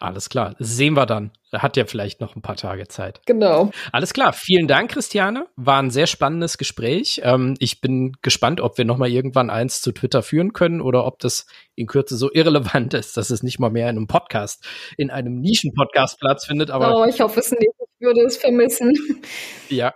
Alles 0.00 0.28
klar, 0.28 0.54
sehen 0.58 0.94
wir 0.94 1.06
dann. 1.06 1.30
Hat 1.52 1.76
ja 1.76 1.84
vielleicht 1.84 2.20
noch 2.20 2.36
ein 2.36 2.42
paar 2.42 2.56
Tage 2.56 2.88
Zeit. 2.88 3.20
Genau. 3.26 3.70
Alles 3.92 4.12
klar, 4.12 4.32
vielen 4.32 4.66
Dank, 4.66 4.90
Christiane. 4.90 5.46
War 5.56 5.80
ein 5.82 5.90
sehr 5.90 6.06
spannendes 6.06 6.58
Gespräch. 6.58 7.20
Ähm, 7.24 7.54
ich 7.58 7.80
bin 7.80 8.12
gespannt, 8.20 8.60
ob 8.60 8.76
wir 8.76 8.84
noch 8.84 8.98
mal 8.98 9.08
irgendwann 9.08 9.50
eins 9.50 9.80
zu 9.80 9.92
Twitter 9.92 10.22
führen 10.22 10.52
können 10.52 10.80
oder 10.80 11.06
ob 11.06 11.18
das 11.20 11.46
in 11.74 11.86
Kürze 11.86 12.16
so 12.16 12.30
irrelevant 12.32 12.94
ist, 12.94 13.16
dass 13.16 13.30
es 13.30 13.42
nicht 13.42 13.58
mal 13.58 13.70
mehr 13.70 13.88
in 13.88 13.96
einem 13.96 14.06
Podcast, 14.06 14.66
in 14.96 15.10
einem 15.10 15.40
Nischen-Podcast 15.40 16.18
Platz 16.18 16.44
findet. 16.44 16.70
Aber 16.70 16.96
oh, 16.96 17.04
ich 17.04 17.20
hoffe 17.20 17.40
es 17.40 17.50
nicht. 17.52 17.68
Ich 17.98 18.06
würde 18.06 18.20
es 18.22 18.36
vermissen. 18.36 18.94
Ja, 19.68 19.94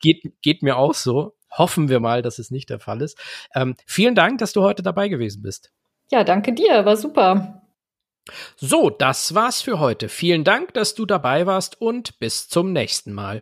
geht, 0.00 0.22
geht 0.40 0.62
mir 0.62 0.76
auch 0.76 0.94
so. 0.94 1.34
Hoffen 1.50 1.88
wir 1.88 2.00
mal, 2.00 2.22
dass 2.22 2.38
es 2.38 2.50
nicht 2.50 2.70
der 2.70 2.78
Fall 2.78 3.02
ist. 3.02 3.18
Ähm, 3.54 3.74
vielen 3.86 4.14
Dank, 4.14 4.38
dass 4.38 4.52
du 4.52 4.62
heute 4.62 4.82
dabei 4.82 5.08
gewesen 5.08 5.42
bist. 5.42 5.72
Ja, 6.10 6.24
danke 6.24 6.52
dir. 6.52 6.84
War 6.84 6.96
super. 6.96 7.62
So, 8.56 8.90
das 8.90 9.34
war's 9.34 9.62
für 9.62 9.78
heute. 9.80 10.08
Vielen 10.08 10.44
Dank, 10.44 10.74
dass 10.74 10.94
du 10.94 11.06
dabei 11.06 11.46
warst 11.46 11.80
und 11.80 12.18
bis 12.18 12.48
zum 12.48 12.72
nächsten 12.72 13.12
Mal. 13.12 13.38